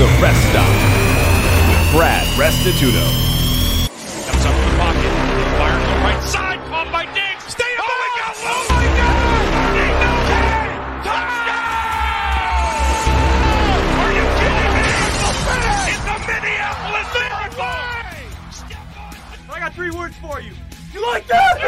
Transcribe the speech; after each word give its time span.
The 0.00 0.08
Rest 0.16 0.40
Stop 0.48 0.64
with 1.68 1.92
Brad 1.92 2.24
Restituto. 2.40 3.04
Comes 4.24 4.44
up 4.46 4.56
in 4.56 4.60
the 4.64 4.72
pocket, 4.80 5.12
fires 5.60 5.84
to 5.84 5.88
the 5.92 6.00
right 6.00 6.22
side, 6.24 6.58
caught 6.70 6.88
by 6.90 7.04
Diggs. 7.12 7.44
Stay 7.52 7.76
up! 7.76 7.84
Oh 7.84 7.92
my 8.00 8.08
God! 8.16 8.32
Oh 8.40 8.64
my 8.72 8.80
God! 8.96 9.44
Martin 9.52 9.92
Milton! 10.00 11.04
Touchdown! 11.04 11.52
Are 14.00 14.12
you 14.16 14.24
kidding 14.40 14.72
me? 14.72 14.88
It's 15.92 16.00
the 16.08 16.16
Minneapolis 16.32 17.12
Miracle! 17.20 17.76
I 19.52 19.54
got 19.58 19.74
three 19.74 19.90
words 19.90 20.16
for 20.16 20.40
you. 20.40 20.56
You 20.94 21.00
like 21.12 21.26
that? 21.26 21.60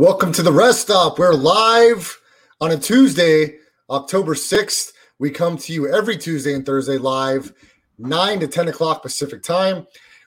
Welcome 0.00 0.32
to 0.32 0.42
the 0.42 0.50
rest 0.50 0.80
stop. 0.80 1.18
We're 1.18 1.34
live 1.34 2.18
on 2.58 2.70
a 2.70 2.78
Tuesday, 2.78 3.58
October 3.90 4.34
6th. 4.34 4.92
We 5.18 5.28
come 5.28 5.58
to 5.58 5.74
you 5.74 5.92
every 5.92 6.16
Tuesday 6.16 6.54
and 6.54 6.64
Thursday 6.64 6.96
live, 6.96 7.52
9 7.98 8.40
to 8.40 8.48
10 8.48 8.68
o'clock 8.68 9.02
Pacific 9.02 9.42
time. 9.42 9.86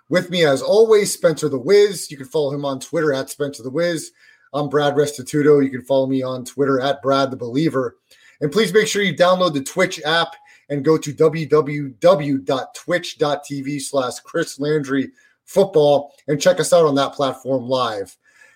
With 0.09 0.29
me, 0.29 0.45
as 0.45 0.61
always, 0.61 1.11
Spencer 1.11 1.49
the 1.49 1.57
Wiz. 1.57 2.11
You 2.11 2.17
can 2.17 2.27
follow 2.27 2.53
him 2.53 2.65
on 2.65 2.79
Twitter 2.79 3.13
at 3.13 3.31
Spencer 3.31 3.63
the 3.63 3.71
Wiz. 3.71 4.11
I'm 4.53 4.69
Brad 4.69 4.93
Restituto. 4.93 5.63
You 5.63 5.71
can 5.71 5.81
follow 5.81 6.05
me 6.05 6.21
on 6.21 6.45
Twitter 6.45 6.79
at 6.79 7.01
Brad 7.01 7.31
the 7.31 7.37
Believer. 7.37 7.97
And 8.41 8.51
please 8.51 8.71
make 8.71 8.85
sure 8.85 9.01
you 9.01 9.15
download 9.15 9.55
the 9.55 9.63
Twitch 9.63 9.99
app 10.05 10.35
and 10.69 10.85
go 10.85 10.99
to 10.99 11.11
www.twitch.tv 11.11 13.81
slash 13.81 14.19
Chris 14.19 14.59
Landry 14.59 15.11
football 15.45 16.13
and 16.27 16.39
check 16.39 16.59
us 16.59 16.73
out 16.73 16.85
on 16.85 16.93
that 16.93 17.13
platform 17.13 17.67
live. 17.67 18.15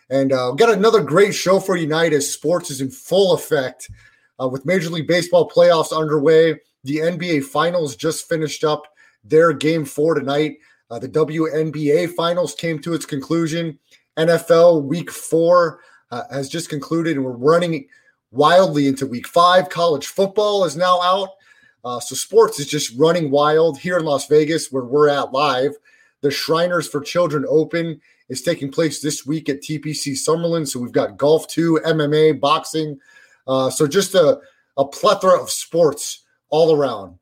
And 0.10 0.32
uh, 0.32 0.52
got 0.52 0.74
another 0.74 1.04
great 1.04 1.36
show 1.36 1.60
for 1.60 1.76
you 1.76 1.94
as 1.94 2.32
sports 2.32 2.72
is 2.72 2.82
in 2.82 2.90
full 2.90 3.34
effect 3.34 3.90
uh, 4.42 4.48
with 4.48 4.66
Major 4.66 4.90
League 4.90 5.08
Baseball 5.08 5.50
playoffs 5.50 5.98
underway. 5.98 6.60
The 6.84 6.98
NBA 6.98 7.44
Finals 7.44 7.96
just 7.96 8.30
finished 8.30 8.64
up 8.64 8.84
their 9.24 9.52
game 9.52 9.84
four 9.84 10.14
tonight. 10.14 10.58
Uh, 10.90 11.00
the 11.00 11.10
WNBA 11.10 12.14
Finals 12.14 12.56
came 12.56 12.80
to 12.80 12.94
its 12.94 13.06
conclusion. 13.06 13.78
NFL 14.18 14.84
Week 14.84 15.12
Four 15.12 15.82
uh, 16.12 16.24
has 16.32 16.50
just 16.50 16.70
concluded, 16.70 17.18
and 17.18 17.26
we're 17.26 17.32
running 17.32 17.88
wildly 18.32 18.88
into 18.88 19.06
Week 19.06 19.28
Five. 19.28 19.70
College 19.70 20.08
football 20.08 20.64
is 20.64 20.78
now 20.78 21.02
out. 21.02 21.30
Uh, 21.84 22.00
so 22.00 22.16
sports 22.16 22.60
is 22.60 22.68
just 22.68 22.98
running 22.98 23.30
wild 23.30 23.78
here 23.78 23.98
in 23.98 24.06
Las 24.06 24.28
Vegas, 24.28 24.72
where 24.72 24.86
we're 24.86 25.10
at 25.10 25.34
live. 25.34 25.74
The 26.22 26.32
Shriners 26.32 26.88
for 26.88 27.02
Children 27.02 27.46
Open 27.48 28.02
is 28.30 28.42
taking 28.42 28.72
place 28.72 29.02
this 29.02 29.26
week 29.26 29.50
at 29.50 29.62
TPC 29.62 30.14
Summerlin. 30.14 30.68
So 30.68 30.80
we've 30.80 30.92
got 30.92 31.18
golf 31.18 31.48
too, 31.48 31.80
MMA, 31.86 32.40
boxing. 32.40 33.00
Uh, 33.48 33.70
so 33.70 33.88
just 33.88 34.16
a, 34.16 34.40
a 34.78 34.86
plethora 34.86 35.42
of 35.42 35.50
sports 35.50 36.24
all 36.50 36.76
around. 36.76 37.18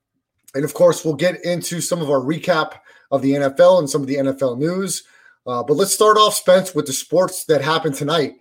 And 0.56 0.64
of 0.64 0.74
course, 0.74 1.04
we'll 1.04 1.16
get 1.16 1.44
into 1.44 1.82
some 1.82 2.02
of 2.02 2.10
our 2.10 2.20
recap 2.20 2.74
of 3.12 3.22
the 3.22 3.32
NFL 3.32 3.80
and 3.80 3.90
some 3.90 4.02
of 4.02 4.08
the 4.08 4.16
NFL 4.16 4.58
news. 4.58 5.04
Uh, 5.46 5.62
but 5.62 5.76
let's 5.76 5.94
start 5.94 6.18
off, 6.18 6.34
Spence, 6.34 6.74
with 6.74 6.88
the 6.88 6.94
sports 6.94 7.46
that 7.46 7.62
happened 7.62 7.96
tonight. 7.96 8.34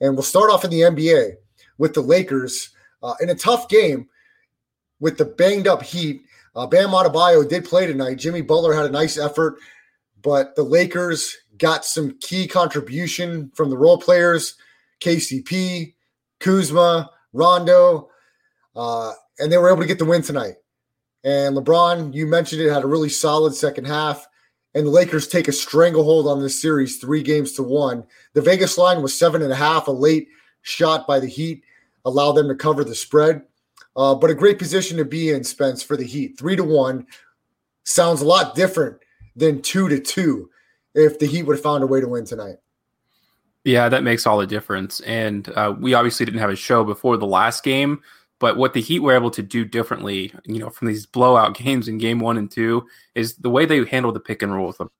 And 0.00 0.14
we'll 0.14 0.22
start 0.22 0.50
off 0.50 0.64
in 0.64 0.70
the 0.70 0.80
NBA 0.80 1.32
with 1.78 1.92
the 1.92 2.00
Lakers 2.00 2.70
uh, 3.02 3.14
in 3.20 3.30
a 3.30 3.34
tough 3.34 3.68
game 3.68 4.08
with 5.00 5.18
the 5.18 5.24
banged 5.24 5.68
up 5.68 5.82
Heat. 5.82 6.22
Uh, 6.54 6.66
Bam 6.66 6.90
Adebayo 6.90 7.46
did 7.46 7.64
play 7.64 7.86
tonight. 7.86 8.16
Jimmy 8.16 8.40
Butler 8.40 8.72
had 8.72 8.86
a 8.86 8.90
nice 8.90 9.18
effort, 9.18 9.56
but 10.26 10.56
the 10.56 10.62
Lakers 10.64 11.36
got 11.56 11.84
some 11.84 12.18
key 12.20 12.48
contribution 12.48 13.48
from 13.54 13.70
the 13.70 13.78
role 13.78 13.96
players, 13.96 14.56
KCP, 15.00 15.94
Kuzma, 16.40 17.08
Rondo, 17.32 18.10
uh, 18.74 19.12
and 19.38 19.52
they 19.52 19.56
were 19.56 19.70
able 19.70 19.82
to 19.82 19.86
get 19.86 20.00
the 20.00 20.04
win 20.04 20.22
tonight. 20.22 20.54
And 21.22 21.56
LeBron, 21.56 22.12
you 22.12 22.26
mentioned 22.26 22.60
it, 22.60 22.72
had 22.72 22.82
a 22.82 22.88
really 22.88 23.08
solid 23.08 23.54
second 23.54 23.86
half. 23.86 24.26
And 24.74 24.84
the 24.84 24.90
Lakers 24.90 25.28
take 25.28 25.46
a 25.46 25.52
stranglehold 25.52 26.26
on 26.26 26.42
this 26.42 26.60
series, 26.60 26.98
three 26.98 27.22
games 27.22 27.52
to 27.52 27.62
one. 27.62 28.04
The 28.32 28.42
Vegas 28.42 28.76
line 28.76 29.02
was 29.02 29.16
seven 29.16 29.42
and 29.42 29.52
a 29.52 29.56
half. 29.56 29.86
A 29.86 29.92
late 29.92 30.26
shot 30.62 31.06
by 31.06 31.20
the 31.20 31.28
Heat 31.28 31.62
allowed 32.04 32.32
them 32.32 32.48
to 32.48 32.56
cover 32.56 32.82
the 32.82 32.96
spread. 32.96 33.42
Uh, 33.94 34.16
but 34.16 34.30
a 34.30 34.34
great 34.34 34.58
position 34.58 34.96
to 34.96 35.04
be 35.04 35.30
in, 35.30 35.44
Spence, 35.44 35.84
for 35.84 35.96
the 35.96 36.04
Heat. 36.04 36.36
Three 36.36 36.56
to 36.56 36.64
one 36.64 37.06
sounds 37.84 38.22
a 38.22 38.26
lot 38.26 38.56
different 38.56 38.98
than 39.36 39.62
two 39.62 39.88
to 39.88 40.00
two 40.00 40.50
if 40.94 41.18
the 41.18 41.26
Heat 41.26 41.42
would 41.44 41.56
have 41.56 41.62
found 41.62 41.84
a 41.84 41.86
way 41.86 42.00
to 42.00 42.08
win 42.08 42.24
tonight. 42.24 42.56
Yeah, 43.64 43.88
that 43.88 44.02
makes 44.02 44.26
all 44.26 44.38
the 44.38 44.46
difference. 44.46 45.00
And 45.00 45.48
uh, 45.50 45.74
we 45.78 45.94
obviously 45.94 46.24
didn't 46.24 46.40
have 46.40 46.50
a 46.50 46.56
show 46.56 46.84
before 46.84 47.16
the 47.16 47.26
last 47.26 47.62
game, 47.62 48.00
but 48.38 48.56
what 48.56 48.72
the 48.72 48.80
Heat 48.80 49.00
were 49.00 49.14
able 49.14 49.30
to 49.32 49.42
do 49.42 49.64
differently, 49.64 50.32
you 50.44 50.58
know, 50.58 50.70
from 50.70 50.88
these 50.88 51.04
blowout 51.04 51.56
games 51.58 51.88
in 51.88 51.98
game 51.98 52.20
one 52.20 52.38
and 52.38 52.50
two, 52.50 52.86
is 53.14 53.36
the 53.36 53.50
way 53.50 53.66
they 53.66 53.84
handled 53.84 54.14
the 54.14 54.20
pick 54.20 54.42
and 54.42 54.54
roll 54.54 54.68
with 54.68 54.78
them. 54.78 54.90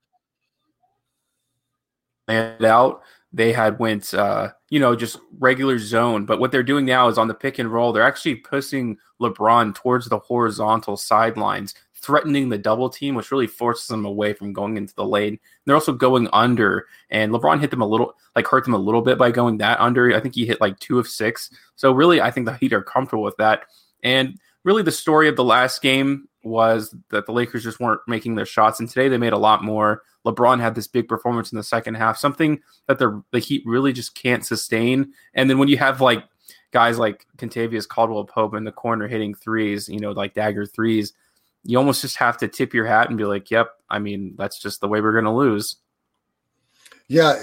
And 2.29 2.65
out, 2.65 3.03
they 3.33 3.53
had 3.53 3.79
went, 3.79 4.13
uh, 4.15 4.51
you 4.69 4.81
know, 4.81 4.97
just 4.97 5.21
regular 5.39 5.79
zone. 5.79 6.27
But 6.27 6.41
what 6.41 6.51
they're 6.51 6.65
doing 6.65 6.85
now 6.85 7.09
is 7.09 7.19
on 7.19 7.29
the 7.29 7.35
pick 7.35 7.59
and 7.59 7.73
roll, 7.73 7.93
they're 7.93 8.03
actually 8.03 8.37
pushing 8.37 8.99
LeBron 9.21 9.75
towards 9.75 10.09
the 10.09 10.19
horizontal 10.19 10.97
sidelines 10.97 11.75
threatening 12.07 12.49
the 12.49 12.59
double 12.59 12.89
team, 12.89 13.17
which 13.17 13.33
really 13.33 13.49
forces 13.49 13.89
them 13.89 14.05
away 14.05 14.33
from 14.33 14.53
going 14.53 14.77
into 14.77 14.95
the 14.95 15.05
lane. 15.05 15.39
They're 15.65 15.75
also 15.75 15.93
going 15.93 16.29
under, 16.33 16.87
and 17.11 17.33
LeBron 17.33 17.61
hit 17.61 17.71
them 17.71 17.83
a 17.83 17.87
little, 17.87 18.15
like 18.37 18.47
hurt 18.47 18.65
them 18.65 18.75
a 18.75 18.79
little 18.79 19.03
bit 19.03 19.19
by 19.19 19.33
going 19.33 19.59
that 19.59 19.81
under. 19.81 20.15
I 20.15 20.21
think 20.21 20.37
he 20.37 20.47
hit 20.47 20.61
like 20.61 20.79
two 20.79 21.01
of 21.01 21.09
six. 21.09 21.51
So 21.75 21.91
really, 21.91 22.21
I 22.21 22.31
think 22.31 22.47
the 22.47 22.57
Heat 22.57 22.73
are 22.73 22.83
comfortable 22.83 23.25
with 23.25 23.37
that. 23.39 23.65
And 24.05 24.39
really, 24.63 24.83
the 24.83 24.93
story 24.93 25.29
of 25.29 25.37
the 25.37 25.45
last 25.45 25.83
game 25.83 26.29
was 26.45 26.95
that 27.11 27.27
the 27.27 27.33
Lakers 27.33 27.65
just 27.65 27.81
weren't 27.81 28.01
making 28.07 28.37
their 28.37 28.47
shots, 28.47 28.79
and 28.79 28.89
today 28.89 29.09
they 29.09 29.19
made 29.19 29.33
a 29.33 29.39
lot 29.39 29.65
more. 29.65 30.03
LeBron 30.25 30.61
had 30.61 30.75
this 30.75 30.87
big 30.87 31.09
performance 31.09 31.51
in 31.51 31.57
the 31.59 31.65
second 31.65 31.95
half, 31.95 32.17
something 32.17 32.61
that 32.87 32.99
the 32.99 33.23
the 33.33 33.41
Heat 33.41 33.63
really 33.67 33.93
just 33.93 34.15
can't 34.15 34.47
sustain. 34.47 35.13
And 35.35 35.51
then 35.51 35.59
when 35.59 35.69
you 35.69 35.79
have 35.79 36.01
like 36.01 36.25
guys 36.73 36.99
like 36.99 37.27
Kentavious 37.39 37.89
Caldwell 37.89 38.25
Pope 38.25 38.55
in 38.55 38.65
the 38.65 38.73
corner 38.73 39.09
hitting 39.09 39.35
threes, 39.35 39.89
you 39.89 39.99
know, 40.01 40.13
like 40.13 40.35
dagger 40.35 40.67
threes, 40.67 41.13
you 41.67 41.79
almost 41.79 42.03
just 42.03 42.17
have 42.17 42.37
to 42.39 42.49
tip 42.49 42.73
your 42.73 42.87
hat 42.87 43.09
and 43.09 43.19
be 43.19 43.25
like, 43.25 43.51
"Yep, 43.51 43.69
I 43.91 43.99
mean 43.99 44.35
that's 44.39 44.61
just 44.61 44.81
the 44.81 44.89
way 44.89 45.01
we're 45.01 45.13
going 45.13 45.25
to 45.25 45.33
lose." 45.33 45.77
Yeah, 47.09 47.35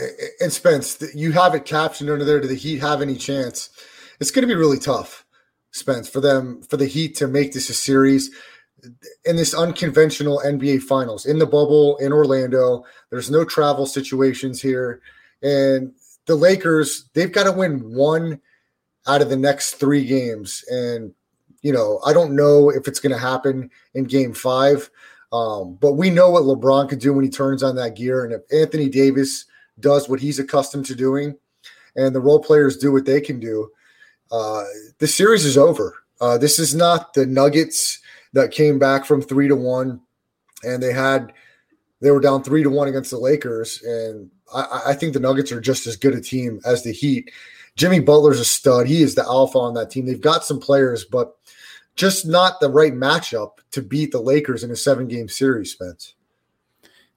and 0.42 0.52
Spence, 0.52 1.02
you 1.16 1.32
have 1.32 1.56
it 1.56 1.66
captioned 1.66 2.10
under 2.10 2.26
there. 2.26 2.42
Do 2.42 2.48
the 2.48 2.56
Heat 2.56 2.80
have 2.80 3.02
any 3.02 3.16
chance? 3.16 3.70
It's 4.20 4.32
going 4.32 4.42
to 4.44 4.54
be 4.54 4.60
really 4.60 4.80
tough, 4.80 5.26
Spence, 5.72 6.10
for 6.10 6.20
them 6.20 6.62
for 6.64 6.78
the 6.78 6.86
Heat 6.86 7.16
to 7.18 7.28
make 7.28 7.54
this 7.54 7.70
a 7.70 7.74
series 7.74 8.30
in 9.24 9.38
this 9.38 9.54
unconventional 9.54 10.42
NBA 10.46 10.82
Finals 10.84 11.26
in 11.26 11.40
the 11.40 11.46
bubble 11.46 11.98
in 11.98 12.12
Orlando. 12.12 12.84
There's 13.10 13.32
no 13.32 13.46
travel 13.46 13.86
situations 13.86 14.62
here, 14.62 15.02
and 15.42 15.94
the 16.26 16.36
Lakers 16.36 17.10
they've 17.14 17.32
got 17.32 17.44
to 17.44 17.52
win 17.52 17.94
one 17.94 18.42
out 19.08 19.22
of 19.22 19.30
the 19.30 19.38
next 19.38 19.76
three 19.76 20.06
games, 20.06 20.64
and 20.70 21.14
you 21.64 21.74
know, 21.74 22.00
I 22.06 22.14
don't 22.14 22.36
know 22.36 22.70
if 22.70 22.88
it's 22.88 23.00
going 23.00 23.14
to 23.14 23.18
happen 23.18 23.72
in 23.96 24.04
game 24.04 24.34
five, 24.34 24.92
um, 25.32 25.78
but 25.82 25.94
we 25.94 26.10
know 26.10 26.30
what 26.30 26.44
LeBron 26.44 26.90
can 26.90 27.00
do 27.00 27.14
when 27.14 27.24
he 27.24 27.30
turns 27.32 27.64
on 27.64 27.76
that 27.78 27.96
gear. 27.96 28.24
And 28.24 28.34
if 28.34 28.42
Anthony 28.54 28.90
Davis 28.90 29.46
does 29.80 30.08
what 30.08 30.20
he's 30.20 30.38
accustomed 30.38 30.86
to 30.86 30.96
doing 30.96 31.36
and 31.96 32.14
the 32.14 32.20
role 32.20 32.40
players 32.40 32.78
do 32.78 32.92
what 32.92 33.06
they 33.06 33.20
can 33.20 33.40
do, 33.40 33.70
uh, 34.32 34.64
the 35.00 35.08
series 35.08 35.46
is 35.46 35.58
over. 35.58 35.96
Uh, 36.22 36.38
this 36.38 36.60
is 36.60 36.76
not 36.76 37.14
the 37.14 37.26
Nuggets 37.26 38.00
that 38.34 38.52
came 38.52 38.78
back 38.78 39.06
from 39.06 39.22
three 39.22 39.48
to 39.48 39.56
one 39.56 40.02
and 40.64 40.82
they 40.82 40.94
had 40.94 41.34
they 42.02 42.12
were 42.12 42.20
down 42.20 42.44
three 42.44 42.64
to 42.64 42.70
one 42.70 42.90
against 42.90 43.12
the 43.12 43.18
Lakers. 43.18 43.82
And 43.84 44.30
I, 44.54 44.82
I 44.88 44.94
think 44.94 45.14
the 45.14 45.20
Nuggets 45.20 45.52
are 45.52 45.62
just 45.62 45.88
as 45.88 45.96
good 45.96 46.14
a 46.14 46.20
team 46.20 46.60
as 46.66 46.84
the 46.84 46.92
Heat. 46.92 47.32
Jimmy 47.76 48.00
Butler's 48.00 48.40
a 48.40 48.46
stud. 48.46 48.88
He 48.88 49.02
is 49.02 49.16
the 49.16 49.24
alpha 49.24 49.58
on 49.58 49.74
that 49.74 49.90
team. 49.90 50.06
They've 50.06 50.20
got 50.20 50.46
some 50.46 50.60
players, 50.60 51.06
but 51.06 51.36
just 51.96 52.26
not 52.26 52.60
the 52.60 52.70
right 52.70 52.94
matchup 52.94 53.58
to 53.72 53.82
beat 53.82 54.12
the 54.12 54.22
Lakers 54.22 54.64
in 54.64 54.72
a 54.72 54.76
seven 54.76 55.08
game 55.08 55.28
series, 55.28 55.72
Spence. 55.72 56.16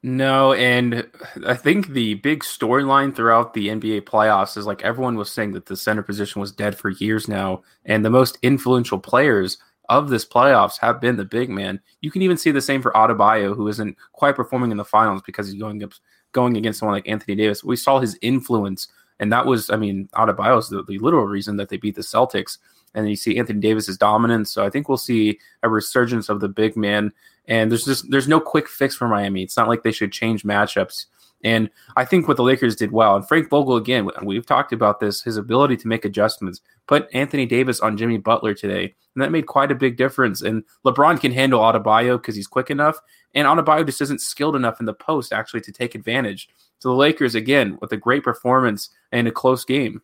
No, 0.03 0.53
and 0.53 1.09
I 1.47 1.55
think 1.55 1.89
the 1.89 2.15
big 2.15 2.45
storyline 2.45 3.15
throughout 3.15 3.55
the 3.55 3.69
NBA 3.69 4.03
playoffs 4.03 4.57
is 4.57 4.67
like 4.67 4.83
everyone 4.83 5.17
was 5.17 5.33
saying 5.33 5.53
that 5.53 5.67
the 5.67 5.77
center 5.77 6.03
position 6.03 6.41
was 6.41 6.53
dead 6.53 6.79
for 6.79 6.91
years 6.91 7.27
now, 7.27 7.63
and 7.85 8.05
the 8.05 8.11
most 8.11 8.39
influential 8.43 8.99
players 8.99 9.59
of 9.89 10.09
this 10.09 10.25
playoffs 10.25 10.79
have 10.81 11.01
been 11.01 11.17
the 11.17 11.25
big 11.25 11.49
man. 11.49 11.81
You 12.01 12.11
can 12.11 12.23
even 12.23 12.37
see 12.37 12.51
the 12.51 12.61
same 12.61 12.83
for 12.83 12.93
Adebayo, 12.93 13.57
who 13.57 13.69
isn't 13.69 13.97
quite 14.13 14.37
performing 14.37 14.71
in 14.71 14.77
the 14.77 14.85
finals 14.85 15.23
because 15.25 15.49
he's 15.49 15.61
going 15.61 15.83
up, 15.83 15.93
going 16.33 16.57
against 16.57 16.79
someone 16.79 16.95
like 16.95 17.09
Anthony 17.09 17.35
Davis. 17.35 17.65
We 17.65 17.77
saw 17.77 17.99
his 17.99 18.19
influence, 18.23 18.89
and 19.19 19.33
that 19.33 19.47
was, 19.47 19.71
I 19.71 19.77
mean, 19.77 20.09
Adebayo 20.15 20.59
is 20.59 20.69
the, 20.69 20.83
the 20.83 20.99
literal 20.99 21.27
reason 21.27 21.57
that 21.57 21.69
they 21.69 21.77
beat 21.77 21.95
the 21.95 22.03
Celtics. 22.03 22.59
and 22.95 23.09
you 23.09 23.17
see 23.17 23.39
Anthony 23.39 23.61
Davis's 23.61 23.99
dominance. 23.99 24.51
So 24.51 24.65
I 24.65 24.71
think 24.71 24.89
we'll 24.89 24.99
see 24.99 25.39
a 25.63 25.69
resurgence 25.69 26.29
of 26.29 26.41
the 26.41 26.49
big 26.49 26.77
man. 26.77 27.13
And 27.47 27.71
there's 27.71 27.85
just 27.85 28.11
there's 28.11 28.27
no 28.27 28.41
quick 28.41 28.69
fix 28.69 28.97
for 28.97 29.07
Miami. 29.07 29.43
It's 29.43 29.57
not 29.57 29.69
like 29.69 29.83
they 29.83 29.93
should 29.93 30.13
change 30.13 30.43
matchups. 30.43 31.07
And 31.45 31.71
I 31.97 32.05
think 32.05 32.27
what 32.27 32.39
the 32.39 32.43
Lakers 32.43 32.75
did 32.75 32.91
well, 32.91 33.15
and 33.15 33.29
Frank 33.29 33.51
Vogel 33.51 33.77
again, 33.77 34.09
we've 34.23 34.47
talked 34.47 34.73
about 34.73 35.01
this, 35.01 35.23
his 35.23 35.37
ability 35.37 35.77
to 35.77 35.87
make 35.87 36.07
adjustments. 36.07 36.63
Put 36.87 37.09
Anthony 37.13 37.45
Davis 37.45 37.79
on 37.81 37.99
Jimmy 37.99 38.17
Butler 38.17 38.55
today, 38.55 38.95
and 39.15 39.23
that 39.23 39.31
made 39.31 39.47
quite 39.47 39.71
a 39.71 39.75
big 39.75 39.99
difference. 39.99 40.41
And 40.41 40.65
LeBron 40.85 41.21
can 41.21 41.33
handle 41.33 41.61
Adebayo 41.61 42.17
because 42.17 42.35
he's 42.35 42.47
quick 42.47 42.71
enough, 42.71 42.99
and 43.35 43.47
Adebayo 43.47 43.85
just 43.85 44.01
isn't 44.01 44.23
skilled 44.23 44.57
enough 44.57 44.81
in 44.81 44.87
the 44.87 44.95
post 44.95 45.33
actually 45.33 45.61
to 45.61 45.73
take 45.73 45.95
advantage. 45.95 46.49
So 46.79 46.91
the 46.91 46.95
Lakers 46.95 47.35
again 47.35 47.79
with 47.81 47.93
a 47.93 47.97
great 47.97 48.23
performance 48.23 48.91
and 49.13 49.27
a 49.27 49.33
close 49.33 49.65
game. 49.65 50.03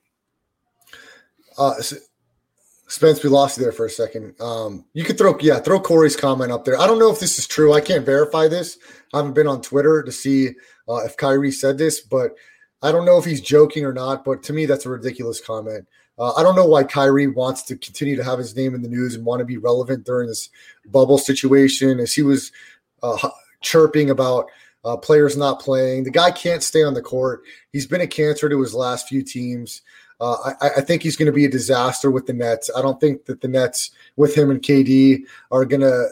Uh, 1.59 1.75
Spence, 2.89 3.23
we 3.23 3.31
lost 3.31 3.57
you 3.57 3.63
there 3.63 3.73
for 3.73 3.87
a 3.87 3.91
second. 3.91 4.35
Um, 4.41 4.85
you 4.93 5.05
could 5.05 5.17
throw, 5.17 5.37
yeah, 5.41 5.61
throw 5.61 5.81
Corey's 5.81 6.17
comment 6.17 6.53
up 6.53 6.65
there. 6.65 6.79
I 6.79 6.87
don't 6.87 6.99
know 6.99 7.11
if 7.11 7.21
this 7.21 7.39
is 7.39 7.47
true. 7.47 7.73
I 7.73 7.81
can't 7.81 8.05
verify 8.05 8.49
this. 8.49 8.79
I 9.15 9.19
haven't 9.19 9.35
been 9.35 9.47
on 9.47 9.63
Twitter 9.63 10.03
to 10.03 10.13
see 10.13 10.49
uh, 10.89 11.05
if 11.05 11.17
Kyrie 11.17 11.53
said 11.53 11.79
this, 11.79 12.01
but 12.01 12.33
I 12.83 12.93
don't 12.93 13.07
know 13.07 13.17
if 13.17 13.25
he's 13.25 13.41
joking 13.41 13.85
or 13.85 13.93
not. 13.93 14.25
But 14.25 14.43
to 14.45 14.53
me, 14.53 14.67
that's 14.67 14.85
a 14.85 14.91
ridiculous 14.91 15.41
comment. 15.41 15.87
Uh, 16.19 16.33
I 16.35 16.43
don't 16.43 16.55
know 16.55 16.67
why 16.67 16.85
Kyrie 16.85 17.29
wants 17.29 17.63
to 17.63 17.77
continue 17.77 18.17
to 18.17 18.25
have 18.25 18.39
his 18.39 18.55
name 18.55 18.75
in 18.75 18.83
the 18.83 18.89
news 18.89 19.15
and 19.15 19.25
want 19.25 19.41
to 19.41 19.47
be 19.47 19.57
relevant 19.57 20.05
during 20.05 20.29
this 20.29 20.51
bubble 20.87 21.19
situation, 21.19 21.99
as 21.99 22.13
he 22.13 22.23
was 22.23 22.53
uh, 23.03 23.31
chirping 23.63 24.11
about 24.11 24.51
uh, 24.85 24.97
players 24.97 25.37
not 25.37 25.61
playing. 25.61 26.05
The 26.05 26.11
guy 26.11 26.31
can't 26.31 26.63
stay 26.63 26.83
on 26.83 26.95
the 26.95 27.03
court. 27.03 27.43
He's 27.73 27.87
been 27.87 28.01
a 28.01 28.07
cancer 28.07 28.49
to 28.49 28.61
his 28.61 28.75
last 28.75 29.09
few 29.09 29.23
teams. 29.23 29.83
Uh, 30.21 30.53
I, 30.61 30.71
I, 30.77 30.81
think 30.83 31.03
he's 31.03 31.17
going 31.17 31.27
to 31.27 31.33
be 31.33 31.45
a 31.45 31.51
disaster 31.51 32.09
with 32.11 32.27
the 32.27 32.33
Nets. 32.33 32.71
I 32.77 32.83
don't 32.83 33.01
think 33.01 33.25
that 33.25 33.41
the 33.41 33.49
Nets 33.49 33.91
with 34.15 34.37
him 34.37 34.51
and 34.51 34.63
KD 34.63 35.23
are 35.51 35.65
going 35.65 35.81
to. 35.81 36.09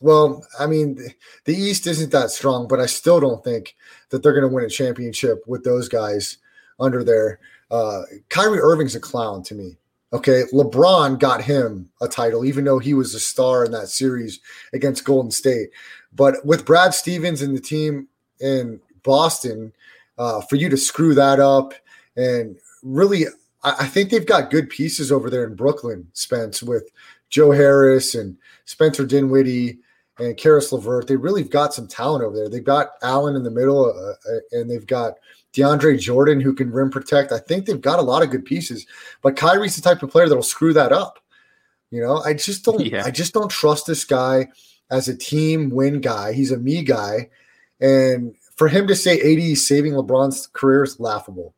Well, 0.00 0.46
I 0.60 0.66
mean, 0.66 1.00
the 1.44 1.54
East 1.54 1.88
isn't 1.88 2.12
that 2.12 2.30
strong, 2.30 2.68
but 2.68 2.78
I 2.78 2.86
still 2.86 3.18
don't 3.18 3.42
think 3.42 3.74
that 4.10 4.22
they're 4.22 4.32
going 4.32 4.48
to 4.48 4.54
win 4.54 4.64
a 4.64 4.68
championship 4.68 5.42
with 5.48 5.64
those 5.64 5.88
guys 5.88 6.38
under 6.78 7.02
there. 7.02 7.40
Uh, 7.72 8.02
Kyrie 8.28 8.60
Irving's 8.60 8.94
a 8.94 9.00
clown 9.00 9.42
to 9.44 9.56
me. 9.56 9.76
Okay, 10.12 10.44
LeBron 10.54 11.18
got 11.18 11.42
him 11.42 11.90
a 12.00 12.08
title, 12.08 12.44
even 12.44 12.64
though 12.64 12.78
he 12.78 12.94
was 12.94 13.14
a 13.14 13.20
star 13.20 13.64
in 13.64 13.72
that 13.72 13.88
series 13.88 14.40
against 14.72 15.04
Golden 15.04 15.30
State. 15.30 15.68
But 16.14 16.44
with 16.44 16.64
Brad 16.64 16.94
Stevens 16.94 17.42
and 17.42 17.56
the 17.56 17.60
team 17.60 18.08
in 18.40 18.80
Boston, 19.02 19.72
uh, 20.16 20.40
for 20.42 20.56
you 20.56 20.68
to 20.68 20.76
screw 20.76 21.14
that 21.14 21.38
up 21.38 21.74
and 22.16 22.58
really, 22.82 23.26
I, 23.62 23.74
I 23.80 23.86
think 23.86 24.10
they've 24.10 24.26
got 24.26 24.50
good 24.50 24.68
pieces 24.68 25.10
over 25.10 25.30
there 25.30 25.44
in 25.44 25.54
Brooklyn, 25.54 26.08
Spence, 26.12 26.62
with 26.62 26.90
Joe 27.30 27.52
Harris 27.52 28.14
and 28.14 28.36
Spencer 28.64 29.06
Dinwiddie 29.06 29.78
and 30.18 30.36
Caris 30.36 30.72
LeVert. 30.72 31.06
They 31.06 31.16
really 31.16 31.42
have 31.42 31.50
got 31.50 31.72
some 31.72 31.86
talent 31.86 32.24
over 32.24 32.36
there. 32.36 32.48
They've 32.48 32.64
got 32.64 32.90
Allen 33.02 33.36
in 33.36 33.44
the 33.44 33.50
middle, 33.50 33.86
uh, 33.86 34.30
uh, 34.30 34.40
and 34.52 34.68
they've 34.68 34.86
got 34.86 35.14
DeAndre 35.52 35.98
Jordan 35.98 36.40
who 36.40 36.52
can 36.52 36.72
rim 36.72 36.90
protect. 36.90 37.30
I 37.30 37.38
think 37.38 37.66
they've 37.66 37.80
got 37.80 38.00
a 38.00 38.02
lot 38.02 38.22
of 38.22 38.30
good 38.30 38.44
pieces, 38.44 38.86
but 39.22 39.36
Kyrie's 39.36 39.76
the 39.76 39.82
type 39.82 40.02
of 40.02 40.10
player 40.10 40.28
that'll 40.28 40.42
screw 40.42 40.72
that 40.72 40.92
up. 40.92 41.20
You 41.90 42.02
know, 42.02 42.18
I 42.22 42.34
just 42.34 42.64
don't. 42.64 42.80
Yeah. 42.84 43.04
I 43.04 43.10
just 43.10 43.32
don't 43.32 43.50
trust 43.50 43.86
this 43.86 44.04
guy 44.04 44.48
as 44.90 45.08
a 45.08 45.16
team 45.16 45.70
win 45.70 46.00
guy. 46.00 46.32
He's 46.32 46.52
a 46.52 46.58
me 46.58 46.82
guy, 46.82 47.30
and 47.80 48.34
for 48.56 48.68
him 48.68 48.86
to 48.88 48.96
say 48.96 49.18
AD 49.20 49.56
saving 49.56 49.92
LeBron's 49.92 50.46
career 50.48 50.84
is 50.84 50.98
laughable. 50.98 51.54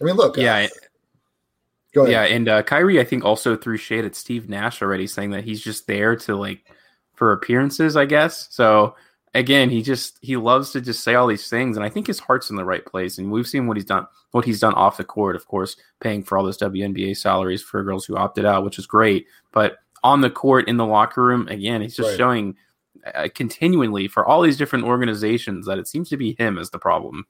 I 0.00 0.04
mean, 0.04 0.16
look. 0.16 0.36
Yeah. 0.36 0.68
Uh, 1.96 2.04
yeah, 2.04 2.22
and 2.22 2.48
uh, 2.48 2.62
Kyrie, 2.62 3.00
I 3.00 3.04
think, 3.04 3.24
also 3.24 3.56
threw 3.56 3.76
shade 3.76 4.04
at 4.04 4.14
Steve 4.14 4.48
Nash 4.48 4.80
already, 4.80 5.08
saying 5.08 5.30
that 5.30 5.42
he's 5.42 5.60
just 5.60 5.88
there 5.88 6.14
to 6.14 6.36
like 6.36 6.64
for 7.14 7.32
appearances, 7.32 7.96
I 7.96 8.04
guess. 8.04 8.46
So 8.50 8.94
again, 9.34 9.70
he 9.70 9.82
just 9.82 10.18
he 10.20 10.36
loves 10.36 10.70
to 10.72 10.80
just 10.80 11.02
say 11.04 11.14
all 11.14 11.26
these 11.26 11.48
things, 11.48 11.76
and 11.76 11.84
I 11.84 11.88
think 11.88 12.06
his 12.06 12.20
heart's 12.20 12.50
in 12.50 12.56
the 12.56 12.64
right 12.64 12.84
place. 12.84 13.18
And 13.18 13.30
we've 13.30 13.46
seen 13.46 13.66
what 13.66 13.76
he's 13.76 13.86
done, 13.86 14.06
what 14.30 14.44
he's 14.44 14.60
done 14.60 14.74
off 14.74 14.96
the 14.96 15.04
court, 15.04 15.36
of 15.36 15.46
course, 15.46 15.76
paying 16.00 16.22
for 16.22 16.38
all 16.38 16.44
those 16.44 16.58
WNBA 16.58 17.16
salaries 17.16 17.62
for 17.62 17.82
girls 17.82 18.04
who 18.04 18.16
opted 18.16 18.44
out, 18.44 18.64
which 18.64 18.78
is 18.78 18.86
great. 18.86 19.26
But 19.52 19.78
on 20.02 20.20
the 20.20 20.30
court, 20.30 20.68
in 20.68 20.76
the 20.76 20.86
locker 20.86 21.22
room, 21.22 21.48
again, 21.48 21.82
he's 21.82 21.96
just 21.96 22.10
right. 22.10 22.18
showing 22.18 22.56
uh, 23.14 23.28
continually 23.34 24.08
for 24.08 24.24
all 24.26 24.42
these 24.42 24.56
different 24.56 24.84
organizations 24.84 25.66
that 25.66 25.78
it 25.78 25.88
seems 25.88 26.08
to 26.10 26.16
be 26.16 26.34
him 26.38 26.58
as 26.58 26.70
the 26.70 26.78
problem. 26.78 27.26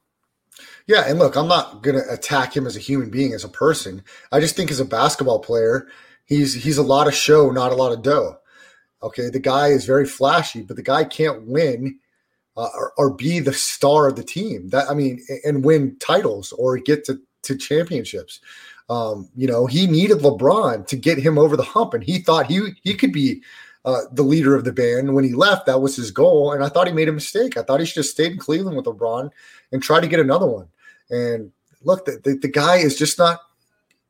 Yeah, 0.87 1.05
and 1.07 1.19
look, 1.19 1.37
I'm 1.37 1.49
not 1.49 1.83
going 1.83 1.97
to 1.97 2.13
attack 2.13 2.57
him 2.57 2.67
as 2.67 2.77
a 2.77 2.81
human 2.81 3.11
being, 3.11 3.33
as 3.33 3.45
a 3.45 3.49
person. 3.49 4.03
I 4.33 4.41
just 4.41 4.57
think 4.57 4.71
as 4.71 4.81
a 4.81 4.85
basketball 4.85 5.39
player, 5.39 5.89
he's 6.25 6.55
he's 6.55 6.79
a 6.79 6.83
lot 6.83 7.07
of 7.07 7.15
show, 7.15 7.51
not 7.51 7.73
a 7.73 7.77
lot 7.77 7.93
of 7.93 8.03
dough. 8.03 8.37
Okay, 9.03 9.31
the 9.31 9.41
guy 9.41 9.69
is 9.69 9.87
very 9.87 10.07
flashy, 10.07 10.63
but 10.63 10.77
the 10.77 10.83
guy 10.83 11.05
can't 11.05 11.47
win 11.47 11.99
uh, 12.57 12.69
or, 12.75 12.93
or, 12.99 13.15
be 13.15 13.39
the 13.39 13.53
star 13.53 14.09
of 14.09 14.17
the 14.17 14.23
team. 14.23 14.69
That 14.69 14.91
I 14.91 14.95
mean, 14.95 15.25
and 15.45 15.65
win 15.65 15.97
titles 16.01 16.53
or 16.53 16.77
get 16.79 17.05
to 17.05 17.19
to 17.45 17.57
championships. 17.57 18.41
Um, 18.91 19.29
you 19.37 19.47
know, 19.47 19.67
he 19.67 19.87
needed 19.87 20.19
LeBron 20.19 20.87
to 20.89 20.97
get 20.97 21.19
him 21.19 21.39
over 21.39 21.57
the 21.57 21.63
hump, 21.63 21.95
and 21.95 22.03
he 22.03 22.19
thought 22.19 22.47
he 22.47 22.71
he 22.83 22.95
could 22.95 23.13
be 23.13 23.43
uh, 23.85 24.03
the 24.13 24.23
leader 24.23 24.55
of 24.55 24.65
the 24.65 24.73
band. 24.73 25.15
When 25.15 25.25
he 25.25 25.33
left, 25.33 25.67
that 25.67 25.81
was 25.81 25.97
his 25.97 26.11
goal, 26.11 26.53
and 26.53 26.63
I 26.63 26.69
thought 26.69 26.87
he 26.87 26.93
made 26.93 27.09
a 27.09 27.13
mistake. 27.13 27.57
I 27.57 27.63
thought 27.63 27.81
he 27.81 27.87
should 27.87 27.97
have 27.97 28.07
stayed 28.07 28.33
in 28.33 28.39
Cleveland 28.39 28.77
with 28.77 28.87
LeBron 28.87 29.31
and 29.73 29.83
try 29.83 30.01
to 30.01 30.07
get 30.07 30.21
another 30.21 30.47
one. 30.47 30.69
And 31.11 31.53
look, 31.83 32.05
the, 32.05 32.21
the, 32.23 32.37
the 32.37 32.49
guy 32.49 32.77
is 32.77 32.99
just 32.99 33.19
not 33.19 33.41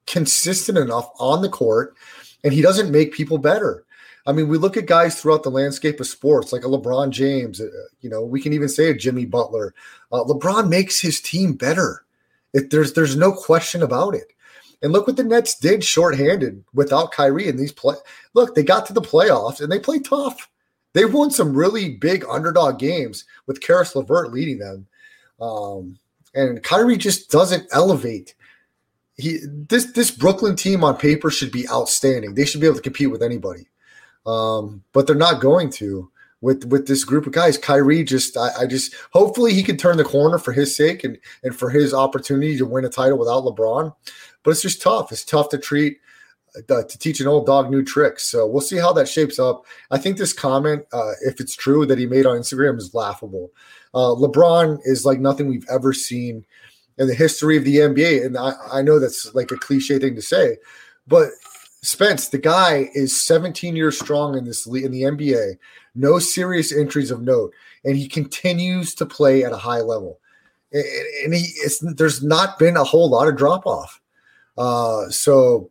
consistent 0.06 0.78
enough 0.78 1.10
on 1.18 1.42
the 1.42 1.48
court, 1.48 1.94
and 2.42 2.52
he 2.52 2.62
doesn't 2.62 2.90
make 2.90 3.12
people 3.12 3.38
better. 3.38 3.84
I 4.26 4.32
mean, 4.32 4.48
we 4.48 4.58
look 4.58 4.76
at 4.76 4.86
guys 4.86 5.20
throughout 5.20 5.42
the 5.42 5.50
landscape 5.50 5.98
of 5.98 6.06
sports, 6.06 6.52
like 6.52 6.64
a 6.64 6.68
LeBron 6.68 7.10
James. 7.10 7.60
Uh, 7.60 7.68
you 8.00 8.10
know, 8.10 8.22
we 8.22 8.40
can 8.40 8.52
even 8.52 8.68
say 8.68 8.90
a 8.90 8.94
Jimmy 8.94 9.24
Butler. 9.24 9.74
Uh, 10.12 10.24
LeBron 10.24 10.68
makes 10.68 11.00
his 11.00 11.20
team 11.20 11.54
better. 11.54 12.04
There's 12.52 12.92
there's 12.94 13.16
no 13.16 13.32
question 13.32 13.82
about 13.82 14.14
it. 14.14 14.32
And 14.82 14.92
look 14.92 15.06
what 15.06 15.16
the 15.16 15.24
Nets 15.24 15.58
did 15.58 15.84
shorthanded 15.84 16.64
without 16.72 17.12
Kyrie 17.12 17.48
in 17.48 17.56
these 17.56 17.72
play. 17.72 17.96
Look, 18.32 18.54
they 18.54 18.62
got 18.62 18.86
to 18.86 18.92
the 18.92 19.02
playoffs 19.02 19.60
and 19.60 19.70
they 19.70 19.78
played 19.78 20.04
tough. 20.04 20.48
They 20.92 21.04
won 21.04 21.30
some 21.30 21.54
really 21.54 21.96
big 21.96 22.24
underdog 22.28 22.78
games 22.78 23.24
with 23.46 23.60
Caris 23.60 23.94
LeVert 23.94 24.32
leading 24.32 24.58
them. 24.58 24.86
Um, 25.40 25.98
and 26.34 26.62
Kyrie 26.62 26.96
just 26.96 27.30
doesn't 27.30 27.66
elevate. 27.72 28.34
He 29.16 29.38
this 29.44 29.92
this 29.92 30.10
Brooklyn 30.10 30.56
team 30.56 30.82
on 30.82 30.96
paper 30.96 31.30
should 31.30 31.52
be 31.52 31.68
outstanding. 31.68 32.34
They 32.34 32.44
should 32.44 32.60
be 32.60 32.66
able 32.66 32.76
to 32.76 32.82
compete 32.82 33.10
with 33.10 33.22
anybody, 33.22 33.68
um, 34.26 34.82
but 34.92 35.06
they're 35.06 35.16
not 35.16 35.40
going 35.40 35.70
to 35.72 36.10
with 36.40 36.64
with 36.64 36.86
this 36.86 37.04
group 37.04 37.26
of 37.26 37.32
guys. 37.32 37.58
Kyrie 37.58 38.04
just 38.04 38.36
I, 38.36 38.50
I, 38.60 38.66
just 38.66 38.94
hopefully 39.12 39.52
he 39.52 39.62
can 39.62 39.76
turn 39.76 39.96
the 39.96 40.04
corner 40.04 40.38
for 40.38 40.52
his 40.52 40.74
sake 40.74 41.04
and 41.04 41.18
and 41.42 41.54
for 41.54 41.70
his 41.70 41.92
opportunity 41.92 42.56
to 42.56 42.64
win 42.64 42.84
a 42.84 42.88
title 42.88 43.18
without 43.18 43.44
LeBron. 43.44 43.94
But 44.42 44.52
it's 44.52 44.62
just 44.62 44.82
tough. 44.82 45.12
It's 45.12 45.24
tough 45.24 45.48
to 45.50 45.58
treat 45.58 45.98
uh, 46.56 46.82
to 46.82 46.98
teach 46.98 47.20
an 47.20 47.28
old 47.28 47.46
dog 47.46 47.70
new 47.70 47.82
tricks. 47.82 48.24
So 48.24 48.46
we'll 48.46 48.60
see 48.60 48.76
how 48.76 48.92
that 48.94 49.08
shapes 49.08 49.38
up. 49.38 49.64
I 49.90 49.98
think 49.98 50.16
this 50.16 50.32
comment, 50.32 50.84
uh, 50.92 51.12
if 51.22 51.40
it's 51.40 51.54
true 51.54 51.86
that 51.86 51.98
he 51.98 52.06
made 52.06 52.26
on 52.26 52.38
Instagram, 52.38 52.78
is 52.78 52.94
laughable. 52.94 53.50
Uh, 53.94 54.14
LeBron 54.14 54.78
is 54.84 55.04
like 55.04 55.20
nothing 55.20 55.48
we've 55.48 55.68
ever 55.70 55.92
seen 55.92 56.44
in 56.98 57.06
the 57.06 57.14
history 57.14 57.56
of 57.56 57.64
the 57.64 57.76
NBA, 57.76 58.26
and 58.26 58.36
I, 58.36 58.52
I 58.72 58.82
know 58.82 58.98
that's 58.98 59.34
like 59.34 59.50
a 59.50 59.56
cliche 59.56 59.98
thing 59.98 60.14
to 60.16 60.22
say, 60.22 60.58
but 61.06 61.30
Spence, 61.82 62.28
the 62.28 62.38
guy 62.38 62.90
is 62.94 63.18
17 63.18 63.74
years 63.74 63.98
strong 63.98 64.36
in 64.36 64.44
this 64.44 64.66
in 64.66 64.92
the 64.92 65.02
NBA, 65.02 65.56
no 65.94 66.18
serious 66.18 66.72
injuries 66.72 67.10
of 67.10 67.22
note, 67.22 67.54
and 67.84 67.96
he 67.96 68.06
continues 68.06 68.94
to 68.96 69.06
play 69.06 69.44
at 69.44 69.52
a 69.52 69.56
high 69.56 69.80
level. 69.80 70.20
And 70.72 71.34
he, 71.34 71.52
there's 71.96 72.22
not 72.22 72.58
been 72.58 72.76
a 72.76 72.84
whole 72.84 73.08
lot 73.08 73.28
of 73.28 73.36
drop 73.36 73.66
off. 73.66 74.00
Uh, 74.58 75.08
so 75.08 75.70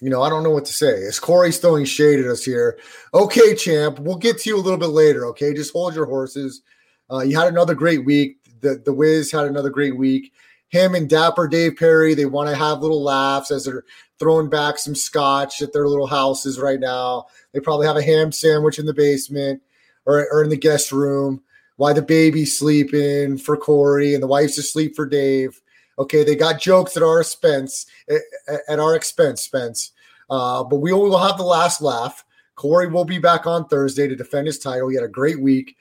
you 0.00 0.10
know, 0.10 0.22
I 0.22 0.28
don't 0.28 0.42
know 0.42 0.50
what 0.50 0.64
to 0.66 0.72
say. 0.72 0.90
Is 0.90 1.18
Corey 1.18 1.52
throwing 1.52 1.84
shade 1.84 2.20
at 2.20 2.26
us 2.26 2.44
here? 2.44 2.78
Okay, 3.14 3.54
champ, 3.54 3.98
we'll 4.00 4.16
get 4.16 4.38
to 4.40 4.50
you 4.50 4.56
a 4.56 4.60
little 4.60 4.78
bit 4.78 4.88
later. 4.88 5.24
Okay, 5.26 5.54
just 5.54 5.72
hold 5.72 5.94
your 5.94 6.06
horses. 6.06 6.62
Uh, 7.10 7.20
you 7.20 7.38
had 7.38 7.48
another 7.48 7.74
great 7.74 8.04
week. 8.04 8.38
The 8.60 8.82
the 8.84 8.92
Wiz 8.92 9.30
had 9.30 9.46
another 9.46 9.70
great 9.70 9.96
week. 9.96 10.32
Him 10.68 10.94
and 10.94 11.08
Dapper 11.08 11.46
Dave 11.46 11.76
Perry, 11.76 12.14
they 12.14 12.26
want 12.26 12.48
to 12.48 12.56
have 12.56 12.80
little 12.80 13.02
laughs 13.02 13.50
as 13.50 13.64
they're 13.64 13.84
throwing 14.18 14.48
back 14.48 14.78
some 14.78 14.94
scotch 14.94 15.62
at 15.62 15.72
their 15.72 15.86
little 15.86 16.06
houses 16.06 16.58
right 16.58 16.80
now. 16.80 17.26
They 17.52 17.60
probably 17.60 17.86
have 17.86 17.96
a 17.96 18.02
ham 18.02 18.32
sandwich 18.32 18.78
in 18.78 18.86
the 18.86 18.94
basement 18.94 19.62
or, 20.04 20.26
or 20.32 20.42
in 20.42 20.50
the 20.50 20.56
guest 20.56 20.90
room. 20.92 21.42
Why 21.76 21.92
the 21.92 22.02
baby's 22.02 22.58
sleeping 22.58 23.38
for 23.38 23.56
Corey 23.56 24.14
and 24.14 24.22
the 24.22 24.28
wife's 24.28 24.58
asleep 24.58 24.96
for 24.96 25.06
Dave. 25.06 25.60
Okay, 25.98 26.24
they 26.24 26.36
got 26.36 26.60
jokes 26.60 26.96
at 26.96 27.02
our 27.02 27.20
expense, 27.20 27.86
at 28.68 28.78
our 28.78 28.96
expense, 28.96 29.42
Spence. 29.42 29.92
Uh, 30.30 30.64
but 30.64 30.76
we 30.76 30.92
will 30.92 31.18
have 31.18 31.36
the 31.36 31.44
last 31.44 31.80
laugh. 31.80 32.24
Corey 32.56 32.88
will 32.88 33.04
be 33.04 33.18
back 33.18 33.46
on 33.46 33.66
Thursday 33.66 34.08
to 34.08 34.16
defend 34.16 34.46
his 34.46 34.58
title. 34.58 34.88
He 34.88 34.94
had 34.94 35.04
a 35.04 35.08
great 35.08 35.40
week. 35.40 35.76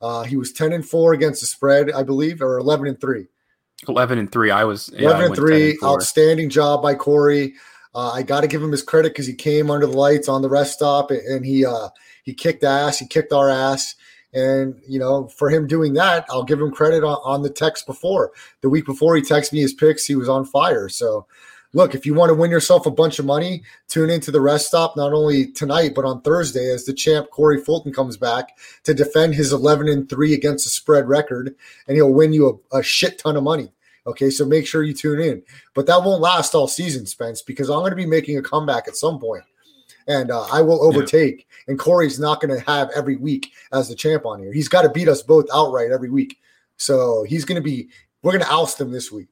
Uh, 0.00 0.22
he 0.22 0.36
was 0.36 0.52
10 0.52 0.72
and 0.72 0.86
4 0.86 1.12
against 1.12 1.40
the 1.40 1.46
spread, 1.46 1.90
I 1.92 2.02
believe, 2.02 2.40
or 2.40 2.58
11 2.58 2.86
and 2.86 3.00
3. 3.00 3.26
11 3.88 4.18
and 4.18 4.32
3. 4.32 4.50
I 4.50 4.64
was 4.64 4.88
11 4.90 5.26
and 5.26 5.36
3. 5.36 5.78
Outstanding 5.82 6.50
job 6.50 6.82
by 6.82 6.94
Corey. 6.94 7.54
Uh, 7.94 8.12
I 8.12 8.22
got 8.22 8.42
to 8.42 8.46
give 8.46 8.62
him 8.62 8.70
his 8.70 8.82
credit 8.82 9.12
because 9.12 9.26
he 9.26 9.34
came 9.34 9.70
under 9.70 9.86
the 9.86 9.96
lights 9.96 10.28
on 10.28 10.42
the 10.42 10.48
rest 10.48 10.74
stop 10.74 11.10
and 11.10 11.44
he 11.44 11.66
uh, 11.66 11.88
he 12.22 12.34
kicked 12.34 12.62
ass. 12.62 12.98
He 12.98 13.06
kicked 13.06 13.32
our 13.32 13.50
ass. 13.50 13.96
And, 14.32 14.80
you 14.86 14.98
know, 14.98 15.26
for 15.28 15.50
him 15.50 15.66
doing 15.66 15.94
that, 15.94 16.24
I'll 16.30 16.44
give 16.44 16.60
him 16.60 16.70
credit 16.70 17.02
on, 17.02 17.18
on 17.24 17.42
the 17.42 17.50
text 17.50 17.86
before. 17.86 18.32
The 18.60 18.68
week 18.68 18.86
before 18.86 19.16
he 19.16 19.22
texted 19.22 19.52
me 19.52 19.60
his 19.60 19.74
picks, 19.74 20.06
he 20.06 20.14
was 20.14 20.28
on 20.28 20.44
fire. 20.44 20.88
So, 20.88 21.26
look, 21.72 21.94
if 21.94 22.06
you 22.06 22.14
want 22.14 22.30
to 22.30 22.34
win 22.34 22.50
yourself 22.50 22.86
a 22.86 22.90
bunch 22.90 23.18
of 23.18 23.26
money, 23.26 23.62
tune 23.88 24.10
into 24.10 24.30
the 24.30 24.40
rest 24.40 24.68
stop 24.68 24.96
not 24.96 25.12
only 25.12 25.50
tonight, 25.50 25.92
but 25.94 26.04
on 26.04 26.20
Thursday 26.22 26.70
as 26.70 26.84
the 26.84 26.92
champ 26.92 27.30
Corey 27.30 27.60
Fulton 27.60 27.92
comes 27.92 28.16
back 28.16 28.56
to 28.84 28.94
defend 28.94 29.34
his 29.34 29.52
11 29.52 29.88
and 29.88 30.08
3 30.08 30.32
against 30.34 30.64
the 30.64 30.70
spread 30.70 31.08
record, 31.08 31.54
and 31.88 31.96
he'll 31.96 32.12
win 32.12 32.32
you 32.32 32.62
a, 32.72 32.78
a 32.78 32.82
shit 32.82 33.18
ton 33.18 33.36
of 33.36 33.42
money. 33.42 33.72
Okay, 34.06 34.30
so 34.30 34.46
make 34.46 34.66
sure 34.66 34.82
you 34.82 34.94
tune 34.94 35.20
in. 35.20 35.42
But 35.74 35.86
that 35.86 36.02
won't 36.02 36.22
last 36.22 36.54
all 36.54 36.68
season, 36.68 37.04
Spence, 37.06 37.42
because 37.42 37.68
I'm 37.68 37.80
going 37.80 37.90
to 37.90 37.96
be 37.96 38.06
making 38.06 38.38
a 38.38 38.42
comeback 38.42 38.88
at 38.88 38.96
some 38.96 39.18
point 39.18 39.44
and 40.06 40.30
uh, 40.30 40.46
I 40.52 40.62
will 40.62 40.82
overtake. 40.82 41.38
Yeah. 41.38 41.44
And 41.68 41.78
Corey's 41.78 42.18
not 42.18 42.40
going 42.40 42.54
to 42.56 42.64
have 42.70 42.90
every 42.94 43.16
week 43.16 43.52
as 43.72 43.88
the 43.88 43.94
champ 43.94 44.26
on 44.26 44.40
here. 44.40 44.52
He's 44.52 44.68
got 44.68 44.82
to 44.82 44.90
beat 44.90 45.08
us 45.08 45.22
both 45.22 45.46
outright 45.52 45.90
every 45.90 46.10
week. 46.10 46.38
So 46.76 47.24
he's 47.24 47.44
going 47.44 47.62
to 47.62 47.62
be, 47.62 47.88
we're 48.22 48.32
going 48.32 48.44
to 48.44 48.52
oust 48.52 48.80
him 48.80 48.90
this 48.90 49.12
week. 49.12 49.28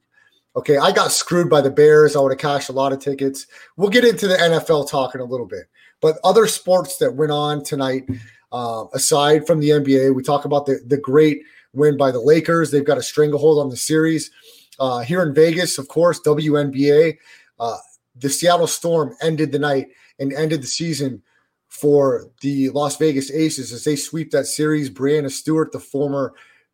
Okay, 0.55 0.77
I 0.77 0.91
got 0.91 1.11
screwed 1.11 1.49
by 1.49 1.61
the 1.61 1.69
Bears. 1.69 2.15
I 2.15 2.19
would 2.19 2.31
have 2.31 2.39
cashed 2.39 2.69
a 2.69 2.73
lot 2.73 2.91
of 2.91 2.99
tickets. 2.99 3.45
We'll 3.77 3.89
get 3.89 4.03
into 4.03 4.27
the 4.27 4.35
NFL 4.35 4.89
talk 4.89 5.15
in 5.15 5.21
a 5.21 5.25
little 5.25 5.45
bit. 5.45 5.67
But 6.01 6.17
other 6.23 6.47
sports 6.47 6.97
that 6.97 7.15
went 7.15 7.31
on 7.31 7.63
tonight, 7.63 8.09
uh, 8.51 8.85
aside 8.93 9.45
from 9.45 9.59
the 9.59 9.69
NBA, 9.69 10.15
we 10.15 10.23
talk 10.23 10.45
about 10.45 10.65
the, 10.65 10.79
the 10.87 10.97
great 10.97 11.43
win 11.73 11.97
by 11.97 12.11
the 12.11 12.19
Lakers. 12.19 12.71
They've 12.71 12.85
got 12.85 12.97
a 12.97 13.03
stranglehold 13.03 13.59
on 13.59 13.69
the 13.69 13.77
series. 13.77 14.31
Uh, 14.79 14.99
here 14.99 15.21
in 15.21 15.33
Vegas, 15.33 15.77
of 15.77 15.87
course, 15.87 16.19
WNBA. 16.21 17.17
Uh, 17.59 17.77
the 18.15 18.29
Seattle 18.29 18.67
Storm 18.67 19.15
ended 19.21 19.51
the 19.51 19.59
night 19.59 19.87
and 20.19 20.33
ended 20.33 20.61
the 20.61 20.67
season 20.67 21.21
for 21.67 22.29
the 22.41 22.69
Las 22.69 22.97
Vegas 22.97 23.31
Aces 23.31 23.71
as 23.71 23.83
they 23.83 23.95
sweep 23.95 24.31
that 24.31 24.45
series. 24.45 24.89
Breanna 24.89 25.31
Stewart, 25.31 25.71
the 25.71 25.79
former 25.79 26.33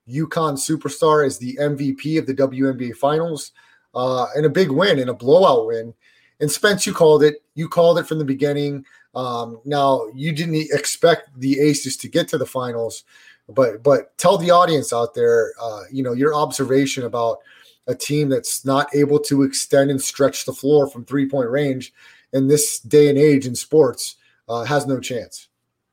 UConn 0.10 0.54
superstar, 0.54 1.26
is 1.26 1.38
the 1.38 1.58
MVP 1.62 2.18
of 2.18 2.26
the 2.26 2.34
WNBA 2.34 2.96
Finals, 2.96 3.52
uh, 3.94 4.28
and 4.36 4.46
a 4.46 4.50
big 4.50 4.72
win 4.72 5.00
and 5.00 5.10
a 5.10 5.14
blowout 5.14 5.68
win. 5.68 5.94
And 6.40 6.52
Spence, 6.52 6.86
you 6.86 6.94
called 6.94 7.24
it. 7.24 7.44
You 7.56 7.70
called 7.70 8.00
it 8.00 8.08
from 8.08 8.20
the 8.20 8.26
beginning. 8.26 8.86
Um, 9.14 9.62
now 9.64 10.08
you 10.14 10.34
didn't 10.34 10.68
expect 10.72 11.30
the 11.40 11.60
Aces 11.60 11.96
to 11.98 12.10
get 12.10 12.28
to 12.30 12.38
the 12.38 12.46
finals, 12.46 13.04
but 13.48 13.84
but 13.84 14.18
tell 14.18 14.38
the 14.38 14.52
audience 14.52 14.92
out 14.92 15.14
there, 15.14 15.54
uh, 15.62 15.84
you 15.92 16.04
know, 16.04 16.14
your 16.14 16.34
observation 16.34 17.06
about 17.06 17.40
a 17.88 17.96
team 17.96 18.30
that's 18.30 18.66
not 18.66 18.94
able 18.96 19.20
to 19.20 19.44
extend 19.44 19.92
and 19.92 20.02
stretch 20.02 20.46
the 20.46 20.54
floor 20.54 20.90
from 20.90 21.06
three 21.06 21.30
point 21.30 21.50
range 21.50 21.94
in 22.36 22.48
this 22.48 22.80
day 22.80 23.10
and 23.10 23.18
age 23.18 23.48
in 23.48 23.56
sports 23.56 24.18
uh, 24.50 24.64
has 24.66 24.86
no 24.86 25.00
chance. 25.00 25.48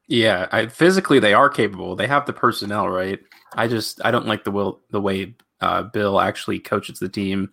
Yeah, 0.09 0.49
I, 0.51 0.67
physically 0.67 1.21
they 1.21 1.33
are 1.33 1.49
capable. 1.49 1.97
They 1.97 2.09
have 2.09 2.27
the 2.27 2.33
personnel, 2.33 2.89
right? 2.89 3.21
I 3.55 3.69
just 3.69 4.05
I 4.05 4.11
don't 4.11 4.27
like 4.27 4.45
the 4.45 4.51
will 4.51 4.81
the 4.91 5.01
way 5.01 5.35
uh, 5.61 5.85
Bill 5.85 6.21
actually 6.21 6.59
coaches 6.59 6.99
the 6.99 7.09
team. 7.09 7.51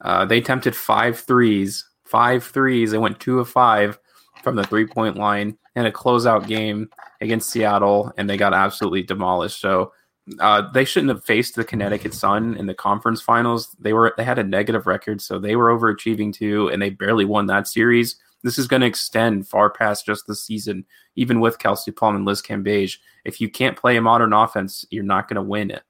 Uh, 0.00 0.24
they 0.24 0.38
attempted 0.38 0.76
five 0.76 1.18
threes, 1.18 1.84
five 2.04 2.44
threes. 2.44 2.92
They 2.92 2.98
went 2.98 3.20
two 3.20 3.40
of 3.40 3.48
five 3.48 3.98
from 4.42 4.54
the 4.54 4.64
three 4.64 4.86
point 4.86 5.16
line 5.16 5.58
in 5.74 5.86
a 5.86 5.92
closeout 5.92 6.46
game 6.46 6.88
against 7.20 7.50
Seattle, 7.50 8.12
and 8.16 8.30
they 8.30 8.36
got 8.36 8.54
absolutely 8.54 9.02
demolished. 9.02 9.60
So 9.60 9.92
uh, 10.38 10.70
they 10.70 10.84
shouldn't 10.84 11.10
have 11.10 11.24
faced 11.24 11.56
the 11.56 11.64
Connecticut 11.64 12.14
Sun 12.14 12.56
in 12.56 12.66
the 12.66 12.74
conference 12.74 13.20
finals. 13.20 13.74
They 13.80 13.92
were 13.92 14.14
they 14.16 14.24
had 14.24 14.38
a 14.38 14.44
negative 14.44 14.86
record, 14.86 15.20
so 15.20 15.40
they 15.40 15.56
were 15.56 15.76
overachieving 15.76 16.32
too, 16.32 16.68
and 16.68 16.80
they 16.80 16.90
barely 16.90 17.24
won 17.24 17.46
that 17.46 17.66
series 17.66 18.16
this 18.42 18.58
is 18.58 18.68
going 18.68 18.80
to 18.82 18.86
extend 18.86 19.48
far 19.48 19.70
past 19.70 20.06
just 20.06 20.26
the 20.26 20.34
season, 20.34 20.84
even 21.16 21.40
with 21.40 21.58
Kelsey 21.58 21.90
Plum 21.90 22.16
and 22.16 22.24
Liz 22.24 22.40
Cambage. 22.40 22.98
If 23.24 23.40
you 23.40 23.50
can't 23.50 23.76
play 23.76 23.96
a 23.96 24.02
modern 24.02 24.32
offense, 24.32 24.84
you're 24.90 25.04
not 25.04 25.28
going 25.28 25.36
to 25.36 25.42
win 25.42 25.70
it 25.70 25.82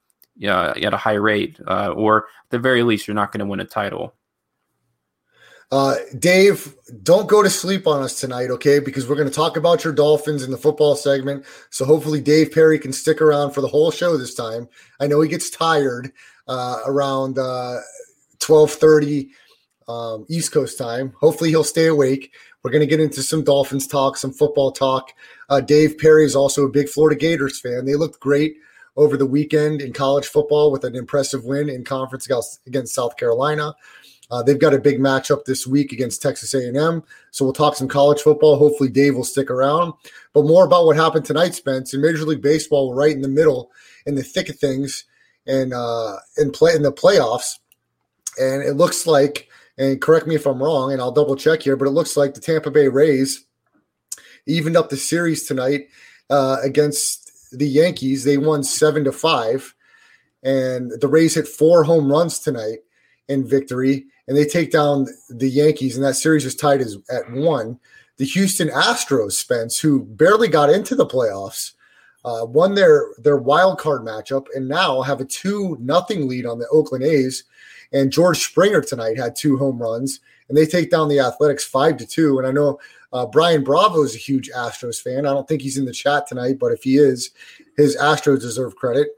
uh, 0.47 0.75
at 0.83 0.95
a 0.95 0.97
high 0.97 1.14
rate, 1.14 1.59
uh, 1.67 1.88
or 1.88 2.26
at 2.45 2.50
the 2.50 2.59
very 2.59 2.83
least, 2.83 3.07
you're 3.07 3.14
not 3.14 3.33
going 3.33 3.40
to 3.40 3.47
win 3.47 3.61
a 3.61 3.64
title. 3.64 4.14
Uh, 5.71 5.97
Dave, 6.19 6.75
don't 7.02 7.28
go 7.28 7.43
to 7.43 7.50
sleep 7.50 7.87
on 7.87 8.02
us 8.02 8.19
tonight, 8.19 8.50
okay? 8.50 8.78
Because 8.78 9.07
we're 9.07 9.17
going 9.17 9.28
to 9.28 9.35
talk 9.35 9.59
about 9.59 9.85
your 9.85 9.93
Dolphins 9.93 10.43
in 10.43 10.50
the 10.50 10.57
football 10.57 10.97
segment. 10.97 11.45
So 11.69 11.85
hopefully, 11.85 12.23
Dave 12.23 12.52
Perry 12.52 12.78
can 12.78 12.90
stick 12.90 13.21
around 13.21 13.50
for 13.50 13.61
the 13.61 13.69
whole 13.69 13.90
show 13.90 14.17
this 14.17 14.35
time. 14.35 14.67
I 14.99 15.07
know 15.07 15.21
he 15.21 15.28
gets 15.28 15.50
tired 15.50 16.11
uh, 16.47 16.81
around 16.87 17.38
uh, 17.38 17.81
twelve 18.38 18.71
thirty 18.71 19.33
um, 19.88 20.26
East 20.28 20.52
Coast 20.52 20.78
time. 20.78 21.12
Hopefully, 21.21 21.50
he'll 21.50 21.64
stay 21.64 21.87
awake. 21.87 22.33
We're 22.62 22.71
going 22.71 22.80
to 22.80 22.87
get 22.87 23.00
into 23.00 23.23
some 23.23 23.45
Dolphins 23.45 23.87
talk, 23.87 24.16
some 24.16 24.33
football 24.33 24.73
talk. 24.73 25.12
Uh, 25.49 25.61
Dave 25.61 25.99
Perry 25.99 26.25
is 26.25 26.37
also 26.37 26.64
a 26.64 26.71
big 26.71 26.88
Florida 26.88 27.18
Gators 27.18 27.61
fan. 27.61 27.85
They 27.85 27.95
looked 27.95 28.21
great 28.21 28.57
over 28.97 29.16
the 29.16 29.26
weekend 29.26 29.80
in 29.80 29.92
college 29.92 30.26
football 30.26 30.73
with 30.73 30.85
an 30.85 30.97
impressive 30.97 31.45
win 31.45 31.68
in 31.68 31.85
conference 31.85 32.28
against 32.66 32.95
South 32.95 33.16
Carolina. 33.16 33.75
Uh, 34.30 34.42
they've 34.42 34.59
got 34.59 34.75
a 34.75 34.78
big 34.78 34.99
matchup 34.99 35.45
this 35.45 35.66
week 35.66 35.92
against 35.92 36.21
Texas 36.21 36.52
A&M, 36.52 37.02
so 37.30 37.45
we'll 37.45 37.54
talk 37.54 37.75
some 37.75 37.88
college 37.88 38.21
football. 38.21 38.57
Hopefully, 38.57 38.90
Dave 38.90 39.14
will 39.14 39.25
stick 39.25 39.50
around. 39.50 39.95
But 40.35 40.45
more 40.45 40.66
about 40.66 40.85
what 40.85 40.97
happened 40.97 41.25
tonight, 41.25 41.54
Spence. 41.54 41.95
In 41.95 42.02
Major 42.02 42.25
League 42.25 42.42
Baseball, 42.42 42.90
we're 42.90 42.97
right 42.97 43.14
in 43.14 43.23
the 43.23 43.28
middle, 43.28 43.71
in 44.04 44.16
the 44.16 44.23
thick 44.23 44.50
of 44.50 44.59
things, 44.59 45.04
and 45.47 45.73
uh, 45.73 46.16
in 46.37 46.50
play 46.50 46.75
in 46.75 46.83
the 46.83 46.92
playoffs. 46.92 47.54
And 48.38 48.62
it 48.62 48.75
looks 48.75 49.07
like 49.07 49.48
and 49.78 50.00
correct 50.00 50.26
me 50.26 50.35
if 50.35 50.47
I'm 50.47 50.62
wrong, 50.62 50.92
and 50.92 51.00
I'll 51.00 51.12
double 51.12 51.37
check 51.37 51.62
here, 51.62 51.76
but 51.76 51.87
it 51.87 51.92
looks 51.92 52.16
like 52.16 52.35
the 52.35 52.40
Tampa 52.40 52.70
Bay 52.70 52.88
Rays 52.88 53.47
evened 54.47 54.76
up 54.76 54.90
the 54.90 54.97
series 54.97 55.47
tonight 55.47 55.88
uh, 56.30 56.56
against 56.62 57.30
the 57.56 57.68
Yankees. 57.68 58.25
They 58.25 58.38
won 58.38 58.64
seven 58.64 59.04
to 59.04 59.12
five, 59.12 59.75
and 60.42 60.90
the 61.00 61.08
Rays 61.08 61.35
hit 61.35 61.47
four 61.47 61.85
home 61.85 62.11
runs 62.11 62.40
tonight 62.40 62.78
in 63.28 63.47
victory, 63.47 64.06
and 64.26 64.37
they 64.37 64.44
take 64.44 64.73
down 64.73 65.06
the 65.30 65.49
Yankees, 65.49 65.97
and 65.97 66.04
that 66.04 66.14
series 66.14 66.44
is 66.44 66.56
tied 66.56 66.80
as, 66.80 66.97
at 67.11 67.30
one. 67.30 67.78
The 68.16 68.25
Houston 68.25 68.68
Astros, 68.68 69.32
Spence, 69.32 69.78
who 69.78 70.04
barely 70.04 70.49
got 70.49 70.70
into 70.70 70.97
the 70.97 71.06
playoffs, 71.06 71.75
uh, 72.25 72.44
won 72.44 72.75
their 72.75 73.08
their 73.18 73.37
wild 73.37 73.78
card 73.78 74.02
matchup, 74.02 74.46
and 74.54 74.68
now 74.68 75.02
have 75.02 75.20
a 75.20 75.25
two 75.25 75.76
nothing 75.80 76.28
lead 76.28 76.46
on 76.46 76.58
the 76.58 76.68
Oakland 76.68 77.04
A's 77.04 77.44
and 77.92 78.12
George 78.12 78.38
Springer 78.38 78.80
tonight 78.80 79.18
had 79.18 79.34
two 79.34 79.56
home 79.56 79.80
runs, 79.80 80.20
and 80.48 80.56
they 80.56 80.66
take 80.66 80.90
down 80.90 81.08
the 81.08 81.20
Athletics 81.20 81.64
five 81.64 81.96
to 81.98 82.06
two. 82.06 82.38
And 82.38 82.46
I 82.46 82.50
know 82.50 82.78
uh, 83.12 83.26
Brian 83.26 83.64
Bravo 83.64 84.02
is 84.02 84.14
a 84.14 84.18
huge 84.18 84.50
Astros 84.50 85.00
fan. 85.00 85.26
I 85.26 85.32
don't 85.32 85.48
think 85.48 85.62
he's 85.62 85.78
in 85.78 85.84
the 85.84 85.92
chat 85.92 86.26
tonight, 86.26 86.58
but 86.58 86.72
if 86.72 86.82
he 86.82 86.96
is, 86.96 87.30
his 87.76 87.96
Astros 87.96 88.40
deserve 88.40 88.76
credit. 88.76 89.08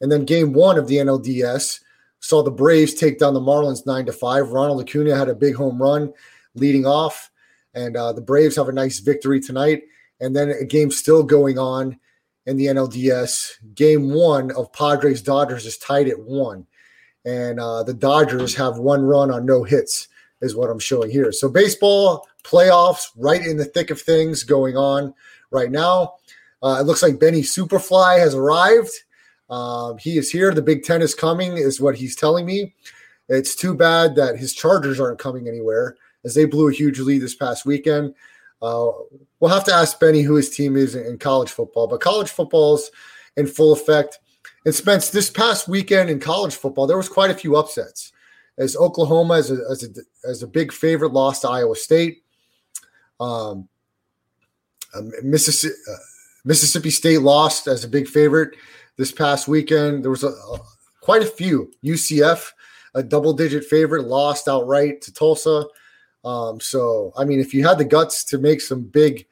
And 0.00 0.10
then 0.10 0.24
game 0.24 0.52
one 0.52 0.78
of 0.78 0.88
the 0.88 0.96
NLDS 0.96 1.80
saw 2.20 2.42
the 2.42 2.50
Braves 2.50 2.94
take 2.94 3.18
down 3.18 3.34
the 3.34 3.40
Marlins 3.40 3.86
nine 3.86 4.06
to 4.06 4.12
five. 4.12 4.50
Ronald 4.50 4.80
Acuna 4.80 5.16
had 5.16 5.28
a 5.28 5.34
big 5.34 5.54
home 5.54 5.80
run 5.80 6.12
leading 6.54 6.86
off, 6.86 7.30
and 7.74 7.96
uh, 7.96 8.12
the 8.12 8.20
Braves 8.20 8.56
have 8.56 8.68
a 8.68 8.72
nice 8.72 9.00
victory 9.00 9.40
tonight. 9.40 9.82
And 10.20 10.34
then 10.34 10.48
a 10.48 10.64
game 10.64 10.90
still 10.90 11.22
going 11.22 11.58
on 11.58 11.98
in 12.46 12.56
the 12.56 12.66
NLDS. 12.66 13.52
Game 13.74 14.10
one 14.10 14.50
of 14.52 14.72
Padres 14.72 15.22
Dodgers 15.22 15.66
is 15.66 15.78
tied 15.78 16.08
at 16.08 16.18
one 16.18 16.66
and 17.26 17.58
uh, 17.58 17.82
the 17.82 17.92
Dodgers 17.92 18.54
have 18.54 18.78
one 18.78 19.02
run 19.02 19.30
on 19.32 19.44
no 19.44 19.64
hits, 19.64 20.08
is 20.40 20.54
what 20.54 20.70
I'm 20.70 20.78
showing 20.78 21.10
here. 21.10 21.32
So 21.32 21.48
baseball 21.48 22.26
playoffs, 22.44 23.08
right 23.16 23.44
in 23.44 23.56
the 23.56 23.64
thick 23.64 23.90
of 23.90 24.00
things 24.00 24.44
going 24.44 24.76
on 24.76 25.12
right 25.50 25.70
now. 25.70 26.14
Uh, 26.62 26.78
it 26.80 26.84
looks 26.84 27.02
like 27.02 27.18
Benny 27.18 27.42
Superfly 27.42 28.20
has 28.20 28.34
arrived. 28.34 28.92
Um, 29.50 29.98
he 29.98 30.16
is 30.18 30.30
here. 30.30 30.54
The 30.54 30.62
Big 30.62 30.84
Ten 30.84 31.02
is 31.02 31.14
coming, 31.14 31.56
is 31.56 31.80
what 31.80 31.96
he's 31.96 32.14
telling 32.14 32.46
me. 32.46 32.74
It's 33.28 33.56
too 33.56 33.74
bad 33.74 34.14
that 34.14 34.36
his 34.36 34.54
Chargers 34.54 35.00
aren't 35.00 35.18
coming 35.18 35.48
anywhere, 35.48 35.96
as 36.24 36.34
they 36.34 36.44
blew 36.44 36.68
a 36.68 36.72
huge 36.72 37.00
lead 37.00 37.22
this 37.22 37.34
past 37.34 37.66
weekend. 37.66 38.14
Uh, 38.62 38.90
we'll 39.40 39.50
have 39.50 39.64
to 39.64 39.74
ask 39.74 39.98
Benny 40.00 40.22
who 40.22 40.34
his 40.34 40.50
team 40.50 40.76
is 40.76 40.94
in 40.94 41.18
college 41.18 41.50
football, 41.50 41.86
but 41.86 42.00
college 42.00 42.30
football's 42.30 42.90
in 43.36 43.46
full 43.46 43.72
effect. 43.72 44.18
And 44.64 44.74
Spence, 44.74 45.10
this 45.10 45.30
past 45.30 45.68
weekend 45.68 46.10
in 46.10 46.18
college 46.18 46.54
football, 46.54 46.86
there 46.86 46.96
was 46.96 47.08
quite 47.08 47.30
a 47.30 47.34
few 47.34 47.56
upsets. 47.56 48.12
As 48.58 48.76
Oklahoma, 48.76 49.34
as 49.34 49.50
a, 49.50 49.58
as 49.70 49.84
a, 49.84 50.28
as 50.28 50.42
a 50.42 50.46
big 50.46 50.72
favorite, 50.72 51.12
lost 51.12 51.42
to 51.42 51.48
Iowa 51.48 51.76
State. 51.76 52.22
Um, 53.20 53.68
um 54.94 55.12
Mississippi, 55.22 55.74
uh, 55.90 55.96
Mississippi 56.44 56.90
State 56.90 57.20
lost 57.20 57.66
as 57.66 57.84
a 57.84 57.88
big 57.88 58.08
favorite 58.08 58.56
this 58.96 59.12
past 59.12 59.46
weekend. 59.46 60.02
There 60.02 60.10
was 60.10 60.24
a, 60.24 60.28
a, 60.28 60.58
quite 61.00 61.22
a 61.22 61.26
few. 61.26 61.70
UCF, 61.84 62.50
a 62.94 63.02
double-digit 63.02 63.64
favorite, 63.64 64.06
lost 64.06 64.48
outright 64.48 65.02
to 65.02 65.12
Tulsa. 65.12 65.64
Um, 66.26 66.60
so, 66.60 67.14
I 67.16 67.24
mean, 67.24 67.40
if 67.40 67.54
you 67.54 67.66
had 67.66 67.78
the 67.78 67.84
guts 67.84 68.24
to 68.24 68.38
make 68.38 68.60
some 68.60 68.82
big 68.82 69.26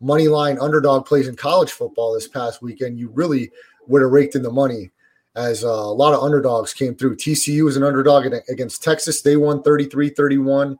money 0.00 0.28
line 0.28 0.58
underdog 0.58 1.06
plays 1.06 1.28
in 1.28 1.36
college 1.36 1.70
football 1.70 2.12
this 2.12 2.28
past 2.28 2.60
weekend, 2.60 2.98
you 2.98 3.08
really– 3.08 3.50
would 3.90 4.02
have 4.02 4.10
raked 4.10 4.34
in 4.34 4.42
the 4.42 4.50
money 4.50 4.90
as 5.36 5.64
uh, 5.64 5.68
a 5.68 5.94
lot 5.94 6.14
of 6.14 6.22
underdogs 6.22 6.72
came 6.72 6.94
through. 6.94 7.16
TCU 7.16 7.64
was 7.64 7.76
an 7.76 7.82
underdog 7.82 8.32
against 8.48 8.82
Texas. 8.82 9.22
They 9.22 9.36
won 9.36 9.62
33 9.62 10.10
31. 10.10 10.78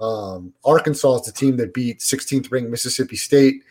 Uh, 0.00 0.04
Um, 0.04 0.52
Arkansas 0.64 1.20
is 1.20 1.26
the 1.26 1.32
team 1.32 1.56
that 1.56 1.72
beat 1.72 2.00
16th 2.00 2.50
ranked 2.50 2.70
Mississippi 2.70 3.16
State. 3.16 3.62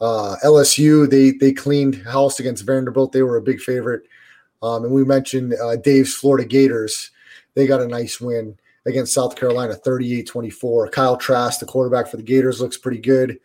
Uh, 0.00 0.36
LSU 0.44 1.08
they 1.08 1.30
they 1.30 1.52
cleaned 1.52 2.02
house 2.04 2.40
against 2.40 2.66
Vanderbilt. 2.66 3.12
They 3.12 3.22
were 3.22 3.36
a 3.36 3.42
big 3.42 3.60
favorite. 3.60 4.02
Um, 4.62 4.84
and 4.84 4.92
we 4.92 5.04
mentioned 5.04 5.54
uh, 5.54 5.76
Dave's 5.76 6.14
Florida 6.14 6.46
Gators. 6.46 7.10
They 7.54 7.66
got 7.66 7.80
a 7.80 7.86
nice 7.86 8.20
win 8.20 8.58
against 8.86 9.14
South 9.14 9.36
Carolina, 9.36 9.74
38-24. 9.74 10.90
Kyle 10.90 11.16
Trask, 11.16 11.60
the 11.60 11.66
quarterback 11.66 12.08
for 12.08 12.16
the 12.16 12.22
Gators, 12.22 12.60
looks 12.60 12.76
pretty 12.76 12.98
good. 12.98 13.38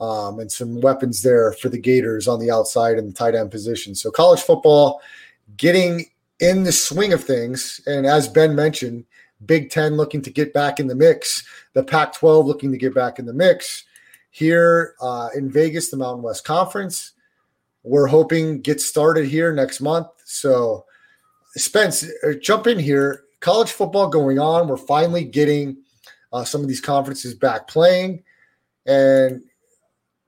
Um, 0.00 0.40
and 0.40 0.50
some 0.50 0.80
weapons 0.80 1.22
there 1.22 1.52
for 1.52 1.68
the 1.68 1.78
Gators 1.78 2.28
on 2.28 2.40
the 2.40 2.50
outside 2.50 2.98
and 2.98 3.08
the 3.08 3.14
tight 3.14 3.34
end 3.34 3.50
position. 3.50 3.94
So 3.94 4.10
college 4.10 4.40
football 4.40 5.00
getting 5.56 6.06
in 6.40 6.64
the 6.64 6.72
swing 6.72 7.12
of 7.12 7.22
things. 7.22 7.80
And 7.86 8.06
as 8.06 8.28
Ben 8.28 8.54
mentioned, 8.54 9.04
Big 9.46 9.70
Ten 9.70 9.96
looking 9.96 10.22
to 10.22 10.30
get 10.30 10.52
back 10.52 10.80
in 10.80 10.86
the 10.86 10.94
mix, 10.94 11.46
the 11.74 11.82
Pac 11.82 12.12
12 12.14 12.46
looking 12.46 12.72
to 12.72 12.78
get 12.78 12.94
back 12.94 13.18
in 13.18 13.26
the 13.26 13.32
mix. 13.32 13.84
Here 14.30 14.94
uh, 15.00 15.28
in 15.34 15.50
Vegas, 15.50 15.90
the 15.90 15.96
Mountain 15.96 16.22
West 16.22 16.44
Conference, 16.44 17.12
we're 17.84 18.06
hoping 18.06 18.60
gets 18.60 18.84
started 18.84 19.26
here 19.26 19.52
next 19.52 19.80
month. 19.80 20.08
So, 20.24 20.86
Spence, 21.56 22.04
uh, 22.26 22.32
jump 22.40 22.66
in 22.66 22.78
here. 22.78 23.24
College 23.44 23.72
football 23.72 24.08
going 24.08 24.38
on. 24.38 24.68
We're 24.68 24.78
finally 24.78 25.22
getting 25.22 25.76
uh, 26.32 26.44
some 26.44 26.62
of 26.62 26.66
these 26.66 26.80
conferences 26.80 27.34
back 27.34 27.68
playing. 27.68 28.22
And 28.86 29.42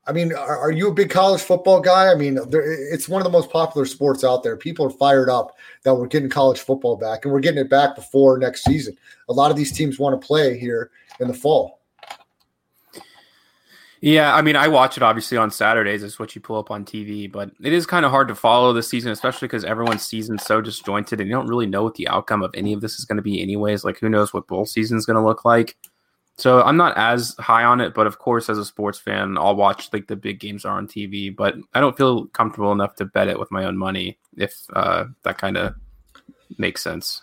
I 0.07 0.13
mean, 0.13 0.35
are, 0.35 0.59
are, 0.59 0.71
you 0.71 0.89
a 0.89 0.93
big 0.93 1.09
college 1.09 1.41
football 1.41 1.81
guy? 1.81 2.13
I 2.13 2.15
mean, 2.15 2.39
it's 2.53 3.09
one 3.09 3.23
of 3.23 3.25
the 3.25 3.31
most 3.31 3.51
popular 3.51 3.87
sports 3.87 4.23
out 4.23 4.43
there. 4.43 4.55
People 4.55 4.85
are 4.85 4.91
fired 4.91 5.31
up 5.31 5.57
that 5.83 5.95
we're 5.95 6.09
getting 6.09 6.29
college 6.29 6.61
football 6.61 6.99
back, 6.99 7.25
and 7.25 7.33
we're 7.33 7.41
getting 7.41 7.59
it 7.59 7.71
back 7.71 7.95
before 7.95 8.37
next 8.37 8.65
season. 8.65 8.95
A 9.31 9.33
lot 9.33 9.51
of 9.51 9.57
these 9.57 9.73
teams 9.73 9.99
want 9.99 10.21
to 10.21 10.27
play 10.27 10.59
here 10.59 10.91
in 11.19 11.27
the 11.27 11.33
fall. 11.33 11.75
Yeah, 14.00 14.35
I 14.35 14.43
mean, 14.43 14.57
I 14.57 14.69
watch 14.69 14.97
it 14.97 15.03
obviously 15.03 15.38
on 15.38 15.50
Saturdays. 15.50 16.03
It's 16.03 16.19
what 16.19 16.35
you 16.35 16.41
pull 16.41 16.59
up 16.59 16.71
on 16.71 16.85
TV, 16.85 17.31
but 17.31 17.50
it 17.62 17.73
is 17.73 17.87
kind 17.87 18.05
of 18.05 18.11
hard 18.11 18.29
to 18.29 18.35
follow 18.35 18.73
this 18.73 18.88
season, 18.88 19.11
especially 19.11 19.49
because 19.49 19.65
everyone's 19.65 20.05
season's 20.05 20.45
so 20.45 20.61
disjointed, 20.61 21.21
and 21.21 21.29
you 21.29 21.35
don't 21.35 21.47
really 21.47 21.67
know 21.67 21.83
what 21.83 21.95
the 21.95 22.09
outcome 22.09 22.43
of 22.43 22.50
any 22.55 22.73
of 22.73 22.83
this 22.83 22.99
is 22.99 23.07
going 23.07 23.17
to 23.17 23.23
be, 23.23 23.41
anyways. 23.41 23.85
Like, 23.85 23.99
who 23.99 24.09
knows 24.09 24.35
what 24.35 24.47
bowl 24.47 24.67
season 24.67 24.99
is 24.99 25.07
going 25.07 25.17
to 25.17 25.25
look 25.25 25.45
like? 25.45 25.76
So 26.38 26.62
I'm 26.62 26.76
not 26.76 26.97
as 26.99 27.35
high 27.38 27.65
on 27.65 27.81
it, 27.81 27.95
but 27.95 28.07
of 28.07 28.19
course, 28.19 28.50
as 28.50 28.59
a 28.59 28.65
sports 28.65 28.99
fan, 28.99 29.38
I'll 29.38 29.57
watch 29.57 29.91
like 29.93 30.07
the 30.07 30.17
big 30.17 30.38
games 30.38 30.67
are 30.67 30.76
on 30.76 30.87
TV. 30.87 31.35
But 31.35 31.55
I 31.73 31.81
don't 31.81 31.97
feel 31.97 32.26
comfortable 32.26 32.73
enough 32.73 32.95
to 32.97 33.07
bet 33.07 33.29
it 33.29 33.38
with 33.38 33.50
my 33.50 33.65
own 33.65 33.79
money 33.79 34.19
if 34.37 34.55
uh, 34.75 35.07
that 35.23 35.38
kind 35.38 35.57
of 35.57 35.75
makes 36.59 36.83
sense. 36.83 37.23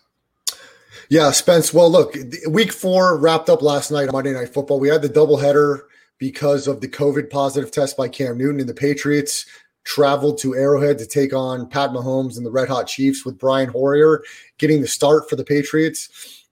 Yeah, 1.10 1.30
Spence. 1.30 1.74
Well, 1.74 1.92
look, 1.92 2.16
week 2.50 2.72
four 2.72 3.20
wrapped 3.20 3.50
up 3.50 3.62
last 3.62 3.92
night 3.92 4.08
on 4.08 4.14
Monday 4.14 4.34
Night 4.34 4.54
Football. 4.54 4.80
We 4.80 4.90
had 4.90 5.04
the 5.04 5.10
doubleheader 5.10 5.82
because 6.24 6.68
of 6.68 6.80
the 6.80 6.88
COVID 6.88 7.30
positive 7.30 7.70
test 7.70 7.98
by 7.98 8.08
Cam 8.08 8.38
Newton, 8.38 8.62
and 8.62 8.70
the 8.70 8.74
Patriots 8.74 9.46
traveled 9.84 10.38
to 10.38 10.56
Arrowhead 10.56 10.98
to 11.00 11.06
take 11.06 11.34
on 11.34 11.68
Pat 11.68 11.90
Mahomes 11.90 12.38
and 12.38 12.46
the 12.46 12.52
Red 12.52 12.70
Hot 12.70 12.88
Chiefs 12.88 13.26
with 13.26 13.38
Brian 13.38 13.68
Hoyer 13.68 14.24
getting 14.58 14.80
the 14.80 14.88
start 14.88 15.30
for 15.30 15.36
the 15.36 15.44
Patriots. 15.44 16.48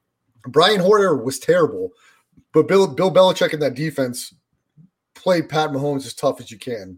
Brian 0.48 0.82
Hoyer 0.82 1.16
was 1.16 1.40
terrible 1.40 1.94
but 2.54 2.68
Bill 2.68 2.88
Bill 2.88 3.13
Belichick 3.13 3.54
in 3.54 3.62
that 3.62 3.75
defense 3.75 4.34
played 5.16 5.48
Pat 5.48 5.70
Mahomes 5.70 6.06
as 6.06 6.13
tough 6.13 6.42
as 6.42 6.51
you 6.51 6.58
can. 6.58 6.98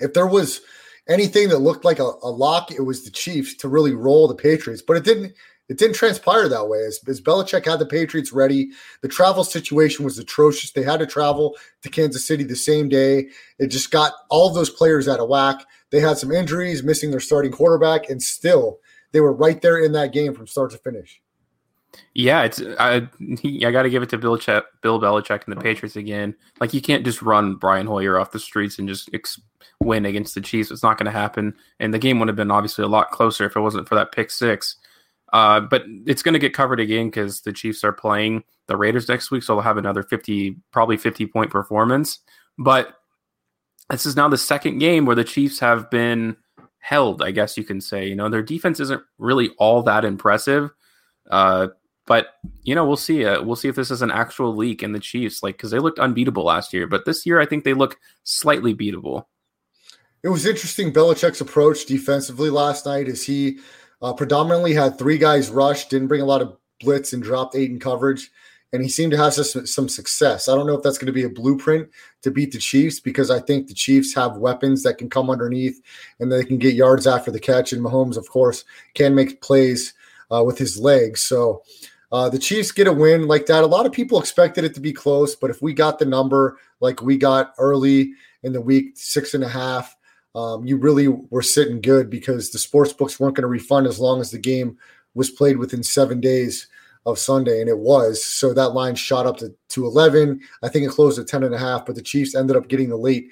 If 0.00 0.14
there 0.14 0.26
was 0.26 0.62
anything 1.06 1.48
that 1.50 1.58
looked 1.58 1.84
like 1.84 1.98
a, 1.98 2.10
a 2.22 2.30
lock, 2.30 2.70
it 2.70 2.80
was 2.80 3.04
the 3.04 3.10
Chiefs 3.10 3.54
to 3.56 3.68
really 3.68 3.92
roll 3.92 4.26
the 4.26 4.34
Patriots. 4.34 4.82
But 4.82 4.96
it 4.96 5.04
didn't 5.04 5.34
it 5.68 5.78
didn't 5.78 5.96
transpire 5.96 6.48
that 6.48 6.68
way. 6.68 6.80
As, 6.80 7.00
as 7.06 7.20
Belichick 7.20 7.66
had 7.66 7.78
the 7.78 7.86
Patriots 7.86 8.32
ready, 8.32 8.70
the 9.02 9.08
travel 9.08 9.44
situation 9.44 10.04
was 10.04 10.18
atrocious. 10.18 10.72
They 10.72 10.82
had 10.82 11.00
to 11.00 11.06
travel 11.06 11.56
to 11.82 11.90
Kansas 11.90 12.24
City 12.24 12.44
the 12.44 12.56
same 12.56 12.88
day. 12.88 13.28
It 13.58 13.68
just 13.68 13.90
got 13.90 14.12
all 14.30 14.52
those 14.52 14.70
players 14.70 15.08
out 15.08 15.20
of 15.20 15.28
whack. 15.28 15.64
They 15.90 16.00
had 16.00 16.18
some 16.18 16.32
injuries, 16.32 16.82
missing 16.82 17.10
their 17.10 17.20
starting 17.20 17.52
quarterback, 17.52 18.08
and 18.10 18.22
still 18.22 18.78
they 19.12 19.20
were 19.20 19.32
right 19.32 19.60
there 19.60 19.78
in 19.78 19.92
that 19.92 20.12
game 20.12 20.34
from 20.34 20.46
start 20.46 20.70
to 20.72 20.78
finish. 20.78 21.20
Yeah, 22.14 22.42
it's 22.42 22.62
I 22.78 23.08
I 23.20 23.70
got 23.70 23.82
to 23.82 23.90
give 23.90 24.02
it 24.02 24.10
to 24.10 24.18
Bill 24.18 24.36
Che- 24.36 24.62
Bill 24.82 25.00
Belichick 25.00 25.46
and 25.46 25.56
the 25.56 25.60
Patriots 25.60 25.96
again. 25.96 26.34
Like 26.60 26.74
you 26.74 26.82
can't 26.82 27.04
just 27.04 27.22
run 27.22 27.56
Brian 27.56 27.86
Hoyer 27.86 28.18
off 28.18 28.30
the 28.30 28.38
streets 28.38 28.78
and 28.78 28.86
just 28.88 29.08
ex- 29.14 29.40
win 29.80 30.04
against 30.04 30.34
the 30.34 30.40
Chiefs. 30.40 30.70
It's 30.70 30.82
not 30.82 30.98
going 30.98 31.06
to 31.06 31.18
happen, 31.18 31.54
and 31.80 31.92
the 31.92 31.98
game 31.98 32.18
would 32.18 32.28
have 32.28 32.36
been 32.36 32.50
obviously 32.50 32.84
a 32.84 32.88
lot 32.88 33.10
closer 33.10 33.46
if 33.46 33.56
it 33.56 33.60
wasn't 33.60 33.88
for 33.88 33.94
that 33.94 34.12
pick 34.12 34.30
six. 34.30 34.76
Uh, 35.32 35.60
but 35.60 35.84
it's 36.06 36.22
going 36.22 36.32
to 36.32 36.38
get 36.38 36.54
covered 36.54 36.80
again 36.80 37.08
because 37.08 37.42
the 37.42 37.52
Chiefs 37.52 37.84
are 37.84 37.92
playing 37.92 38.44
the 38.66 38.76
Raiders 38.76 39.08
next 39.08 39.30
week, 39.30 39.42
so 39.42 39.54
they'll 39.54 39.62
have 39.62 39.76
another 39.76 40.02
fifty, 40.02 40.56
probably 40.72 40.96
fifty 40.96 41.26
point 41.26 41.50
performance. 41.50 42.20
But 42.58 42.94
this 43.90 44.06
is 44.06 44.16
now 44.16 44.28
the 44.28 44.38
second 44.38 44.78
game 44.78 45.04
where 45.04 45.16
the 45.16 45.24
Chiefs 45.24 45.58
have 45.60 45.90
been 45.90 46.36
held. 46.78 47.22
I 47.22 47.30
guess 47.30 47.56
you 47.56 47.64
can 47.64 47.80
say. 47.80 48.06
You 48.06 48.14
know, 48.14 48.28
their 48.28 48.42
defense 48.42 48.80
isn't 48.80 49.02
really 49.18 49.50
all 49.58 49.82
that 49.82 50.04
impressive. 50.04 50.70
Uh, 51.30 51.68
but 52.06 52.28
you 52.62 52.74
know, 52.74 52.86
we'll 52.86 52.96
see. 52.96 53.26
Uh, 53.26 53.42
we'll 53.42 53.54
see 53.54 53.68
if 53.68 53.76
this 53.76 53.90
is 53.90 54.00
an 54.00 54.10
actual 54.10 54.56
leak 54.56 54.82
in 54.82 54.92
the 54.92 54.98
Chiefs, 54.98 55.42
like 55.42 55.58
because 55.58 55.70
they 55.70 55.78
looked 55.78 55.98
unbeatable 55.98 56.44
last 56.44 56.72
year, 56.72 56.86
but 56.86 57.04
this 57.04 57.26
year 57.26 57.38
I 57.38 57.44
think 57.44 57.64
they 57.64 57.74
look 57.74 57.98
slightly 58.24 58.74
beatable. 58.74 59.24
It 60.22 60.30
was 60.30 60.46
interesting 60.46 60.92
Belichick's 60.92 61.42
approach 61.42 61.84
defensively 61.84 62.48
last 62.50 62.86
night. 62.86 63.08
Is 63.08 63.24
he 63.24 63.58
uh, 64.02 64.12
predominantly 64.12 64.74
had 64.74 64.98
three 64.98 65.18
guys 65.18 65.50
rush, 65.50 65.88
didn't 65.88 66.08
bring 66.08 66.20
a 66.20 66.26
lot 66.26 66.42
of 66.42 66.56
blitz, 66.80 67.12
and 67.12 67.22
dropped 67.22 67.56
eight 67.56 67.70
in 67.70 67.80
coverage, 67.80 68.30
and 68.72 68.82
he 68.82 68.88
seemed 68.88 69.12
to 69.12 69.18
have 69.18 69.34
some, 69.34 69.66
some 69.66 69.88
success. 69.88 70.48
I 70.48 70.54
don't 70.54 70.66
know 70.66 70.76
if 70.76 70.82
that's 70.82 70.98
going 70.98 71.06
to 71.06 71.12
be 71.12 71.24
a 71.24 71.28
blueprint 71.28 71.88
to 72.22 72.30
beat 72.30 72.52
the 72.52 72.58
Chiefs 72.58 73.00
because 73.00 73.30
I 73.30 73.40
think 73.40 73.66
the 73.66 73.74
Chiefs 73.74 74.14
have 74.14 74.36
weapons 74.36 74.82
that 74.82 74.98
can 74.98 75.08
come 75.08 75.30
underneath 75.30 75.80
and 76.20 76.30
they 76.30 76.44
can 76.44 76.58
get 76.58 76.74
yards 76.74 77.06
after 77.06 77.30
the 77.30 77.40
catch, 77.40 77.72
and 77.72 77.84
Mahomes, 77.84 78.16
of 78.16 78.28
course, 78.28 78.64
can 78.94 79.14
make 79.14 79.40
plays 79.40 79.94
uh, 80.30 80.42
with 80.44 80.58
his 80.58 80.78
legs. 80.78 81.22
So 81.22 81.62
uh, 82.12 82.28
the 82.28 82.38
Chiefs 82.38 82.72
get 82.72 82.86
a 82.86 82.92
win 82.92 83.26
like 83.26 83.46
that. 83.46 83.64
A 83.64 83.66
lot 83.66 83.86
of 83.86 83.92
people 83.92 84.18
expected 84.18 84.64
it 84.64 84.74
to 84.74 84.80
be 84.80 84.92
close, 84.92 85.34
but 85.34 85.50
if 85.50 85.60
we 85.60 85.72
got 85.72 85.98
the 85.98 86.04
number 86.04 86.58
like 86.80 87.02
we 87.02 87.16
got 87.16 87.54
early 87.58 88.12
in 88.42 88.52
the 88.52 88.60
week, 88.60 88.92
six 88.94 89.34
and 89.34 89.44
a 89.44 89.48
half, 89.48 89.96
um, 90.38 90.64
you 90.64 90.76
really 90.76 91.08
were 91.08 91.42
sitting 91.42 91.80
good 91.80 92.08
because 92.08 92.50
the 92.50 92.58
sports 92.58 92.92
books 92.92 93.18
weren't 93.18 93.34
going 93.34 93.42
to 93.42 93.48
refund 93.48 93.86
as 93.86 93.98
long 93.98 94.20
as 94.20 94.30
the 94.30 94.38
game 94.38 94.78
was 95.14 95.30
played 95.30 95.56
within 95.56 95.82
seven 95.82 96.20
days 96.20 96.68
of 97.06 97.18
Sunday, 97.18 97.60
and 97.60 97.68
it 97.68 97.78
was. 97.78 98.24
So 98.24 98.54
that 98.54 98.68
line 98.68 98.94
shot 98.94 99.26
up 99.26 99.38
to, 99.38 99.54
to 99.70 99.86
11. 99.86 100.40
I 100.62 100.68
think 100.68 100.84
it 100.84 100.90
closed 100.90 101.18
at 101.18 101.26
10 101.26 101.42
and 101.42 101.54
a 101.54 101.58
half, 101.58 101.86
but 101.86 101.94
the 101.94 102.02
Chiefs 102.02 102.34
ended 102.34 102.56
up 102.56 102.68
getting 102.68 102.88
the 102.88 102.96
late 102.96 103.30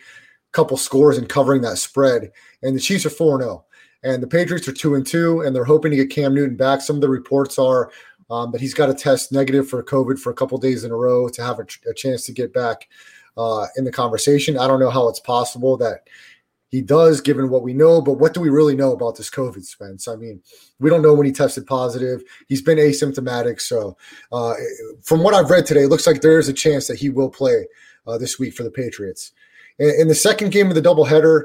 couple 0.52 0.76
scores 0.76 1.18
and 1.18 1.28
covering 1.28 1.62
that 1.62 1.78
spread. 1.78 2.32
And 2.62 2.74
the 2.74 2.80
Chiefs 2.80 3.06
are 3.06 3.10
4 3.10 3.40
0. 3.40 3.64
And 4.02 4.22
the 4.22 4.26
Patriots 4.26 4.66
are 4.68 4.72
2 4.72 4.94
and 4.94 5.06
2, 5.06 5.42
and 5.42 5.54
they're 5.54 5.64
hoping 5.64 5.90
to 5.90 5.96
get 5.96 6.10
Cam 6.10 6.34
Newton 6.34 6.56
back. 6.56 6.80
Some 6.80 6.96
of 6.96 7.02
the 7.02 7.08
reports 7.08 7.58
are 7.58 7.90
um, 8.30 8.50
but 8.50 8.60
he's 8.60 8.74
got 8.74 8.86
to 8.86 8.94
test 8.94 9.32
negative 9.32 9.68
for 9.68 9.82
COVID 9.82 10.18
for 10.18 10.30
a 10.30 10.34
couple 10.34 10.58
days 10.58 10.84
in 10.84 10.90
a 10.90 10.96
row 10.96 11.28
to 11.28 11.44
have 11.44 11.58
a, 11.58 11.66
a 11.88 11.94
chance 11.94 12.26
to 12.26 12.32
get 12.32 12.52
back 12.52 12.88
uh, 13.36 13.66
in 13.76 13.84
the 13.84 13.92
conversation. 13.92 14.58
I 14.58 14.66
don't 14.66 14.80
know 14.80 14.90
how 14.90 15.08
it's 15.08 15.20
possible 15.20 15.76
that 15.78 16.08
he 16.76 16.82
does, 16.82 17.22
given 17.22 17.48
what 17.48 17.62
we 17.62 17.72
know. 17.72 18.02
But 18.02 18.18
what 18.18 18.34
do 18.34 18.40
we 18.40 18.50
really 18.50 18.76
know 18.76 18.92
about 18.92 19.16
this 19.16 19.30
COVID, 19.30 19.64
Spence? 19.64 20.06
I 20.06 20.16
mean, 20.16 20.42
we 20.78 20.90
don't 20.90 21.00
know 21.00 21.14
when 21.14 21.26
he 21.26 21.32
tested 21.32 21.66
positive. 21.66 22.22
He's 22.48 22.60
been 22.60 22.76
asymptomatic. 22.76 23.62
So, 23.62 23.96
uh, 24.30 24.52
from 25.02 25.22
what 25.22 25.32
I've 25.32 25.48
read 25.48 25.64
today, 25.64 25.84
it 25.84 25.88
looks 25.88 26.06
like 26.06 26.20
there 26.20 26.38
is 26.38 26.50
a 26.50 26.52
chance 26.52 26.86
that 26.88 26.98
he 26.98 27.08
will 27.08 27.30
play 27.30 27.66
uh, 28.06 28.18
this 28.18 28.38
week 28.38 28.52
for 28.52 28.62
the 28.62 28.70
Patriots. 28.70 29.32
In, 29.78 29.90
in 30.00 30.08
the 30.08 30.14
second 30.14 30.52
game 30.52 30.68
of 30.68 30.74
the 30.74 30.82
doubleheader, 30.82 31.44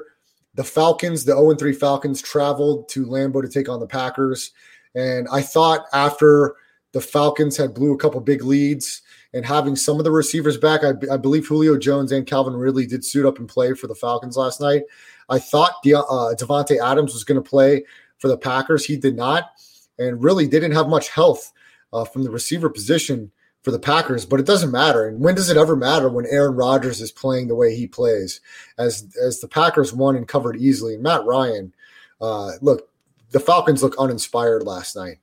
the 0.55 0.65
Falcons, 0.65 1.23
the 1.23 1.31
0 1.31 1.55
3 1.55 1.71
Falcons, 1.71 2.21
traveled 2.21 2.89
to 2.89 3.05
Lambeau 3.05 3.41
to 3.41 3.47
take 3.47 3.69
on 3.69 3.79
the 3.79 3.87
Packers. 3.87 4.51
And 4.95 5.29
I 5.31 5.41
thought 5.41 5.85
after 5.93 6.55
the 6.91 6.99
Falcons 6.99 7.55
had 7.55 7.73
blew 7.73 7.93
a 7.93 7.97
couple 7.97 8.19
big 8.19 8.43
leads 8.43 9.01
and 9.33 9.45
having 9.45 9.75
some 9.75 9.97
of 9.97 10.03
the 10.03 10.11
receivers 10.11 10.57
back. 10.57 10.83
I, 10.83 10.91
I, 11.11 11.17
believe 11.17 11.47
Julio 11.47 11.77
Jones 11.77 12.11
and 12.11 12.27
Calvin 12.27 12.53
Ridley 12.53 12.85
did 12.85 13.05
suit 13.05 13.25
up 13.25 13.39
and 13.39 13.47
play 13.47 13.73
for 13.73 13.87
the 13.87 13.95
Falcons 13.95 14.35
last 14.35 14.59
night. 14.59 14.83
I 15.31 15.39
thought 15.39 15.81
De- 15.83 15.97
uh, 15.97 16.35
Davante 16.35 16.79
Adams 16.79 17.13
was 17.13 17.23
going 17.23 17.41
to 17.41 17.49
play 17.49 17.83
for 18.19 18.27
the 18.27 18.37
Packers. 18.37 18.85
He 18.85 18.97
did 18.97 19.15
not, 19.15 19.51
and 19.97 20.23
really 20.23 20.47
didn't 20.47 20.73
have 20.73 20.87
much 20.87 21.09
health 21.09 21.51
uh, 21.93 22.05
from 22.05 22.23
the 22.23 22.29
receiver 22.29 22.69
position 22.69 23.31
for 23.63 23.71
the 23.71 23.79
Packers. 23.79 24.25
But 24.25 24.39
it 24.39 24.45
doesn't 24.45 24.71
matter. 24.71 25.07
And 25.07 25.19
when 25.19 25.35
does 25.35 25.49
it 25.49 25.57
ever 25.57 25.75
matter 25.75 26.09
when 26.09 26.25
Aaron 26.27 26.55
Rodgers 26.55 27.01
is 27.01 27.11
playing 27.11 27.47
the 27.47 27.55
way 27.55 27.75
he 27.75 27.87
plays? 27.87 28.41
As 28.77 29.15
as 29.19 29.39
the 29.39 29.47
Packers 29.47 29.93
won 29.93 30.15
and 30.15 30.27
covered 30.27 30.57
easily, 30.57 30.95
and 30.95 31.03
Matt 31.03 31.25
Ryan, 31.25 31.73
uh, 32.19 32.51
look, 32.61 32.89
the 33.31 33.39
Falcons 33.39 33.81
look 33.81 33.95
uninspired 33.97 34.63
last 34.63 34.95
night, 34.95 35.17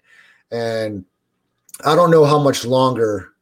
and 0.51 1.05
I 1.85 1.95
don't 1.95 2.11
know 2.11 2.25
how 2.25 2.39
much 2.39 2.65
longer 2.65 3.33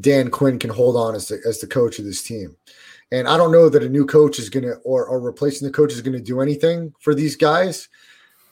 Dan 0.00 0.30
Quinn 0.30 0.58
can 0.58 0.70
hold 0.70 0.96
on 0.96 1.14
as 1.14 1.28
the, 1.28 1.40
as 1.46 1.60
the 1.60 1.66
coach 1.66 1.98
of 1.98 2.04
this 2.04 2.22
team. 2.22 2.56
And 3.14 3.28
I 3.28 3.36
don't 3.36 3.52
know 3.52 3.68
that 3.68 3.84
a 3.84 3.88
new 3.88 4.04
coach 4.04 4.40
is 4.40 4.50
going 4.50 4.64
to, 4.64 4.74
or, 4.78 5.06
or 5.06 5.20
replacing 5.20 5.68
the 5.68 5.72
coach 5.72 5.92
is 5.92 6.02
going 6.02 6.18
to 6.18 6.20
do 6.20 6.40
anything 6.40 6.92
for 6.98 7.14
these 7.14 7.36
guys. 7.36 7.88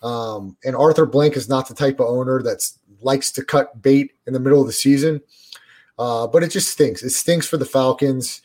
Um, 0.04 0.56
and 0.64 0.76
Arthur 0.76 1.04
Blank 1.04 1.36
is 1.36 1.48
not 1.48 1.66
the 1.66 1.74
type 1.74 1.98
of 1.98 2.06
owner 2.06 2.40
that 2.44 2.62
likes 3.00 3.32
to 3.32 3.44
cut 3.44 3.82
bait 3.82 4.12
in 4.28 4.32
the 4.32 4.38
middle 4.38 4.60
of 4.60 4.68
the 4.68 4.72
season. 4.72 5.20
Uh, 5.98 6.28
but 6.28 6.44
it 6.44 6.52
just 6.52 6.70
stinks. 6.70 7.02
It 7.02 7.10
stinks 7.10 7.44
for 7.44 7.56
the 7.56 7.64
Falcons, 7.64 8.40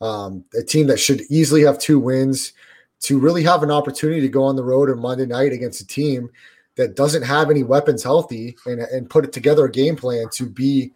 um, 0.00 0.42
a 0.58 0.62
team 0.62 0.86
that 0.86 1.00
should 1.00 1.20
easily 1.28 1.64
have 1.64 1.78
two 1.78 1.98
wins, 1.98 2.54
to 3.00 3.18
really 3.18 3.42
have 3.42 3.62
an 3.62 3.70
opportunity 3.70 4.22
to 4.22 4.28
go 4.28 4.44
on 4.44 4.56
the 4.56 4.64
road 4.64 4.88
on 4.88 4.98
Monday 5.00 5.26
night 5.26 5.52
against 5.52 5.82
a 5.82 5.86
team 5.86 6.30
that 6.76 6.96
doesn't 6.96 7.22
have 7.22 7.50
any 7.50 7.62
weapons 7.62 8.02
healthy 8.02 8.56
and, 8.64 8.80
and 8.80 9.10
put 9.10 9.24
it 9.24 9.34
together 9.34 9.66
a 9.66 9.70
game 9.70 9.96
plan 9.96 10.28
to 10.32 10.46
be 10.46 10.92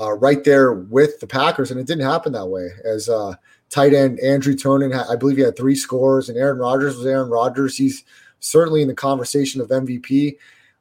uh, 0.00 0.12
right 0.14 0.42
there 0.42 0.72
with 0.72 1.20
the 1.20 1.26
Packers. 1.26 1.70
And 1.70 1.78
it 1.78 1.86
didn't 1.86 2.04
happen 2.04 2.32
that 2.32 2.46
way. 2.46 2.68
As 2.84 3.08
uh, 3.08 3.34
tight 3.72 3.94
end 3.94 4.20
Andrew 4.20 4.54
Tonyan, 4.54 4.94
I 5.10 5.16
believe 5.16 5.38
he 5.38 5.42
had 5.42 5.56
three 5.56 5.74
scores, 5.74 6.28
and 6.28 6.38
Aaron 6.38 6.58
Rodgers 6.58 6.96
was 6.96 7.06
Aaron 7.06 7.30
Rodgers. 7.30 7.76
He's 7.76 8.04
certainly 8.40 8.82
in 8.82 8.88
the 8.88 8.94
conversation 8.94 9.60
of 9.60 9.68
MVP 9.68 10.36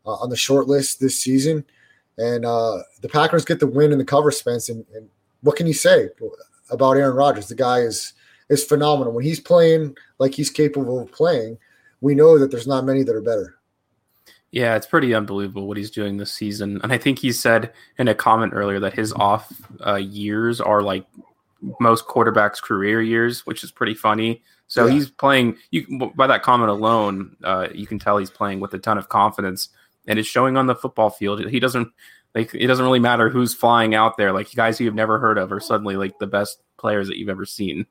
uh, 0.06 0.14
on 0.16 0.30
the 0.30 0.36
short 0.36 0.68
list 0.68 1.00
this 1.00 1.18
season. 1.20 1.64
And 2.18 2.46
uh, 2.46 2.80
the 3.02 3.08
Packers 3.08 3.46
get 3.46 3.60
the 3.60 3.68
win 3.68 3.92
in 3.92 3.98
the 3.98 4.06
cover, 4.06 4.30
Spence. 4.30 4.70
And, 4.70 4.86
and 4.94 5.10
what 5.42 5.56
can 5.56 5.68
you 5.68 5.74
say 5.74 6.10
about 6.70 6.98
Aaron 6.98 7.16
Rodgers? 7.16 7.48
The 7.48 7.56
guy 7.56 7.80
is 7.80 8.14
is 8.50 8.66
phenomenal. 8.66 9.14
When 9.14 9.24
he's 9.24 9.40
playing 9.40 9.96
like 10.20 10.34
he's 10.34 10.50
capable 10.50 11.00
of 11.00 11.12
playing, 11.12 11.58
we 12.02 12.14
know 12.14 12.38
that 12.38 12.52
there's 12.52 12.68
not 12.68 12.84
many 12.84 13.04
that 13.04 13.16
are 13.16 13.22
better. 13.22 13.56
Yeah, 14.52 14.76
it's 14.76 14.86
pretty 14.86 15.14
unbelievable 15.16 15.66
what 15.66 15.78
he's 15.78 15.92
doing 15.92 16.18
this 16.18 16.34
season. 16.34 16.82
And 16.84 16.92
I 16.92 16.98
think 16.98 17.20
he 17.20 17.32
said 17.32 17.72
in 17.98 18.10
a 18.10 18.14
comment 18.14 18.52
earlier 18.54 18.82
that 18.82 18.94
his 18.94 19.14
off 19.14 19.50
uh, 19.86 19.96
years 19.96 20.60
are 20.60 20.82
like 20.82 21.06
most 21.80 22.08
quarterbacks' 22.08 22.62
career 22.62 23.02
years, 23.02 23.46
which 23.46 23.64
is 23.64 23.72
pretty 23.72 23.94
funny. 23.94 24.42
So 24.68 24.86
yeah. 24.86 24.94
he's 24.94 25.10
playing. 25.10 25.58
You 25.72 26.12
by 26.16 26.28
that 26.28 26.44
comment 26.44 26.70
alone, 26.70 27.36
uh, 27.44 27.68
you 27.74 27.88
can 27.88 28.00
tell 28.00 28.18
he's 28.18 28.30
playing 28.30 28.60
with 28.60 28.74
a 28.74 28.80
ton 28.80 28.98
of 28.98 29.10
confidence, 29.10 29.70
and 30.08 30.18
it's 30.18 30.28
showing 30.28 30.58
on 30.58 30.68
the 30.68 30.76
football 30.76 31.10
field. 31.10 31.46
He 31.46 31.60
doesn't 31.60 31.90
like 32.34 32.54
it 32.54 32.68
doesn't 32.68 32.86
really 32.86 33.00
matter 33.00 33.30
who's 33.30 33.54
flying 33.54 33.94
out 33.96 34.18
there. 34.18 34.32
Like 34.32 34.54
guys 34.54 34.80
you've 34.80 34.96
never 34.96 35.20
heard 35.20 35.38
of 35.38 35.52
are 35.52 35.60
suddenly 35.60 35.96
like 35.96 36.20
the 36.20 36.28
best 36.28 36.62
players 36.78 37.08
that 37.08 37.18
you've 37.18 37.30
ever 37.30 37.46
seen. 37.46 37.86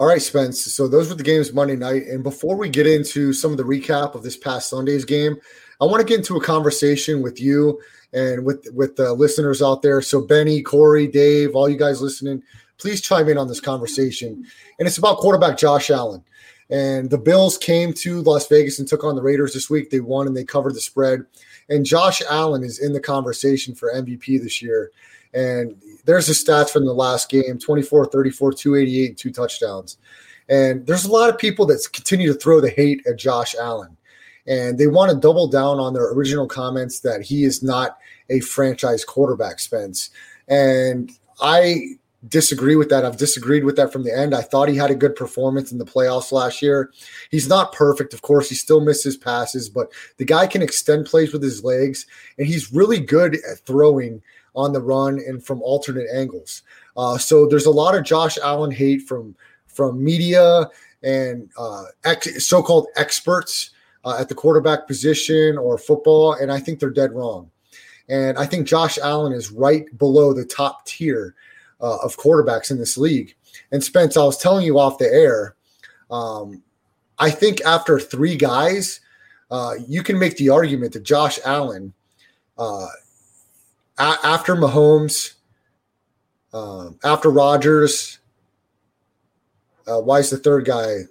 All 0.00 0.06
right, 0.06 0.22
Spence. 0.22 0.58
So 0.72 0.88
those 0.88 1.10
were 1.10 1.14
the 1.14 1.22
games 1.22 1.52
Monday 1.52 1.76
night. 1.76 2.04
And 2.06 2.22
before 2.22 2.56
we 2.56 2.70
get 2.70 2.86
into 2.86 3.34
some 3.34 3.50
of 3.50 3.58
the 3.58 3.64
recap 3.64 4.14
of 4.14 4.22
this 4.22 4.34
past 4.34 4.70
Sunday's 4.70 5.04
game, 5.04 5.36
I 5.78 5.84
want 5.84 6.00
to 6.00 6.06
get 6.06 6.20
into 6.20 6.38
a 6.38 6.42
conversation 6.42 7.20
with 7.20 7.38
you 7.38 7.78
and 8.14 8.46
with 8.46 8.66
with 8.72 8.96
the 8.96 9.12
listeners 9.12 9.60
out 9.60 9.82
there. 9.82 10.00
So 10.00 10.22
Benny, 10.22 10.62
Corey, 10.62 11.06
Dave, 11.06 11.54
all 11.54 11.68
you 11.68 11.76
guys 11.76 12.00
listening, 12.00 12.42
please 12.78 13.02
chime 13.02 13.28
in 13.28 13.36
on 13.36 13.46
this 13.46 13.60
conversation. 13.60 14.46
And 14.78 14.88
it's 14.88 14.96
about 14.96 15.18
quarterback 15.18 15.58
Josh 15.58 15.90
Allen. 15.90 16.24
And 16.70 17.10
the 17.10 17.18
Bills 17.18 17.58
came 17.58 17.92
to 17.92 18.22
Las 18.22 18.48
Vegas 18.48 18.78
and 18.78 18.88
took 18.88 19.04
on 19.04 19.16
the 19.16 19.22
Raiders 19.22 19.52
this 19.52 19.68
week. 19.68 19.90
They 19.90 20.00
won 20.00 20.26
and 20.26 20.34
they 20.34 20.44
covered 20.44 20.76
the 20.76 20.80
spread. 20.80 21.26
And 21.68 21.84
Josh 21.84 22.22
Allen 22.30 22.64
is 22.64 22.78
in 22.78 22.94
the 22.94 23.00
conversation 23.00 23.74
for 23.74 23.92
MVP 23.92 24.40
this 24.40 24.62
year. 24.62 24.92
And 25.32 25.80
there's 26.04 26.26
the 26.26 26.32
stats 26.32 26.70
from 26.70 26.84
the 26.84 26.92
last 26.92 27.30
game 27.30 27.58
24, 27.58 28.06
34, 28.06 28.52
288, 28.52 29.16
two 29.16 29.30
touchdowns. 29.30 29.98
And 30.48 30.86
there's 30.86 31.04
a 31.04 31.12
lot 31.12 31.30
of 31.30 31.38
people 31.38 31.66
that 31.66 31.86
continue 31.92 32.32
to 32.32 32.38
throw 32.38 32.60
the 32.60 32.70
hate 32.70 33.06
at 33.06 33.18
Josh 33.18 33.54
Allen. 33.54 33.96
And 34.46 34.78
they 34.78 34.88
want 34.88 35.12
to 35.12 35.16
double 35.16 35.46
down 35.46 35.78
on 35.78 35.94
their 35.94 36.10
original 36.12 36.48
comments 36.48 37.00
that 37.00 37.22
he 37.22 37.44
is 37.44 37.62
not 37.62 37.98
a 38.30 38.40
franchise 38.40 39.04
quarterback, 39.04 39.60
Spence. 39.60 40.10
And 40.48 41.12
I 41.40 41.98
disagree 42.28 42.76
with 42.76 42.90
that. 42.90 43.04
I've 43.04 43.16
disagreed 43.16 43.64
with 43.64 43.76
that 43.76 43.92
from 43.92 44.04
the 44.04 44.16
end. 44.16 44.34
I 44.34 44.42
thought 44.42 44.68
he 44.68 44.76
had 44.76 44.90
a 44.90 44.94
good 44.94 45.16
performance 45.16 45.72
in 45.72 45.78
the 45.78 45.84
playoffs 45.84 46.32
last 46.32 46.60
year. 46.60 46.90
He's 47.30 47.48
not 47.48 47.72
perfect, 47.72 48.12
of 48.12 48.22
course. 48.22 48.48
He 48.48 48.54
still 48.54 48.80
misses 48.80 49.16
passes, 49.16 49.68
but 49.68 49.90
the 50.18 50.24
guy 50.24 50.46
can 50.46 50.62
extend 50.62 51.06
plays 51.06 51.32
with 51.32 51.42
his 51.42 51.64
legs, 51.64 52.06
and 52.36 52.46
he's 52.46 52.72
really 52.72 53.00
good 53.00 53.36
at 53.50 53.60
throwing 53.60 54.22
on 54.54 54.72
the 54.72 54.80
run 54.80 55.20
and 55.26 55.44
from 55.44 55.62
alternate 55.62 56.08
angles. 56.12 56.62
Uh, 56.96 57.16
so 57.16 57.46
there's 57.46 57.66
a 57.66 57.70
lot 57.70 57.94
of 57.94 58.04
Josh 58.04 58.38
Allen 58.38 58.70
hate 58.70 59.02
from 59.02 59.34
from 59.66 60.02
media 60.02 60.68
and 61.02 61.48
uh, 61.56 61.84
ex- 62.04 62.46
so-called 62.46 62.88
experts 62.96 63.70
uh, 64.04 64.16
at 64.18 64.28
the 64.28 64.34
quarterback 64.34 64.86
position 64.86 65.56
or 65.56 65.78
football, 65.78 66.34
and 66.34 66.50
I 66.50 66.58
think 66.58 66.78
they're 66.78 66.90
dead 66.90 67.12
wrong. 67.12 67.50
And 68.08 68.36
I 68.36 68.44
think 68.44 68.66
Josh 68.66 68.98
Allen 68.98 69.32
is 69.32 69.52
right 69.52 69.86
below 69.96 70.32
the 70.32 70.44
top 70.44 70.84
tier 70.84 71.34
uh, 71.80 71.98
of 72.02 72.16
quarterbacks 72.16 72.70
in 72.70 72.78
this 72.78 72.98
league. 72.98 73.34
And 73.70 73.82
Spence, 73.82 74.16
I 74.16 74.24
was 74.24 74.36
telling 74.36 74.66
you 74.66 74.78
off 74.78 74.98
the 74.98 75.06
air, 75.12 75.54
um, 76.10 76.62
I 77.18 77.30
think 77.30 77.60
after 77.62 78.00
three 78.00 78.36
guys, 78.36 79.00
uh, 79.50 79.74
you 79.86 80.02
can 80.02 80.18
make 80.18 80.36
the 80.36 80.48
argument 80.48 80.92
that 80.94 81.02
Josh 81.02 81.38
Allen 81.44 81.92
uh, 82.58 82.86
a- 84.00 84.26
after 84.26 84.56
Mahomes, 84.56 85.34
um, 86.52 86.98
after 87.04 87.30
Rodgers, 87.30 88.18
uh, 89.86 90.00
why 90.00 90.18
is 90.18 90.30
the 90.30 90.38
third 90.38 90.64
guy? 90.64 91.02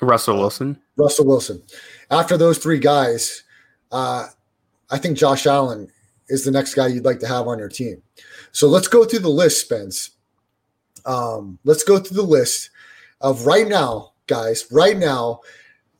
Russell 0.00 0.36
Wilson. 0.38 0.78
Russell 0.96 1.26
Wilson. 1.26 1.62
After 2.10 2.36
those 2.36 2.58
three 2.58 2.78
guys, 2.78 3.42
uh, 3.90 4.26
I 4.90 4.98
think 4.98 5.18
Josh 5.18 5.46
Allen 5.46 5.90
is 6.28 6.44
the 6.44 6.50
next 6.50 6.74
guy 6.74 6.86
you'd 6.86 7.04
like 7.04 7.20
to 7.20 7.28
have 7.28 7.46
on 7.48 7.58
your 7.58 7.68
team. 7.68 8.02
So 8.52 8.68
let's 8.68 8.88
go 8.88 9.04
through 9.04 9.20
the 9.20 9.28
list, 9.28 9.60
Spence. 9.62 10.10
Um, 11.04 11.58
let's 11.64 11.84
go 11.84 11.98
through 11.98 12.16
the 12.16 12.22
list 12.22 12.70
of 13.20 13.46
right 13.46 13.66
now, 13.66 14.12
guys. 14.26 14.66
Right 14.70 14.96
now, 14.96 15.40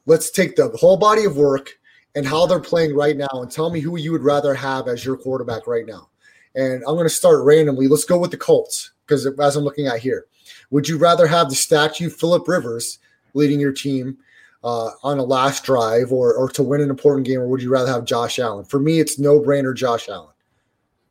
let's 0.06 0.30
take 0.30 0.56
the 0.56 0.68
whole 0.68 0.96
body 0.96 1.24
of 1.24 1.36
work 1.36 1.77
and 2.14 2.26
how 2.26 2.46
they're 2.46 2.60
playing 2.60 2.94
right 2.94 3.16
now 3.16 3.28
and 3.32 3.50
tell 3.50 3.70
me 3.70 3.80
who 3.80 3.98
you 3.98 4.12
would 4.12 4.24
rather 4.24 4.54
have 4.54 4.88
as 4.88 5.04
your 5.04 5.16
quarterback 5.16 5.66
right 5.66 5.86
now. 5.86 6.08
And 6.54 6.82
I'm 6.86 6.94
going 6.94 7.04
to 7.04 7.10
start 7.10 7.44
randomly. 7.44 7.88
Let's 7.88 8.04
go 8.04 8.18
with 8.18 8.30
the 8.30 8.36
Colts 8.36 8.92
because 9.06 9.26
as 9.26 9.56
I'm 9.56 9.64
looking 9.64 9.86
at 9.86 10.00
here, 10.00 10.26
would 10.70 10.88
you 10.88 10.98
rather 10.98 11.26
have 11.26 11.48
the 11.48 11.54
statue 11.54 12.10
Philip 12.10 12.48
Rivers 12.48 12.98
leading 13.34 13.60
your 13.60 13.72
team 13.72 14.18
uh, 14.64 14.90
on 15.02 15.18
a 15.18 15.22
last 15.22 15.64
drive 15.64 16.12
or, 16.12 16.34
or 16.34 16.48
to 16.50 16.62
win 16.62 16.80
an 16.80 16.90
important 16.90 17.26
game, 17.26 17.40
or 17.40 17.48
would 17.48 17.62
you 17.62 17.70
rather 17.70 17.90
have 17.92 18.04
Josh 18.04 18.38
Allen? 18.38 18.64
For 18.64 18.80
me, 18.80 18.98
it's 18.98 19.18
no 19.18 19.40
brainer 19.40 19.74
Josh 19.74 20.08
Allen. 20.08 20.32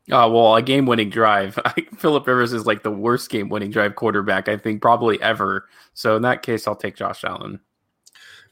Oh, 0.10 0.32
well, 0.32 0.56
a 0.56 0.62
game 0.62 0.86
winning 0.86 1.10
drive. 1.10 1.60
Philip 1.98 2.26
Rivers 2.26 2.54
is 2.54 2.66
like 2.66 2.84
the 2.84 2.92
worst 2.92 3.30
game 3.30 3.50
winning 3.50 3.72
drive 3.72 3.96
quarterback, 3.96 4.48
I 4.48 4.58
think, 4.58 4.82
probably 4.82 5.22
ever. 5.22 5.68
So 5.94 6.16
in 6.16 6.22
that 6.22 6.44
case, 6.44 6.68
I'll 6.68 6.76
take 6.76 6.96
Josh 6.96 7.24
Allen. 7.24 7.60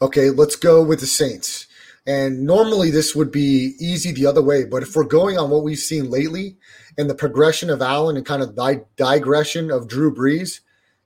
Okay, 0.01 0.29
let's 0.29 0.57
go 0.57 0.83
with 0.83 0.99
the 0.99 1.05
Saints. 1.05 1.67
And 2.07 2.45
normally 2.45 2.91
this 2.91 3.15
would 3.15 3.31
be 3.31 3.73
easy 3.79 4.11
the 4.11 4.27
other 4.27 4.41
way, 4.41 4.63
but 4.65 4.83
if 4.83 4.95
we're 4.95 5.05
going 5.05 5.39
on 5.39 5.49
what 5.49 5.63
we've 5.63 5.79
seen 5.79 6.11
lately 6.11 6.55
and 6.97 7.09
the 7.09 7.15
progression 7.15 7.69
of 7.71 7.81
Allen 7.81 8.15
and 8.15 8.25
kind 8.25 8.43
of 8.43 8.55
the 8.55 8.85
digression 8.95 9.71
of 9.71 9.87
Drew 9.87 10.13
Brees, 10.13 10.59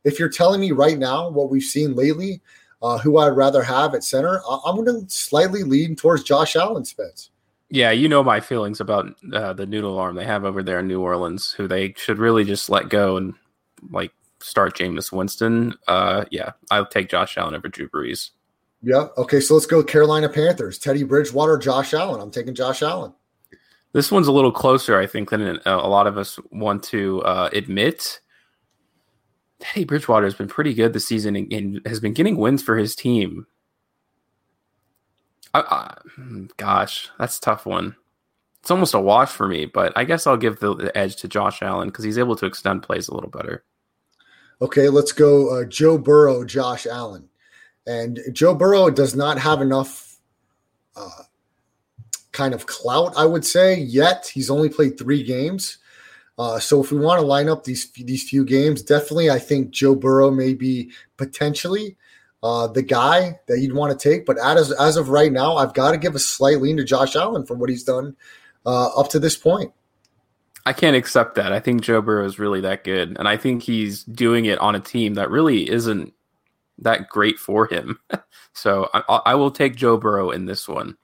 if 0.03 0.19
you're 0.19 0.29
telling 0.29 0.59
me 0.59 0.71
right 0.71 0.97
now 0.97 1.29
what 1.29 1.49
we've 1.49 1.63
seen 1.63 1.95
lately, 1.95 2.41
uh, 2.81 2.97
who 2.97 3.17
I'd 3.17 3.29
rather 3.29 3.63
have 3.63 3.93
at 3.93 4.03
center, 4.03 4.41
I'm 4.65 4.83
going 4.83 5.05
to 5.05 5.09
slightly 5.09 5.63
lean 5.63 5.95
towards 5.95 6.23
Josh 6.23 6.55
Allen, 6.55 6.85
Spence. 6.85 7.29
Yeah, 7.69 7.91
you 7.91 8.09
know 8.09 8.23
my 8.23 8.39
feelings 8.39 8.81
about 8.81 9.15
uh, 9.31 9.53
the 9.53 9.65
noodle 9.65 9.99
arm 9.99 10.15
they 10.15 10.25
have 10.25 10.43
over 10.43 10.63
there 10.63 10.79
in 10.79 10.87
New 10.87 11.01
Orleans, 11.01 11.51
who 11.51 11.67
they 11.67 11.93
should 11.97 12.17
really 12.17 12.43
just 12.43 12.69
let 12.69 12.89
go 12.89 13.15
and 13.15 13.35
like 13.91 14.11
start 14.39 14.75
Jameis 14.75 15.11
Winston. 15.11 15.75
Uh, 15.87 16.25
yeah, 16.31 16.53
I'll 16.71 16.87
take 16.87 17.09
Josh 17.09 17.37
Allen 17.37 17.55
over 17.55 17.67
Drew 17.67 17.87
Brees. 17.87 18.31
Yeah. 18.81 19.07
Okay. 19.17 19.39
So 19.39 19.53
let's 19.53 19.65
go 19.65 19.83
Carolina 19.83 20.29
Panthers. 20.29 20.77
Teddy 20.77 21.03
Bridgewater, 21.03 21.57
Josh 21.57 21.93
Allen. 21.93 22.21
I'm 22.21 22.31
taking 22.31 22.55
Josh 22.55 22.81
Allen. 22.81 23.13
This 23.91 24.11
one's 24.11 24.27
a 24.27 24.31
little 24.31 24.51
closer, 24.51 24.99
I 24.99 25.07
think, 25.07 25.31
than 25.31 25.41
uh, 25.41 25.59
a 25.65 25.89
lot 25.89 26.05
of 26.07 26.17
us 26.17 26.39
want 26.51 26.83
to 26.85 27.21
uh, 27.23 27.49
admit. 27.53 28.19
Teddy 29.59 29.83
Bridgewater 29.83 30.25
has 30.25 30.35
been 30.35 30.47
pretty 30.47 30.73
good 30.73 30.93
this 30.93 31.07
season 31.07 31.35
and, 31.35 31.51
and 31.51 31.81
has 31.85 31.99
been 31.99 32.13
getting 32.13 32.37
wins 32.37 32.61
for 32.61 32.77
his 32.77 32.95
team. 32.95 33.47
I, 35.53 35.61
I, 35.61 35.97
gosh, 36.57 37.09
that's 37.17 37.37
a 37.39 37.41
tough 37.41 37.65
one. 37.65 37.95
It's 38.61 38.71
almost 38.71 38.93
a 38.93 38.99
wash 38.99 39.31
for 39.31 39.47
me, 39.47 39.65
but 39.65 39.91
I 39.95 40.03
guess 40.03 40.27
I'll 40.27 40.37
give 40.37 40.59
the, 40.59 40.75
the 40.75 40.97
edge 40.97 41.15
to 41.17 41.27
Josh 41.27 41.61
Allen 41.61 41.89
because 41.89 42.05
he's 42.05 42.17
able 42.17 42.35
to 42.35 42.45
extend 42.45 42.83
plays 42.83 43.07
a 43.07 43.15
little 43.15 43.29
better. 43.29 43.63
Okay, 44.61 44.89
let's 44.89 45.13
go 45.13 45.61
uh, 45.61 45.65
Joe 45.65 45.97
Burrow, 45.97 46.43
Josh 46.43 46.85
Allen. 46.85 47.29
And 47.87 48.19
Joe 48.33 48.53
Burrow 48.53 48.89
does 48.89 49.15
not 49.15 49.39
have 49.39 49.61
enough 49.61 50.17
uh, 50.95 51.23
kind 52.31 52.53
of 52.53 52.67
clout, 52.67 53.13
I 53.17 53.25
would 53.25 53.45
say, 53.45 53.79
yet. 53.79 54.29
He's 54.33 54.49
only 54.49 54.69
played 54.69 54.97
three 54.97 55.23
games. 55.23 55.77
Uh, 56.37 56.57
so 56.57 56.81
if 56.81 56.91
we 56.91 56.97
want 56.97 57.19
to 57.19 57.25
line 57.25 57.49
up 57.49 57.65
these 57.65 57.91
these 57.91 58.27
few 58.27 58.45
games, 58.45 58.81
definitely 58.81 59.29
I 59.29 59.39
think 59.39 59.71
Joe 59.71 59.93
Burrow 59.93 60.31
may 60.31 60.53
be 60.53 60.89
potentially 61.17 61.97
uh, 62.41 62.67
the 62.67 62.81
guy 62.81 63.37
that 63.47 63.59
you'd 63.59 63.75
want 63.75 63.97
to 63.97 64.09
take. 64.09 64.25
But 64.25 64.37
as 64.39 64.71
as 64.71 64.95
of 64.95 65.09
right 65.09 65.33
now, 65.33 65.57
I've 65.57 65.73
got 65.73 65.91
to 65.91 65.97
give 65.97 66.15
a 66.15 66.19
slight 66.19 66.61
lean 66.61 66.77
to 66.77 66.85
Josh 66.85 67.17
Allen 67.17 67.45
from 67.45 67.59
what 67.59 67.69
he's 67.69 67.83
done 67.83 68.15
uh, 68.65 68.87
up 68.97 69.09
to 69.09 69.19
this 69.19 69.35
point. 69.35 69.73
I 70.65 70.71
can't 70.71 70.95
accept 70.95 71.35
that. 71.35 71.51
I 71.51 71.59
think 71.59 71.81
Joe 71.81 72.01
Burrow 72.01 72.25
is 72.25 72.39
really 72.39 72.61
that 72.61 72.85
good, 72.85 73.17
and 73.19 73.27
I 73.27 73.35
think 73.35 73.63
he's 73.63 74.05
doing 74.05 74.45
it 74.45 74.59
on 74.59 74.75
a 74.75 74.79
team 74.79 75.15
that 75.15 75.29
really 75.29 75.69
isn't 75.69 76.13
that 76.81 77.09
great 77.09 77.39
for 77.39 77.67
him. 77.67 77.99
so 78.53 78.89
I, 78.93 79.21
I, 79.25 79.35
will 79.35 79.51
take 79.51 79.75
Joe 79.75 79.97
Burrow 79.97 80.31
in 80.31 80.45
this 80.45 80.67
one. 80.67 80.97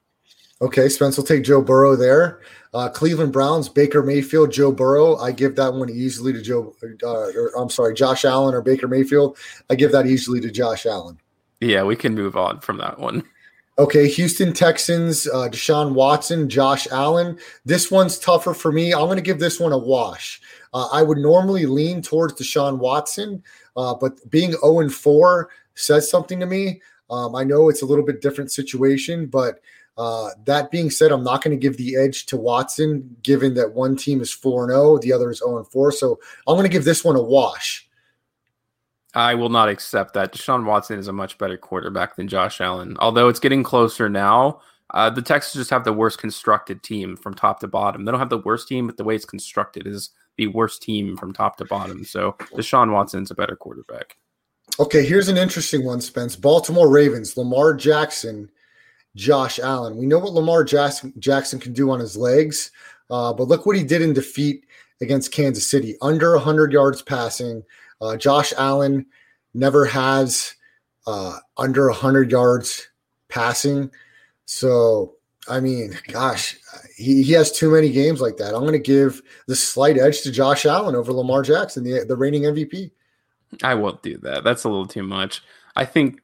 Okay, 0.62 0.88
Spence 0.88 1.16
will 1.16 1.24
take 1.24 1.44
Joe 1.44 1.60
Burrow 1.60 1.96
there. 1.96 2.40
Uh, 2.72 2.88
Cleveland 2.88 3.32
Browns, 3.32 3.68
Baker 3.68 4.02
Mayfield, 4.02 4.52
Joe 4.52 4.72
Burrow. 4.72 5.16
I 5.16 5.32
give 5.32 5.56
that 5.56 5.74
one 5.74 5.90
easily 5.90 6.32
to 6.32 6.42
Joe. 6.42 6.74
Uh, 7.02 7.08
or, 7.08 7.52
I'm 7.58 7.70
sorry, 7.70 7.94
Josh 7.94 8.24
Allen 8.24 8.54
or 8.54 8.62
Baker 8.62 8.88
Mayfield. 8.88 9.36
I 9.70 9.74
give 9.74 9.92
that 9.92 10.06
easily 10.06 10.40
to 10.40 10.50
Josh 10.50 10.86
Allen. 10.86 11.18
Yeah, 11.60 11.84
we 11.84 11.96
can 11.96 12.14
move 12.14 12.36
on 12.36 12.60
from 12.60 12.78
that 12.78 12.98
one. 12.98 13.22
Okay, 13.78 14.08
Houston 14.08 14.54
Texans, 14.54 15.26
uh, 15.26 15.50
Deshaun 15.50 15.92
Watson, 15.92 16.48
Josh 16.48 16.86
Allen. 16.90 17.38
This 17.66 17.90
one's 17.90 18.18
tougher 18.18 18.54
for 18.54 18.72
me. 18.72 18.94
I'm 18.94 19.04
going 19.04 19.16
to 19.16 19.22
give 19.22 19.38
this 19.38 19.60
one 19.60 19.72
a 19.72 19.76
wash. 19.76 20.40
Uh, 20.72 20.88
I 20.90 21.02
would 21.02 21.18
normally 21.18 21.66
lean 21.66 22.00
towards 22.00 22.32
Deshaun 22.40 22.78
Watson, 22.78 23.42
uh, 23.76 23.94
but 23.94 24.30
being 24.30 24.52
0 24.52 24.80
and 24.80 24.94
4 24.94 25.50
says 25.76 26.10
something 26.10 26.40
to 26.40 26.46
me. 26.46 26.80
Um, 27.08 27.36
I 27.36 27.44
know 27.44 27.68
it's 27.68 27.82
a 27.82 27.86
little 27.86 28.04
bit 28.04 28.20
different 28.20 28.50
situation, 28.50 29.26
but 29.26 29.60
uh, 29.96 30.30
that 30.44 30.70
being 30.70 30.90
said, 30.90 31.12
I'm 31.12 31.24
not 31.24 31.42
going 31.42 31.56
to 31.56 31.60
give 31.60 31.76
the 31.76 31.96
edge 31.96 32.26
to 32.26 32.36
Watson, 32.36 33.16
given 33.22 33.54
that 33.54 33.72
one 33.72 33.96
team 33.96 34.20
is 34.20 34.32
4 34.32 34.68
0, 34.68 34.98
the 34.98 35.12
other 35.12 35.30
is 35.30 35.38
0 35.38 35.64
4. 35.64 35.92
So 35.92 36.18
I'm 36.46 36.56
going 36.56 36.64
to 36.64 36.72
give 36.72 36.84
this 36.84 37.04
one 37.04 37.16
a 37.16 37.22
wash. 37.22 37.88
I 39.14 39.34
will 39.34 39.48
not 39.48 39.70
accept 39.70 40.12
that. 40.14 40.34
Deshaun 40.34 40.66
Watson 40.66 40.98
is 40.98 41.08
a 41.08 41.12
much 41.12 41.38
better 41.38 41.56
quarterback 41.56 42.16
than 42.16 42.28
Josh 42.28 42.60
Allen. 42.60 42.98
Although 43.00 43.28
it's 43.28 43.40
getting 43.40 43.62
closer 43.62 44.10
now, 44.10 44.60
uh, 44.92 45.08
the 45.08 45.22
Texans 45.22 45.62
just 45.62 45.70
have 45.70 45.84
the 45.84 45.92
worst 45.92 46.18
constructed 46.18 46.82
team 46.82 47.16
from 47.16 47.32
top 47.32 47.60
to 47.60 47.66
bottom. 47.66 48.04
They 48.04 48.10
don't 48.10 48.20
have 48.20 48.28
the 48.28 48.38
worst 48.38 48.68
team, 48.68 48.86
but 48.86 48.98
the 48.98 49.04
way 49.04 49.14
it's 49.14 49.24
constructed 49.24 49.86
is 49.86 50.10
the 50.36 50.48
worst 50.48 50.82
team 50.82 51.16
from 51.16 51.32
top 51.32 51.56
to 51.56 51.64
bottom. 51.64 52.04
So 52.04 52.32
Deshaun 52.52 52.92
Watson's 52.92 53.30
a 53.30 53.34
better 53.34 53.56
quarterback. 53.56 54.18
Okay, 54.78 55.06
here's 55.06 55.28
an 55.28 55.38
interesting 55.38 55.84
one, 55.84 56.02
Spence. 56.02 56.36
Baltimore 56.36 56.90
Ravens, 56.90 57.34
Lamar 57.36 57.72
Jackson 57.72 58.50
Josh 59.14 59.58
Allen. 59.58 59.96
We 59.96 60.04
know 60.04 60.18
what 60.18 60.34
Lamar 60.34 60.64
Jackson, 60.64 61.14
Jackson 61.18 61.58
can 61.58 61.72
do 61.72 61.90
on 61.90 61.98
his 61.98 62.14
legs, 62.14 62.70
uh, 63.10 63.32
but 63.32 63.48
look 63.48 63.64
what 63.64 63.76
he 63.76 63.82
did 63.82 64.02
in 64.02 64.12
defeat 64.12 64.66
against 65.00 65.32
Kansas 65.32 65.66
City 65.66 65.96
under 66.02 66.32
100 66.32 66.72
yards 66.72 67.00
passing. 67.00 67.62
Uh, 68.02 68.18
Josh 68.18 68.52
Allen 68.58 69.06
never 69.54 69.86
has 69.86 70.54
uh, 71.06 71.38
under 71.56 71.86
100 71.86 72.30
yards 72.30 72.88
passing. 73.28 73.90
So, 74.44 75.14
I 75.48 75.58
mean, 75.60 75.98
gosh, 76.08 76.58
he, 76.96 77.22
he 77.22 77.32
has 77.32 77.50
too 77.50 77.70
many 77.70 77.90
games 77.90 78.20
like 78.20 78.36
that. 78.36 78.54
I'm 78.54 78.60
going 78.60 78.72
to 78.72 78.78
give 78.78 79.22
the 79.46 79.56
slight 79.56 79.96
edge 79.96 80.20
to 80.22 80.30
Josh 80.30 80.66
Allen 80.66 80.94
over 80.94 81.14
Lamar 81.14 81.42
Jackson, 81.42 81.82
the, 81.82 82.04
the 82.06 82.16
reigning 82.16 82.42
MVP. 82.42 82.90
I 83.62 83.74
won't 83.74 84.02
do 84.02 84.18
that. 84.18 84.44
That's 84.44 84.64
a 84.64 84.68
little 84.68 84.86
too 84.86 85.02
much. 85.02 85.42
I 85.74 85.84
think 85.84 86.20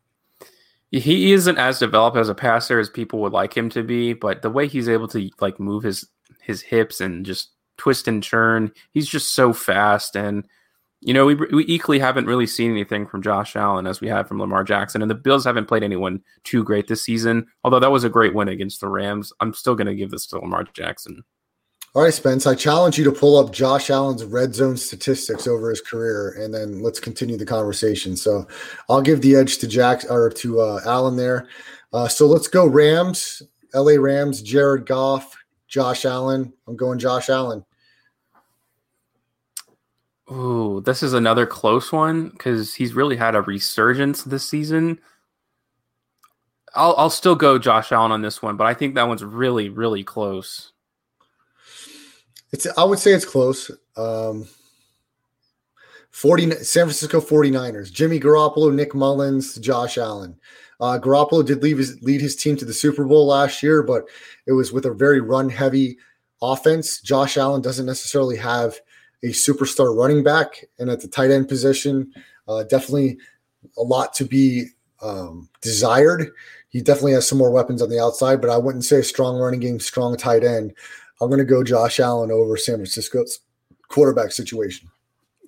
he 0.91 1.33
isn't 1.33 1.59
as 1.59 1.79
developed 1.79 2.17
as 2.17 2.29
a 2.29 2.35
passer 2.35 2.79
as 2.79 2.91
people 2.91 3.21
would 3.21 3.33
like 3.33 3.57
him 3.57 3.71
to 3.71 3.83
be, 3.83 4.13
but 4.13 4.43
the 4.43 4.51
way 4.51 4.67
he's 4.67 4.89
able 4.89 5.09
to 5.09 5.31
like 5.41 5.59
move 5.59 5.83
his 5.83 6.07
his 6.43 6.61
hips 6.61 7.01
and 7.01 7.25
just 7.25 7.51
twist 7.79 8.09
and 8.09 8.23
churn, 8.23 8.73
he's 8.93 9.09
just 9.09 9.35
so 9.35 9.53
fast. 9.53 10.17
And 10.17 10.47
you 11.01 11.15
know, 11.15 11.27
we 11.27 11.35
we 11.35 11.65
equally 11.67 11.99
haven't 11.99 12.27
really 12.27 12.47
seen 12.47 12.71
anything 12.71 13.07
from 13.07 13.23
Josh 13.23 13.57
Allen 13.57 13.87
as 13.87 14.01
we 14.01 14.09
have 14.09 14.29
from 14.29 14.39
Lamar 14.39 14.65
Jackson, 14.65 15.03
and 15.03 15.11
the 15.11 15.17
Bills 15.17 15.45
haven't 15.45 15.67
played 15.67 15.83
anyone 15.83 16.23
too 16.45 16.63
great 16.63 16.89
this 16.89 17.05
season. 17.05 17.47
Although 17.65 17.81
that 17.81 17.91
was 17.91 18.05
a 18.05 18.11
great 18.11 18.35
win 18.35 18.49
against 18.49 18.81
the 18.81 18.89
Rams, 18.89 19.33
I'm 19.41 19.55
still 19.55 19.75
going 19.75 19.87
to 19.87 19.95
give 19.95 20.11
this 20.11 20.27
to 20.27 20.39
Lamar 20.39 20.65
Jackson. 20.75 21.25
All 21.95 22.03
right, 22.03 22.15
Spence, 22.15 22.47
I 22.47 22.55
challenge 22.55 22.97
you 22.97 23.05
to 23.05 23.13
pull 23.13 23.37
up 23.37 23.53
Josh 23.53 23.91
Allen's 23.91 24.25
red 24.25 24.55
zone 24.55 24.79
statistics 24.79 25.47
over 25.47 25.69
his 25.69 25.83
career, 25.83 26.31
and 26.39 26.53
then 26.53 26.83
let's 26.83 26.99
continue 26.99 27.37
the 27.37 27.45
conversation. 27.45 28.17
So 28.17 28.49
I'll 28.89 29.03
give 29.03 29.21
the 29.21 29.37
edge 29.37 29.59
to 29.59 29.69
Jack 29.69 30.05
or 30.09 30.31
to 30.31 30.61
uh, 30.63 30.81
Allen 30.87 31.17
there. 31.17 31.49
Uh, 31.93 32.09
so 32.09 32.27
let's 32.27 32.49
go 32.49 32.67
Rams, 32.67 33.43
LA 33.75 33.97
Rams, 34.01 34.41
Jared 34.41 34.87
Goff, 34.87 35.37
Josh 35.69 36.07
Allen. 36.07 36.51
I'm 36.67 36.77
going 36.77 36.99
Josh 36.99 37.29
Allen. 37.29 37.63
Ooh, 40.31 40.81
this 40.87 41.03
is 41.03 41.13
another 41.13 41.45
close 41.45 41.93
one 41.93 42.31
because 42.31 42.75
he's 42.75 42.95
really 42.95 43.17
had 43.17 43.35
a 43.35 43.43
resurgence 43.43 44.23
this 44.23 44.49
season. 44.49 44.99
I'll, 46.75 46.95
I'll 46.97 47.11
still 47.11 47.35
go 47.35 47.59
Josh 47.59 47.93
Allen 47.93 48.13
on 48.13 48.23
this 48.23 48.41
one, 48.41 48.57
but 48.57 48.67
I 48.67 48.73
think 48.73 48.95
that 48.95 49.09
one's 49.09 49.23
really, 49.23 49.69
really 49.69 50.03
close. 50.03 50.73
It's 52.53 52.67
I 52.77 52.85
would 52.85 52.99
say 52.99 53.13
it's 53.13 53.25
close. 53.25 53.71
Um 53.97 54.47
40 56.13 56.51
San 56.57 56.85
Francisco 56.85 57.21
49ers, 57.21 57.91
Jimmy 57.91 58.21
Garoppolo, 58.21 58.73
Nick 58.73 58.95
Mullens, 58.95 59.59
Josh 59.59 59.97
Allen. 59.97 60.37
Uh, 60.79 60.99
Garoppolo 60.99 61.45
did 61.45 61.63
leave 61.63 61.79
his, 61.79 62.03
lead 62.03 62.21
his 62.21 62.37
team 62.37 62.57
to 62.57 62.65
the 62.65 62.73
Super 62.73 63.05
Bowl 63.05 63.27
last 63.27 63.63
year, 63.63 63.83
but 63.83 64.05
it 64.47 64.53
was 64.53 64.73
with 64.73 64.85
a 64.85 64.93
very 64.93 65.21
run 65.21 65.49
heavy 65.49 65.97
offense. 66.43 67.01
Josh 67.01 67.37
Allen 67.37 67.63
doesn't 67.63 67.87
necessarily 67.87 68.37
have 68.37 68.79
a 69.23 69.29
superstar 69.29 69.97
running 69.97 70.23
back, 70.23 70.65
and 70.79 70.91
at 70.91 71.01
the 71.01 71.09
tight 71.09 71.31
end 71.31 71.49
position, 71.49 72.13
uh, 72.49 72.65
definitely 72.65 73.17
a 73.79 73.83
lot 73.83 74.13
to 74.15 74.25
be 74.25 74.67
um, 75.01 75.49
desired. 75.61 76.31
He 76.69 76.81
definitely 76.81 77.13
has 77.13 77.29
some 77.29 77.39
more 77.39 77.51
weapons 77.51 77.81
on 77.81 77.89
the 77.89 78.01
outside, 78.01 78.41
but 78.41 78.51
I 78.51 78.59
wouldn't 78.59 78.85
say 78.85 78.99
a 78.99 79.05
strong 79.05 79.39
running 79.39 79.61
game, 79.61 79.79
strong 79.79 80.17
tight 80.17 80.43
end. 80.43 80.75
I'm 81.23 81.29
going 81.29 81.39
to 81.39 81.45
go 81.45 81.63
Josh 81.63 82.01
Allen 82.01 82.31
over 82.31 82.57
San 82.57 82.77
Francisco's 82.77 83.41
quarterback 83.89 84.33
situation. 84.33 84.89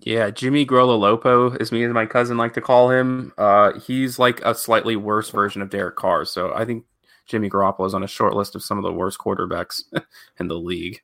Yeah, 0.02 0.30
Jimmy 0.30 0.66
Grololopo, 0.66 1.58
as 1.60 1.72
me 1.72 1.82
and 1.82 1.94
my 1.94 2.06
cousin 2.06 2.36
like 2.36 2.52
to 2.54 2.60
call 2.60 2.90
him. 2.90 3.32
Uh, 3.38 3.78
he's 3.80 4.18
like 4.18 4.40
a 4.42 4.54
slightly 4.54 4.96
worse 4.96 5.30
version 5.30 5.62
of 5.62 5.70
Derek 5.70 5.96
Carr. 5.96 6.24
So 6.24 6.52
I 6.54 6.64
think 6.64 6.84
Jimmy 7.26 7.48
Garoppolo 7.48 7.86
is 7.86 7.94
on 7.94 8.02
a 8.02 8.08
short 8.08 8.34
list 8.34 8.54
of 8.54 8.62
some 8.62 8.76
of 8.76 8.84
the 8.84 8.92
worst 8.92 9.18
quarterbacks 9.18 9.82
in 10.38 10.48
the 10.48 10.58
league. 10.58 11.00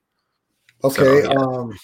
Okay. 0.84 1.02
So, 1.02 1.18
yeah. 1.18 1.28
um, 1.30 1.78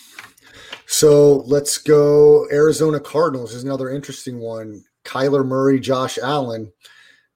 so 0.87 1.39
let's 1.47 1.79
go 1.79 2.47
Arizona 2.53 3.01
Cardinals 3.01 3.55
is 3.55 3.65
another 3.65 3.91
interesting 3.91 4.39
one. 4.39 4.85
Kyler 5.05 5.47
Murray, 5.47 5.81
Josh 5.81 6.19
Allen. 6.19 6.73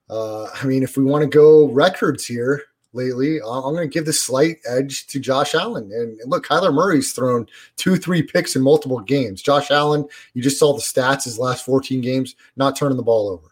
Uh, 0.09 0.45
I 0.45 0.65
mean, 0.65 0.83
if 0.83 0.97
we 0.97 1.03
want 1.03 1.23
to 1.23 1.29
go 1.29 1.71
records 1.71 2.25
here, 2.25 2.63
lately. 2.93 3.37
I'm 3.37 3.73
going 3.73 3.77
to 3.77 3.93
give 3.93 4.05
the 4.05 4.13
slight 4.13 4.57
edge 4.67 5.07
to 5.07 5.19
Josh 5.19 5.55
Allen. 5.55 5.91
And 5.91 6.19
look, 6.25 6.47
Kyler 6.47 6.73
Murray's 6.73 7.13
thrown 7.13 7.47
two, 7.77 7.95
three 7.95 8.23
picks 8.23 8.55
in 8.55 8.61
multiple 8.61 8.99
games. 8.99 9.41
Josh 9.41 9.71
Allen, 9.71 10.07
you 10.33 10.41
just 10.41 10.59
saw 10.59 10.73
the 10.73 10.81
stats 10.81 11.25
his 11.25 11.39
last 11.39 11.65
14 11.65 12.01
games, 12.01 12.35
not 12.55 12.75
turning 12.75 12.97
the 12.97 13.03
ball 13.03 13.29
over. 13.29 13.47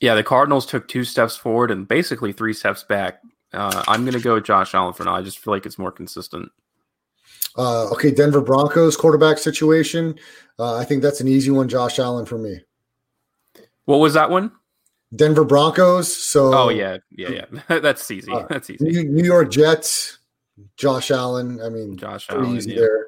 Yeah, 0.00 0.14
the 0.14 0.22
Cardinals 0.22 0.66
took 0.66 0.88
two 0.88 1.04
steps 1.04 1.36
forward 1.36 1.70
and 1.70 1.86
basically 1.86 2.32
three 2.32 2.52
steps 2.52 2.82
back. 2.82 3.20
Uh, 3.52 3.84
I'm 3.86 4.02
going 4.02 4.14
to 4.14 4.20
go 4.20 4.34
with 4.34 4.44
Josh 4.44 4.74
Allen 4.74 4.92
for 4.92 5.04
now. 5.04 5.14
I 5.14 5.22
just 5.22 5.38
feel 5.38 5.54
like 5.54 5.64
it's 5.64 5.78
more 5.78 5.92
consistent. 5.92 6.50
Uh, 7.56 7.88
okay, 7.90 8.10
Denver 8.10 8.40
Broncos 8.40 8.96
quarterback 8.96 9.38
situation. 9.38 10.18
Uh, 10.58 10.76
I 10.76 10.84
think 10.84 11.02
that's 11.02 11.20
an 11.20 11.28
easy 11.28 11.50
one. 11.50 11.68
Josh 11.68 11.98
Allen 11.98 12.26
for 12.26 12.36
me. 12.36 12.60
What 13.84 13.98
was 13.98 14.14
that 14.14 14.30
one? 14.30 14.50
Denver 15.14 15.44
Broncos. 15.44 16.14
So 16.14 16.54
oh 16.54 16.68
yeah, 16.68 16.98
yeah, 17.10 17.30
yeah. 17.30 17.60
That's 17.80 18.10
easy. 18.10 18.30
Uh, 18.30 18.46
That's 18.48 18.70
easy. 18.70 19.04
New 19.04 19.24
York 19.24 19.50
Jets. 19.50 20.18
Josh 20.76 21.10
Allen. 21.10 21.60
I 21.60 21.68
mean, 21.68 21.96
Josh 21.96 22.26
Allen. 22.30 22.56
Easy 22.56 22.72
yeah. 22.72 22.80
there. 22.80 23.06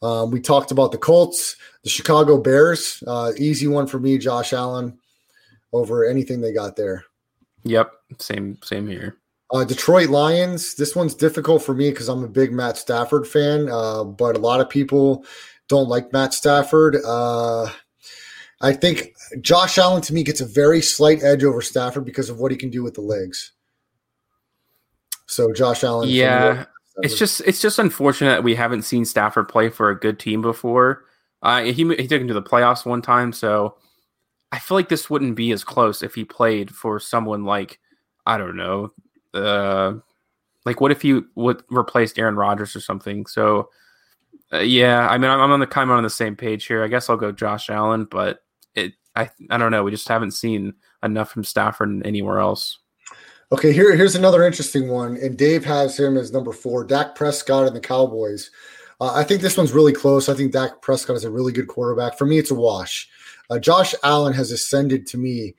Um, 0.00 0.30
we 0.30 0.40
talked 0.40 0.70
about 0.70 0.92
the 0.92 0.98
Colts, 0.98 1.56
the 1.82 1.90
Chicago 1.90 2.38
Bears. 2.38 3.02
Uh, 3.06 3.32
easy 3.36 3.66
one 3.66 3.86
for 3.86 3.98
me, 3.98 4.16
Josh 4.16 4.52
Allen, 4.52 4.96
over 5.72 6.04
anything 6.04 6.40
they 6.40 6.52
got 6.52 6.76
there. 6.76 7.04
Yep, 7.64 7.92
same 8.18 8.58
same 8.62 8.86
here. 8.86 9.16
Uh, 9.52 9.64
Detroit 9.64 10.10
Lions. 10.10 10.74
This 10.74 10.94
one's 10.94 11.14
difficult 11.14 11.62
for 11.62 11.74
me 11.74 11.90
because 11.90 12.08
I'm 12.08 12.22
a 12.22 12.28
big 12.28 12.52
Matt 12.52 12.76
Stafford 12.76 13.26
fan, 13.26 13.68
uh, 13.70 14.04
but 14.04 14.36
a 14.36 14.40
lot 14.40 14.60
of 14.60 14.68
people 14.68 15.24
don't 15.68 15.88
like 15.88 16.12
Matt 16.12 16.34
Stafford. 16.34 16.98
Uh, 17.04 17.68
I 18.60 18.72
think 18.72 19.14
Josh 19.40 19.78
Allen 19.78 20.02
to 20.02 20.14
me 20.14 20.24
gets 20.24 20.40
a 20.40 20.46
very 20.46 20.80
slight 20.82 21.22
edge 21.22 21.44
over 21.44 21.62
Stafford 21.62 22.04
because 22.04 22.28
of 22.28 22.40
what 22.40 22.50
he 22.50 22.56
can 22.56 22.70
do 22.70 22.82
with 22.82 22.94
the 22.94 23.00
legs. 23.00 23.52
So 25.26 25.52
Josh 25.52 25.84
Allen, 25.84 26.08
yeah, 26.08 26.64
it's 27.02 27.18
just 27.18 27.40
it's 27.42 27.60
just 27.60 27.78
unfortunate 27.78 28.30
that 28.30 28.44
we 28.44 28.54
haven't 28.54 28.82
seen 28.82 29.04
Stafford 29.04 29.48
play 29.48 29.68
for 29.68 29.90
a 29.90 29.98
good 29.98 30.18
team 30.18 30.42
before. 30.42 31.04
Uh, 31.42 31.62
he 31.62 31.72
he 31.72 32.08
took 32.08 32.20
him 32.20 32.28
to 32.28 32.34
the 32.34 32.42
playoffs 32.42 32.84
one 32.84 33.02
time, 33.02 33.32
so 33.32 33.76
I 34.50 34.58
feel 34.58 34.76
like 34.76 34.88
this 34.88 35.08
wouldn't 35.08 35.36
be 35.36 35.52
as 35.52 35.62
close 35.62 36.02
if 36.02 36.14
he 36.14 36.24
played 36.24 36.74
for 36.74 36.98
someone 36.98 37.44
like 37.44 37.78
I 38.26 38.38
don't 38.38 38.56
know, 38.56 38.92
uh, 39.34 39.94
like 40.64 40.80
what 40.80 40.90
if 40.90 41.02
he 41.02 41.20
would 41.36 41.62
replaced 41.70 42.18
Aaron 42.18 42.36
Rodgers 42.36 42.74
or 42.74 42.80
something? 42.80 43.26
So 43.26 43.68
uh, 44.52 44.58
yeah, 44.58 45.08
I 45.08 45.18
mean 45.18 45.30
I'm, 45.30 45.40
I'm 45.40 45.52
on 45.52 45.60
the 45.60 45.66
kind 45.66 45.90
of 45.90 45.96
on 45.96 46.02
the 46.02 46.10
same 46.10 46.34
page 46.34 46.66
here. 46.66 46.82
I 46.82 46.88
guess 46.88 47.08
I'll 47.08 47.16
go 47.16 47.30
Josh 47.30 47.70
Allen, 47.70 48.06
but 48.06 48.40
it 48.78 48.94
I 49.18 49.30
I 49.50 49.58
don't 49.58 49.72
know. 49.72 49.84
We 49.84 49.90
just 49.90 50.08
haven't 50.08 50.30
seen 50.32 50.74
enough 51.02 51.30
from 51.30 51.44
Stafford 51.44 52.06
anywhere 52.06 52.38
else. 52.38 52.78
Okay, 53.50 53.72
here 53.72 53.94
here's 53.96 54.14
another 54.14 54.44
interesting 54.44 54.88
one, 54.88 55.16
and 55.16 55.36
Dave 55.36 55.64
has 55.64 55.98
him 55.98 56.16
as 56.16 56.32
number 56.32 56.52
four. 56.52 56.84
Dak 56.84 57.14
Prescott 57.14 57.66
and 57.66 57.76
the 57.76 57.80
Cowboys. 57.80 58.50
Uh, 59.00 59.12
I 59.14 59.24
think 59.24 59.42
this 59.42 59.56
one's 59.56 59.72
really 59.72 59.92
close. 59.92 60.28
I 60.28 60.34
think 60.34 60.52
Dak 60.52 60.82
Prescott 60.82 61.16
is 61.16 61.24
a 61.24 61.30
really 61.30 61.52
good 61.52 61.68
quarterback. 61.68 62.18
For 62.18 62.26
me, 62.26 62.38
it's 62.38 62.50
a 62.50 62.54
wash. 62.54 63.08
Uh, 63.48 63.58
Josh 63.58 63.94
Allen 64.02 64.34
has 64.34 64.50
ascended 64.50 65.06
to 65.08 65.18
me 65.18 65.54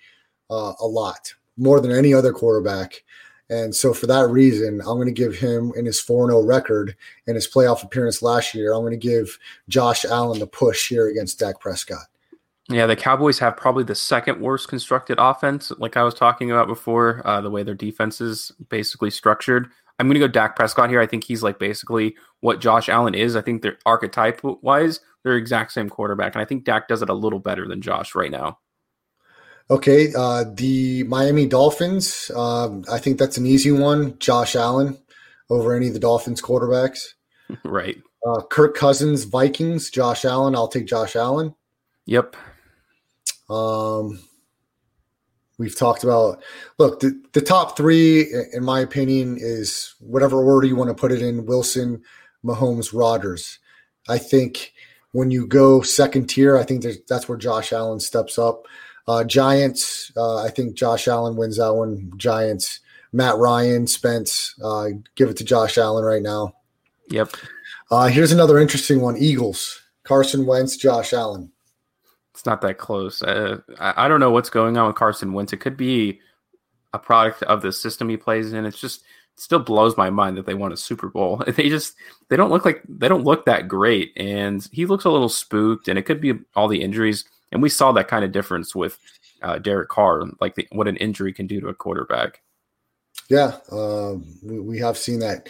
uh, 0.49 0.73
a 0.79 0.85
lot 0.85 1.33
more 1.57 1.79
than 1.79 1.91
any 1.91 2.13
other 2.13 2.31
quarterback, 2.31 3.03
And 3.49 3.75
so, 3.75 3.93
for 3.93 4.07
that 4.07 4.29
reason, 4.29 4.79
I'm 4.81 4.97
going 4.97 5.07
to 5.07 5.11
give 5.11 5.35
him 5.35 5.73
in 5.75 5.85
his 5.85 5.99
4 5.99 6.29
0 6.29 6.43
record 6.43 6.95
and 7.27 7.35
his 7.35 7.47
playoff 7.47 7.83
appearance 7.83 8.21
last 8.21 8.53
year, 8.53 8.73
I'm 8.73 8.81
going 8.81 8.91
to 8.91 8.97
give 8.97 9.37
Josh 9.67 10.05
Allen 10.05 10.39
the 10.39 10.47
push 10.47 10.87
here 10.87 11.07
against 11.07 11.39
Dak 11.39 11.59
Prescott. 11.59 12.05
Yeah, 12.69 12.85
the 12.85 12.95
Cowboys 12.95 13.39
have 13.39 13.57
probably 13.57 13.83
the 13.83 13.95
second 13.95 14.41
worst 14.41 14.67
constructed 14.67 15.17
offense, 15.19 15.71
like 15.79 15.97
I 15.97 16.03
was 16.03 16.13
talking 16.13 16.51
about 16.51 16.67
before, 16.67 17.21
uh, 17.25 17.41
the 17.41 17.49
way 17.49 17.63
their 17.63 17.73
defense 17.73 18.21
is 18.21 18.51
basically 18.69 19.09
structured. 19.09 19.69
I'm 19.97 20.07
going 20.07 20.13
to 20.13 20.19
go 20.19 20.27
Dak 20.27 20.55
Prescott 20.55 20.89
here. 20.89 21.01
I 21.01 21.07
think 21.07 21.23
he's 21.23 21.41
like 21.41 21.57
basically 21.57 22.15
what 22.41 22.61
Josh 22.61 22.87
Allen 22.87 23.15
is. 23.15 23.35
I 23.35 23.41
think 23.41 23.63
they're 23.63 23.79
archetype 23.87 24.41
wise, 24.43 24.99
they're 25.23 25.35
exact 25.35 25.71
same 25.71 25.89
quarterback. 25.89 26.35
And 26.35 26.41
I 26.43 26.45
think 26.45 26.63
Dak 26.63 26.87
does 26.87 27.01
it 27.01 27.09
a 27.09 27.13
little 27.13 27.39
better 27.39 27.67
than 27.67 27.81
Josh 27.81 28.13
right 28.13 28.31
now. 28.31 28.59
Okay, 29.71 30.13
uh, 30.17 30.45
the 30.53 31.03
Miami 31.03 31.47
Dolphins. 31.47 32.31
Um, 32.35 32.85
I 32.91 32.97
think 32.97 33.19
that's 33.19 33.37
an 33.37 33.45
easy 33.45 33.71
one. 33.71 34.17
Josh 34.19 34.55
Allen 34.55 34.97
over 35.49 35.75
any 35.75 35.87
of 35.87 35.93
the 35.93 35.99
Dolphins 35.99 36.41
quarterbacks. 36.41 36.99
right. 37.63 37.97
Uh, 38.25 38.41
Kirk 38.49 38.75
Cousins, 38.75 39.25
Vikings. 39.25 39.89
Josh 39.89 40.23
Allen. 40.23 40.55
I'll 40.55 40.67
take 40.67 40.87
Josh 40.87 41.15
Allen. 41.15 41.55
Yep. 42.05 42.35
Um, 43.49 44.19
we've 45.57 45.77
talked 45.77 46.03
about. 46.03 46.43
Look, 46.77 46.99
the, 46.99 47.21
the 47.33 47.41
top 47.41 47.77
three, 47.77 48.25
in 48.53 48.63
my 48.63 48.79
opinion, 48.79 49.37
is 49.39 49.95
whatever 49.99 50.43
order 50.43 50.67
you 50.67 50.75
want 50.75 50.89
to 50.89 50.99
put 50.99 51.11
it 51.11 51.21
in: 51.21 51.45
Wilson, 51.45 52.01
Mahomes, 52.43 52.93
Rodgers. 52.93 53.59
I 54.07 54.17
think 54.17 54.73
when 55.11 55.31
you 55.31 55.47
go 55.47 55.81
second 55.81 56.27
tier, 56.27 56.57
I 56.57 56.63
think 56.63 56.85
that's 57.07 57.27
where 57.27 57.37
Josh 57.37 57.73
Allen 57.73 57.99
steps 57.99 58.37
up. 58.37 58.65
Uh, 59.07 59.23
Giants, 59.23 60.11
uh, 60.15 60.37
I 60.37 60.49
think 60.49 60.75
Josh 60.75 61.07
Allen 61.07 61.35
wins 61.35 61.57
that 61.57 61.73
one. 61.73 62.11
Giants, 62.17 62.79
Matt 63.11 63.37
Ryan, 63.37 63.87
Spence, 63.87 64.53
uh, 64.63 64.89
give 65.15 65.29
it 65.29 65.37
to 65.37 65.43
Josh 65.43 65.77
Allen 65.77 66.03
right 66.03 66.21
now. 66.21 66.53
Yep. 67.09 67.35
Uh, 67.89 68.07
here's 68.07 68.31
another 68.31 68.59
interesting 68.59 69.01
one 69.01 69.17
Eagles, 69.17 69.81
Carson 70.03 70.45
Wentz, 70.45 70.77
Josh 70.77 71.11
Allen. 71.11 71.51
It's 72.39 72.45
not 72.45 72.61
that 72.61 72.77
close. 72.77 73.21
Uh, 73.21 73.59
I, 73.79 74.05
I 74.05 74.07
don't 74.07 74.19
know 74.19 74.31
what's 74.31 74.49
going 74.49 74.77
on 74.77 74.87
with 74.87 74.95
Carson 74.95 75.33
Wentz. 75.33 75.53
It 75.53 75.57
could 75.57 75.77
be 75.77 76.19
a 76.93 76.99
product 76.99 77.43
of 77.43 77.61
the 77.61 77.71
system 77.71 78.09
he 78.09 78.17
plays 78.17 78.53
in. 78.53 78.65
It's 78.65 78.79
just, 78.79 79.01
it 79.01 79.41
still 79.41 79.59
blows 79.59 79.97
my 79.97 80.09
mind 80.09 80.37
that 80.37 80.45
they 80.45 80.53
won 80.53 80.71
a 80.71 80.77
Super 80.77 81.09
Bowl. 81.09 81.43
They 81.55 81.69
just, 81.69 81.95
they 82.29 82.37
don't 82.37 82.49
look 82.49 82.65
like, 82.65 82.81
they 82.87 83.07
don't 83.07 83.25
look 83.25 83.45
that 83.45 83.67
great. 83.67 84.13
And 84.17 84.67
he 84.71 84.85
looks 84.85 85.05
a 85.05 85.09
little 85.09 85.29
spooked, 85.29 85.87
and 85.87 85.99
it 85.99 86.03
could 86.03 86.21
be 86.21 86.33
all 86.55 86.67
the 86.67 86.81
injuries 86.81 87.25
and 87.51 87.61
we 87.61 87.69
saw 87.69 87.91
that 87.91 88.07
kind 88.07 88.23
of 88.23 88.31
difference 88.31 88.75
with 88.75 88.99
uh, 89.41 89.57
Derek 89.59 89.89
Carr, 89.89 90.23
like 90.39 90.55
the, 90.55 90.67
what 90.71 90.87
an 90.87 90.97
injury 90.97 91.33
can 91.33 91.47
do 91.47 91.59
to 91.61 91.67
a 91.67 91.73
quarterback. 91.73 92.41
Yeah, 93.29 93.57
uh, 93.71 94.15
we, 94.43 94.59
we, 94.59 94.79
have 94.79 94.97
seen 94.97 95.19
that. 95.19 95.49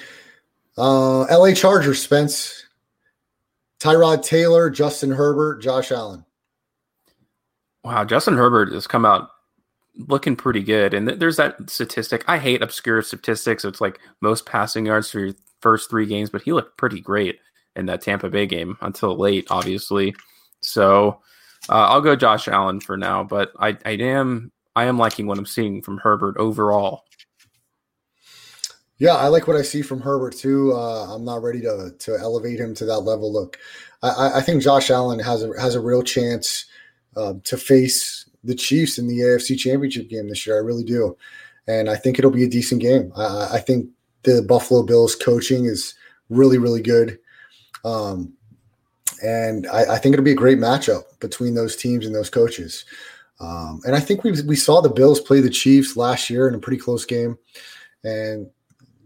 Uh, 0.78 1.22
LA 1.26 1.54
Chargers, 1.54 2.02
Spence, 2.02 2.66
Tyrod 3.80 4.24
Taylor, 4.24 4.70
Justin 4.70 5.12
Herbert, 5.12 5.62
Josh 5.62 5.92
Allen. 5.92 6.26
Wow, 7.84 8.04
Justin 8.04 8.36
Herbert 8.36 8.74
has 8.74 8.88
come 8.88 9.06
out 9.06 9.30
looking 9.98 10.36
pretty 10.36 10.64
good. 10.64 10.94
And 10.94 11.08
th- 11.08 11.20
there's 11.20 11.38
that 11.38 11.70
statistic. 11.70 12.24
I 12.28 12.38
hate 12.38 12.62
obscure 12.62 13.02
statistics. 13.02 13.66
It's 13.66 13.82
like 13.82 14.00
most 14.22 14.46
passing 14.46 14.86
yards 14.86 15.12
for 15.12 15.20
your 15.20 15.34
first 15.62 15.90
three 15.90 16.06
games, 16.06 16.30
but 16.30 16.42
he 16.42 16.54
looked 16.54 16.78
pretty 16.78 17.02
great 17.02 17.40
in 17.76 17.86
that 17.88 18.02
Tampa 18.02 18.30
Bay 18.30 18.46
game 18.46 18.78
until 18.82 19.18
late, 19.18 19.48
obviously. 19.50 20.16
So 20.62 21.20
uh, 21.70 21.88
I'll 21.88 22.02
go 22.02 22.16
Josh 22.16 22.48
Allen 22.48 22.80
for 22.80 22.98
now, 22.98 23.24
but 23.24 23.52
I, 23.60 23.78
I 23.86 23.92
am 23.92 24.52
I 24.76 24.86
am 24.86 24.98
liking 24.98 25.28
what 25.28 25.38
I'm 25.38 25.46
seeing 25.46 25.82
from 25.82 25.98
Herbert 25.98 26.38
overall. 26.38 27.04
Yeah, 28.98 29.16
I 29.16 29.28
like 29.28 29.48
what 29.48 29.56
I 29.56 29.62
see 29.62 29.82
from 29.82 30.02
Herbert 30.02 30.36
too. 30.36 30.74
Uh, 30.74 31.14
I'm 31.14 31.24
not 31.24 31.42
ready 31.42 31.62
to 31.62 31.94
to 31.98 32.18
elevate 32.20 32.60
him 32.60 32.74
to 32.76 32.86
that 32.86 33.00
level. 33.00 33.32
Look, 33.32 33.58
I, 34.04 34.34
I 34.36 34.42
think 34.42 34.62
Josh 34.62 34.90
Allen 34.90 35.20
has 35.20 35.44
a 35.44 35.52
has 35.60 35.76
a 35.76 35.82
real 35.82 36.02
chance 36.02 36.66
uh, 37.20 37.34
to 37.44 37.58
face 37.58 38.26
the 38.44 38.56
Chiefs 38.56 38.98
in 38.98 39.08
the 39.08 39.20
AFC 39.20 39.58
Championship 39.58 40.10
game 40.10 40.30
this 40.30 40.48
year. 40.48 40.56
I 40.56 40.62
really 40.62 40.84
do, 40.84 41.18
and 41.68 41.90
I 41.90 41.96
think 41.96 42.18
it'll 42.18 42.32
be 42.32 42.46
a 42.46 42.50
decent 42.50 42.82
game. 42.82 43.12
I, 43.16 43.50
I 43.54 43.60
think 43.60 43.90
the 44.24 44.42
Buffalo 44.42 44.84
Bills 44.84 45.16
coaching 45.16 45.66
is 45.66 45.96
really 46.30 46.58
really 46.58 46.82
good. 46.82 47.20
Um, 47.84 48.34
and 49.24 49.68
I, 49.68 49.96
I, 49.96 49.98
think 49.98 50.14
it'll 50.14 50.26
be 50.26 50.32
a 50.32 50.36
great 50.36 50.60
matchup 50.60 51.04
between 51.20 51.56
those 51.56 51.76
teams 51.76 52.06
and 52.06 52.14
those 52.14 52.30
coaches. 52.30 52.86
Um, 53.40 53.82
and 53.86 53.96
I 53.96 54.00
think 54.00 54.24
we 54.24 54.34
we 54.44 54.56
saw 54.56 54.82
the 54.82 54.90
Bills 54.90 55.20
play 55.20 55.40
the 55.42 55.50
Chiefs 55.50 55.96
last 55.96 56.30
year 56.30 56.48
in 56.48 56.56
a 56.56 56.60
pretty 56.60 56.82
close 56.82 57.06
game, 57.06 57.38
and 58.04 58.50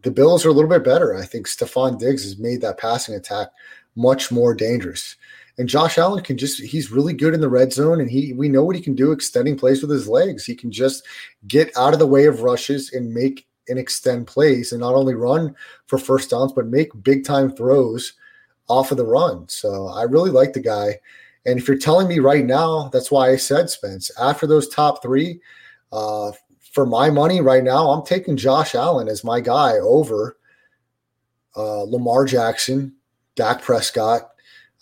the 0.04 0.12
Bills 0.12 0.46
are 0.46 0.50
a 0.50 0.54
little 0.54 0.70
bit 0.70 0.84
better. 0.84 1.16
I 1.16 1.26
think 1.26 1.48
Stefon 1.48 2.00
Diggs 2.00 2.24
has 2.24 2.38
made 2.38 2.62
that 2.62 2.80
passing 2.80 3.16
attack 3.16 3.50
much 3.96 4.32
more 4.32 4.54
dangerous. 4.56 5.16
And 5.58 5.70
Josh 5.70 5.98
Allen 5.98 6.24
can 6.24 6.38
just 6.38 6.62
he's 6.62 6.92
really 6.92 7.14
good 7.14 7.34
in 7.34 7.42
the 7.42 7.50
red 7.50 7.72
zone 7.72 8.02
and 8.02 8.10
he 8.10 8.34
we 8.34 8.50
know 8.50 8.64
what 8.64 8.76
he 8.76 8.82
can 8.82 8.96
do 8.96 9.12
extending 9.12 9.58
plays 9.58 9.82
with 9.82 9.92
his 9.92 10.08
legs. 10.08 10.46
He 10.46 10.56
can 10.56 10.72
just 10.72 11.06
get 11.48 11.76
out 11.78 11.94
of 11.94 12.00
the 12.00 12.08
way 12.08 12.26
of 12.26 12.42
rushes 12.42 12.92
and 12.94 13.14
make 13.14 13.48
and 13.70 13.78
extend 13.80 14.28
plays 14.28 14.72
and 14.72 14.82
not 14.82 14.96
only 14.96 15.14
run 15.14 15.56
for 15.88 15.98
first 15.98 16.32
downs 16.32 16.52
but 16.54 16.68
make 16.68 16.90
big 17.04 17.24
time 17.24 17.52
throws 17.56 18.14
off 18.68 18.92
of 18.92 18.98
the 18.98 19.06
run. 19.06 19.48
So 19.48 19.88
I 19.88 20.04
really 20.04 20.32
like 20.32 20.54
the 20.54 20.60
guy. 20.60 21.00
And 21.46 21.60
if 21.60 21.68
you're 21.68 21.78
telling 21.78 22.08
me 22.08 22.20
right 22.20 22.46
now, 22.46 22.90
that's 22.90 23.12
why 23.12 23.30
I 23.30 23.36
said 23.36 23.70
Spence. 23.70 24.10
After 24.20 24.48
those 24.48 24.70
top 24.70 25.02
three, 25.02 25.42
uh, 25.92 26.32
for 26.72 26.86
my 26.86 27.10
money 27.10 27.42
right 27.42 27.64
now, 27.64 27.92
I'm 27.92 28.06
taking 28.06 28.38
Josh 28.38 28.74
Allen 28.74 29.08
as 29.08 29.24
my 29.24 29.40
guy 29.40 29.74
over 29.74 30.38
uh, 31.56 31.84
Lamar 31.84 32.26
Jackson, 32.26 32.96
Dak 33.36 33.62
Prescott, 33.62 34.33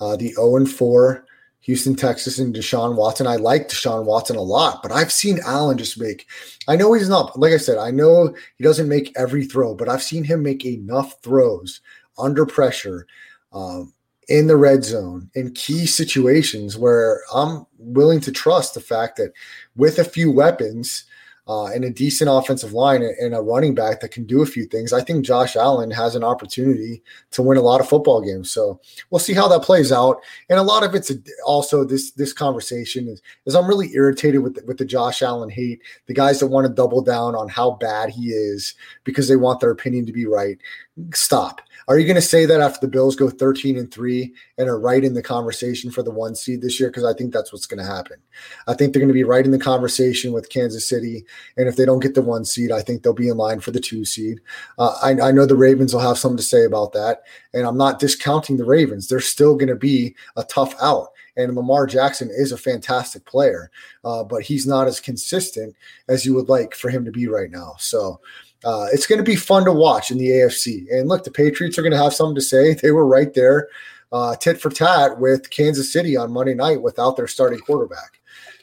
uh, 0.02 0.18
the 0.18 0.34
0 0.34 0.66
4 0.66 1.26
Houston, 1.62 1.96
Texas, 1.96 2.40
and 2.40 2.56
Deshaun 2.56 2.96
Watson. 2.96 3.28
I 3.28 3.36
like 3.36 3.70
Deshaun 3.70 4.06
Watson 4.06 4.36
a 4.36 4.42
lot, 4.42 4.82
but 4.82 4.92
I've 4.92 5.12
seen 5.12 5.40
Allen 5.46 5.78
just 5.78 6.00
make. 6.00 6.28
I 6.68 6.76
know 6.76 6.92
he's 6.94 7.10
not, 7.10 7.40
like 7.40 7.54
I 7.54 7.58
said, 7.58 7.78
I 7.78 7.92
know 7.92 8.34
he 8.58 8.64
doesn't 8.64 8.90
make 8.90 9.14
every 9.16 9.46
throw, 9.46 9.76
but 9.76 9.88
I've 9.88 10.02
seen 10.02 10.24
him 10.24 10.42
make 10.42 10.66
enough 10.66 11.22
throws 11.22 11.82
under 12.18 12.48
pressure 12.48 13.06
um, 13.54 13.94
in 14.28 14.48
the 14.48 14.58
red 14.58 14.84
zone 14.84 15.30
in 15.36 15.54
key 15.54 15.86
situations 15.86 16.78
where 16.78 17.22
I'm 17.34 17.68
willing 17.78 18.22
to 18.22 18.32
trust 18.32 18.74
the 18.74 18.82
fact 18.82 19.18
that 19.18 19.32
with 19.76 20.00
a 20.00 20.04
few 20.04 20.32
weapons 20.32 21.06
uh, 21.52 21.66
and 21.66 21.84
a 21.84 21.90
decent 21.90 22.30
offensive 22.32 22.72
line 22.72 23.02
and 23.04 23.36
a 23.36 23.42
running 23.42 23.76
back 23.76 24.00
that 24.00 24.12
can 24.12 24.24
do 24.26 24.42
a 24.42 24.46
few 24.46 24.64
things, 24.64 24.94
I 24.94 25.02
think 25.02 25.26
Josh 25.26 25.58
Allen 25.58 25.92
has 25.92 26.16
an 26.16 26.24
opportunity 26.24 27.04
to 27.32 27.42
win 27.42 27.58
a 27.58 27.62
lot 27.62 27.82
of 27.82 27.90
football 27.90 28.22
games. 28.22 28.50
So 28.50 28.80
we'll 29.10 29.20
see 29.20 29.34
how 29.34 29.50
that 29.50 29.62
plays 29.62 29.92
out. 29.92 30.22
And 30.50 30.60
a 30.60 30.64
lot 30.64 30.86
of 30.86 30.96
it's 30.96 31.12
also 31.46 31.84
this 31.84 32.12
this 32.12 32.32
conversation 32.32 33.10
is, 33.10 33.22
is 33.46 33.54
I'm 33.54 33.68
really 33.68 33.94
irritated 33.94 34.42
with 34.42 34.56
the, 34.56 34.64
with 34.66 34.78
the 34.78 34.86
Josh 34.86 35.22
Allen 35.22 35.50
hate. 35.50 35.82
The 36.06 36.14
guys 36.14 36.40
that 36.40 36.48
want 36.48 36.68
to 36.68 36.74
double 36.74 37.02
down 37.02 37.36
on 37.36 37.50
how 37.50 37.72
bad 37.72 38.12
he 38.12 38.30
is 38.30 38.74
because 39.04 39.28
they 39.28 39.36
want 39.36 39.60
their 39.60 39.72
opinion 39.72 40.06
to 40.06 40.14
be 40.14 40.26
right. 40.26 40.58
Stop 41.14 41.60
are 41.92 42.00
you 42.00 42.06
going 42.06 42.16
to 42.16 42.22
say 42.22 42.46
that 42.46 42.62
after 42.62 42.80
the 42.80 42.92
Bills 42.92 43.18
go 43.18 43.30
13 43.30 43.78
and 43.78 43.94
3 43.94 44.34
and 44.58 44.70
are 44.70 44.80
right 44.80 45.04
in 45.04 45.14
the 45.14 45.22
conversation 45.22 45.92
for 45.92 46.02
the 46.02 46.10
one 46.10 46.36
seed 46.36 46.62
this 46.62 46.80
year? 46.80 46.88
Because 46.88 47.04
I 47.04 47.14
think 47.14 47.34
that's 47.34 47.52
what's 47.52 47.66
going 47.66 47.86
to 47.86 47.92
happen. 47.92 48.16
I 48.66 48.76
think 48.76 48.94
they're 48.94 49.02
going 49.02 49.10
to 49.10 49.14
be 49.14 49.26
right 49.26 49.44
in 49.44 49.52
the 49.52 49.60
conversation 49.60 50.32
with 50.32 50.48
Kansas 50.48 50.88
City. 50.88 51.26
And 51.58 51.68
if 51.68 51.76
they 51.76 51.84
don't 51.84 52.00
get 52.00 52.16
the 52.16 52.22
one 52.22 52.46
seed, 52.46 52.72
I 52.72 52.82
think 52.82 53.04
they'll 53.04 53.12
be 53.12 53.28
in 53.28 53.36
line 53.36 53.60
for 53.60 53.72
the 53.72 53.82
two 53.82 54.06
seed. 54.06 54.40
Uh, 54.80 54.96
I, 55.04 55.20
I 55.20 55.32
know 55.32 55.46
the 55.46 55.58
Ravens 55.58 55.94
will 55.94 56.00
have 56.00 56.18
something 56.18 56.38
to 56.38 56.44
say 56.44 56.64
about 56.64 56.94
that. 56.94 57.24
And 57.54 57.68
I'm 57.68 57.78
not 57.78 58.00
discounting 58.00 58.56
the 58.56 58.64
Ravens. 58.64 59.10
They're 59.10 59.20
still 59.20 59.56
going 59.56 59.68
to 59.68 59.76
be 59.76 60.16
a 60.38 60.46
tough 60.46 60.74
out. 60.82 61.10
And 61.36 61.56
Lamar 61.56 61.88
Jackson 61.88 62.30
is 62.30 62.54
a 62.54 62.58
fantastic 62.58 63.26
player, 63.26 63.70
uh, 64.06 64.24
but 64.24 64.44
he's 64.44 64.66
not 64.66 64.88
as 64.88 65.02
consistent 65.02 65.76
as 66.08 66.26
you 66.26 66.34
would 66.36 66.48
like 66.48 66.74
for 66.74 66.90
him 66.90 67.04
to 67.04 67.12
be 67.12 67.28
right 67.28 67.52
now. 67.52 67.76
So, 67.80 68.22
uh, 68.64 68.88
it's 68.92 69.08
going 69.08 69.18
to 69.18 69.24
be 69.24 69.36
fun 69.36 69.66
to 69.66 69.72
watch 69.72 70.12
in 70.12 70.18
the 70.18 70.30
AFC. 70.30 70.86
And 70.92 71.08
look, 71.08 71.24
the 71.24 71.32
Patriots 71.32 71.78
are 71.78 71.82
going 71.82 71.94
to 71.94 71.98
have 71.98 72.14
something 72.14 72.36
to 72.36 72.42
say. 72.42 72.76
They 72.82 72.92
were 72.92 73.06
right 73.06 73.34
there, 73.34 73.70
uh, 74.12 74.36
tit 74.36 74.60
for 74.60 74.70
tat 74.70 75.20
with 75.20 75.50
Kansas 75.50 75.94
City 75.94 76.18
on 76.18 76.32
Monday 76.32 76.54
night 76.54 76.82
without 76.82 77.16
their 77.16 77.28
starting 77.28 77.60
quarterback. 77.60 78.20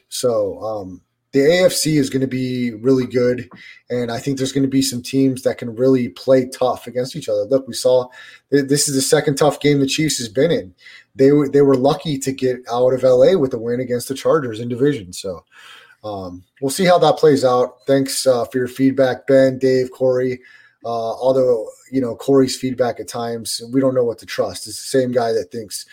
So 0.09 0.59
um, 0.61 1.01
the 1.31 1.39
AFC 1.39 1.99
is 1.99 2.09
going 2.09 2.21
to 2.21 2.27
be 2.27 2.73
really 2.73 3.05
good, 3.05 3.49
and 3.89 4.11
I 4.11 4.19
think 4.19 4.37
there's 4.37 4.51
going 4.51 4.63
to 4.63 4.69
be 4.69 4.81
some 4.81 5.01
teams 5.01 5.43
that 5.43 5.57
can 5.57 5.75
really 5.75 6.09
play 6.09 6.49
tough 6.49 6.87
against 6.87 7.15
each 7.15 7.29
other. 7.29 7.43
Look, 7.43 7.67
we 7.67 7.73
saw 7.73 8.09
this 8.49 8.89
is 8.89 8.95
the 8.95 9.01
second 9.01 9.35
tough 9.35 9.59
game 9.59 9.79
the 9.79 9.85
Chiefs 9.85 10.17
has 10.17 10.27
been 10.27 10.51
in. 10.51 10.73
They 11.15 11.31
were 11.31 11.47
they 11.47 11.61
were 11.61 11.75
lucky 11.75 12.17
to 12.19 12.31
get 12.31 12.57
out 12.71 12.93
of 12.93 13.03
LA 13.03 13.37
with 13.37 13.53
a 13.53 13.59
win 13.59 13.79
against 13.79 14.07
the 14.07 14.15
Chargers 14.15 14.59
in 14.59 14.69
division. 14.69 15.13
So 15.13 15.45
um, 16.03 16.43
we'll 16.61 16.69
see 16.69 16.85
how 16.85 16.97
that 16.99 17.17
plays 17.17 17.43
out. 17.43 17.85
Thanks 17.85 18.25
uh, 18.25 18.45
for 18.45 18.57
your 18.57 18.67
feedback, 18.67 19.27
Ben, 19.27 19.57
Dave, 19.59 19.91
Corey. 19.91 20.39
Uh, 20.85 20.87
although 21.13 21.67
you 21.91 21.99
know 21.99 22.15
Corey's 22.15 22.57
feedback 22.57 22.99
at 22.99 23.07
times, 23.07 23.61
we 23.73 23.81
don't 23.81 23.95
know 23.95 24.05
what 24.05 24.17
to 24.19 24.25
trust. 24.25 24.67
It's 24.67 24.77
the 24.77 24.99
same 24.99 25.11
guy 25.11 25.31
that 25.33 25.51
thinks 25.51 25.85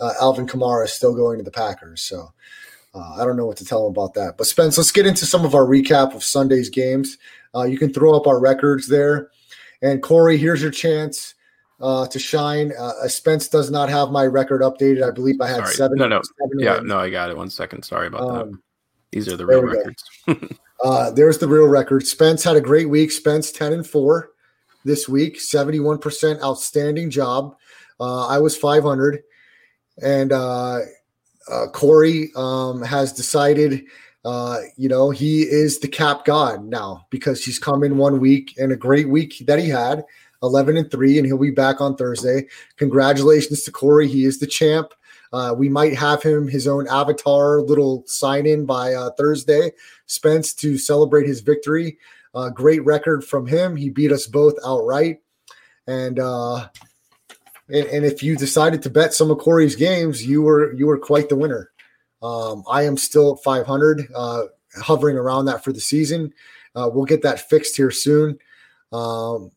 uh, 0.00 0.12
Alvin 0.20 0.46
Kamara 0.46 0.84
is 0.84 0.92
still 0.92 1.14
going 1.14 1.38
to 1.38 1.44
the 1.44 1.50
Packers. 1.50 2.02
So 2.02 2.32
uh, 2.94 3.14
I 3.20 3.24
don't 3.24 3.36
know 3.36 3.46
what 3.46 3.56
to 3.58 3.64
tell 3.64 3.86
him 3.86 3.92
about 3.92 4.14
that. 4.14 4.34
But 4.36 4.46
Spence, 4.46 4.76
let's 4.76 4.92
get 4.92 5.06
into 5.06 5.26
some 5.26 5.44
of 5.44 5.54
our 5.54 5.64
recap 5.64 6.14
of 6.14 6.22
Sunday's 6.22 6.68
games. 6.68 7.18
Uh, 7.54 7.62
you 7.64 7.78
can 7.78 7.92
throw 7.92 8.14
up 8.14 8.26
our 8.26 8.40
records 8.40 8.88
there. 8.88 9.30
And 9.82 10.02
Corey, 10.02 10.36
here's 10.36 10.62
your 10.62 10.70
chance 10.70 11.34
uh, 11.80 12.06
to 12.08 12.18
shine. 12.18 12.72
Uh, 12.78 13.06
Spence 13.08 13.48
does 13.48 13.70
not 13.70 13.88
have 13.88 14.10
my 14.10 14.26
record 14.26 14.60
updated. 14.62 15.06
I 15.06 15.10
believe 15.10 15.40
I 15.40 15.48
had 15.48 15.56
Sorry. 15.58 15.74
seven. 15.74 15.98
No, 15.98 16.08
no. 16.08 16.20
seven 16.40 16.58
Yeah, 16.58 16.76
wins. 16.76 16.88
no, 16.88 16.98
I 16.98 17.10
got 17.10 17.30
it. 17.30 17.36
One 17.36 17.50
second. 17.50 17.82
Sorry 17.84 18.06
about 18.06 18.32
that. 18.32 18.42
Um, 18.42 18.62
These 19.14 19.28
are 19.28 19.36
the 19.36 19.46
real 19.46 19.62
records. 19.62 20.04
Uh, 20.82 21.10
there's 21.10 21.38
the 21.38 21.48
real 21.48 21.66
record. 21.66 22.06
Spence 22.06 22.44
had 22.44 22.56
a 22.56 22.60
great 22.60 22.90
week. 22.90 23.10
Spence 23.10 23.50
10 23.50 23.72
and 23.72 23.86
4 23.86 24.28
this 24.84 25.08
week, 25.08 25.38
71% 25.38 26.42
outstanding 26.42 27.08
job. 27.08 27.56
Uh, 27.98 28.26
I 28.26 28.36
was 28.36 28.54
500. 28.54 29.22
And 30.02 30.30
uh, 30.30 30.80
uh, 31.50 31.66
Corey 31.72 32.32
um, 32.36 32.82
has 32.82 33.14
decided, 33.14 33.84
uh, 34.26 34.58
you 34.76 34.90
know, 34.90 35.08
he 35.08 35.42
is 35.44 35.78
the 35.78 35.88
cap 35.88 36.26
god 36.26 36.66
now 36.66 37.06
because 37.08 37.42
he's 37.42 37.58
come 37.58 37.82
in 37.82 37.96
one 37.96 38.20
week 38.20 38.54
and 38.58 38.70
a 38.70 38.76
great 38.76 39.08
week 39.08 39.42
that 39.46 39.58
he 39.58 39.70
had 39.70 40.04
11 40.42 40.76
and 40.76 40.90
3, 40.90 41.16
and 41.16 41.26
he'll 41.26 41.38
be 41.38 41.50
back 41.50 41.80
on 41.80 41.96
Thursday. 41.96 42.46
Congratulations 42.76 43.62
to 43.62 43.72
Corey. 43.72 44.06
He 44.06 44.26
is 44.26 44.38
the 44.38 44.46
champ. 44.46 44.92
Uh, 45.34 45.52
we 45.52 45.68
might 45.68 45.92
have 45.92 46.22
him 46.22 46.46
his 46.46 46.68
own 46.68 46.86
avatar 46.86 47.60
little 47.60 48.04
sign 48.06 48.46
in 48.46 48.64
by 48.64 48.94
uh, 48.94 49.10
Thursday. 49.18 49.72
Spence 50.06 50.54
to 50.54 50.78
celebrate 50.78 51.26
his 51.26 51.40
victory. 51.40 51.98
Uh, 52.36 52.50
great 52.50 52.84
record 52.84 53.24
from 53.24 53.44
him. 53.44 53.74
He 53.74 53.90
beat 53.90 54.12
us 54.12 54.28
both 54.28 54.54
outright. 54.64 55.22
And 55.88 56.20
uh, 56.20 56.68
and, 57.68 57.86
and 57.88 58.04
if 58.04 58.22
you 58.22 58.36
decided 58.36 58.80
to 58.82 58.90
bet 58.90 59.12
some 59.12 59.28
of 59.32 59.38
Corey's 59.38 59.74
games, 59.74 60.24
you 60.24 60.40
were 60.40 60.72
you 60.72 60.86
were 60.86 60.98
quite 60.98 61.28
the 61.28 61.34
winner. 61.34 61.72
Um, 62.22 62.62
I 62.70 62.84
am 62.84 62.96
still 62.96 63.34
at 63.34 63.42
500, 63.42 64.06
uh, 64.14 64.42
hovering 64.76 65.16
around 65.16 65.46
that 65.46 65.64
for 65.64 65.72
the 65.72 65.80
season. 65.80 66.32
Uh, 66.76 66.88
we'll 66.92 67.06
get 67.06 67.22
that 67.22 67.50
fixed 67.50 67.76
here 67.76 67.90
soon. 67.90 68.38
Um, 68.92 69.50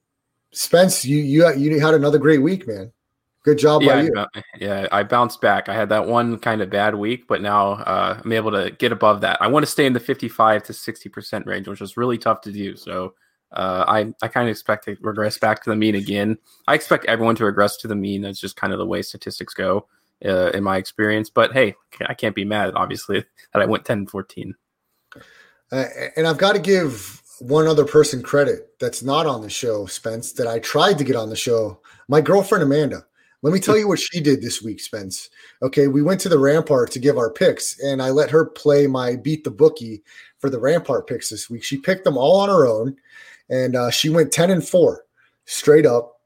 Spence, 0.54 1.06
you 1.06 1.18
you 1.18 1.48
you 1.54 1.80
had 1.80 1.94
another 1.94 2.18
great 2.18 2.42
week, 2.42 2.68
man. 2.68 2.92
Good 3.48 3.60
job 3.60 3.82
yeah, 3.82 3.88
by 3.88 3.94
I 3.94 4.02
you. 4.02 4.12
bou- 4.12 4.42
yeah, 4.60 4.88
I 4.92 5.04
bounced 5.04 5.40
back. 5.40 5.70
I 5.70 5.74
had 5.74 5.88
that 5.88 6.06
one 6.06 6.38
kind 6.38 6.62
of 6.62 6.70
bad 6.70 6.94
week, 6.96 7.30
but 7.30 7.42
now 7.42 7.76
uh, 7.76 8.20
I'm 8.22 8.34
able 8.34 8.52
to 8.52 8.72
get 8.72 8.92
above 8.92 9.22
that. 9.22 9.42
I 9.42 9.48
want 9.48 9.64
to 9.64 9.72
stay 9.72 9.86
in 9.86 9.94
the 9.94 10.02
55 10.02 10.64
to 10.64 10.74
60 10.74 11.08
percent 11.08 11.46
range, 11.46 11.66
which 11.70 11.80
is 11.80 11.96
really 11.96 12.18
tough 12.18 12.42
to 12.42 12.52
do. 12.52 12.76
So 12.76 13.14
uh, 13.54 13.86
I 13.88 14.14
I 14.22 14.28
kind 14.28 14.50
of 14.50 14.52
expect 14.52 14.84
to 14.84 14.98
regress 15.00 15.38
back 15.38 15.64
to 15.64 15.70
the 15.70 15.78
mean 15.78 15.96
again. 15.96 16.38
I 16.68 16.76
expect 16.76 17.06
everyone 17.06 17.38
to 17.38 17.46
regress 17.46 17.78
to 17.78 17.88
the 17.88 17.96
mean. 17.96 18.22
That's 18.22 18.42
just 18.42 18.58
kind 18.58 18.74
of 18.74 18.80
the 18.80 18.86
way 18.86 19.02
statistics 19.02 19.54
go, 19.54 19.88
uh, 20.26 20.50
in 20.50 20.62
my 20.62 20.76
experience. 20.76 21.30
But 21.30 21.54
hey, 21.54 21.74
I 22.06 22.16
can't 22.16 22.36
be 22.36 22.44
mad, 22.44 22.74
obviously, 22.76 23.24
that 23.54 23.62
I 23.62 23.66
went 23.66 23.86
10 23.86 24.00
and 24.00 24.10
14. 24.10 24.56
Uh, 25.72 25.86
and 26.18 26.28
I've 26.28 26.38
got 26.38 26.52
to 26.56 26.60
give 26.60 27.22
one 27.40 27.66
other 27.66 27.86
person 27.86 28.22
credit 28.22 28.78
that's 28.78 29.04
not 29.04 29.26
on 29.26 29.42
the 29.42 29.50
show, 29.50 29.86
Spence, 29.86 30.34
that 30.34 30.48
I 30.48 30.60
tried 30.60 30.98
to 30.98 31.06
get 31.06 31.16
on 31.16 31.30
the 31.30 31.38
show. 31.38 31.80
My 32.10 32.20
girlfriend 32.20 32.62
Amanda. 32.62 33.06
Let 33.44 33.54
me 33.54 33.60
tell 33.60 33.78
you 33.78 33.88
what 33.88 34.00
she 34.00 34.20
did 34.20 34.42
this 34.42 34.64
week, 34.64 34.80
Spence. 34.80 35.30
Okay, 35.62 35.88
we 35.88 36.02
went 36.02 36.20
to 36.22 36.30
the 36.30 36.40
Rampart 36.40 36.92
to 36.92 37.00
give 37.00 37.18
our 37.18 37.32
picks, 37.32 37.80
and 37.80 38.02
I 38.02 38.10
let 38.10 38.32
her 38.32 38.46
play 38.46 38.88
my 38.88 39.16
beat 39.16 39.44
the 39.44 39.52
bookie 39.52 40.02
for 40.40 40.50
the 40.50 40.60
Rampart 40.60 41.08
picks 41.08 41.30
this 41.30 41.50
week. 41.50 41.64
She 41.64 41.78
picked 41.78 42.04
them 42.04 42.18
all 42.18 42.40
on 42.40 42.50
her 42.50 42.66
own, 42.66 42.96
and 43.50 43.76
uh, 43.76 43.92
she 43.92 44.10
went 44.10 44.32
ten 44.32 44.50
and 44.50 44.68
four 44.68 45.06
straight 45.46 45.86
up. 45.86 46.20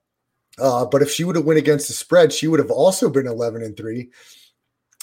Uh, 0.57 0.85
but 0.85 1.01
if 1.01 1.11
she 1.11 1.23
would 1.23 1.35
have 1.35 1.45
went 1.45 1.59
against 1.59 1.87
the 1.87 1.93
spread, 1.93 2.31
she 2.31 2.47
would 2.47 2.59
have 2.59 2.71
also 2.71 3.09
been 3.09 3.27
eleven 3.27 3.61
and 3.61 3.75
three 3.75 4.09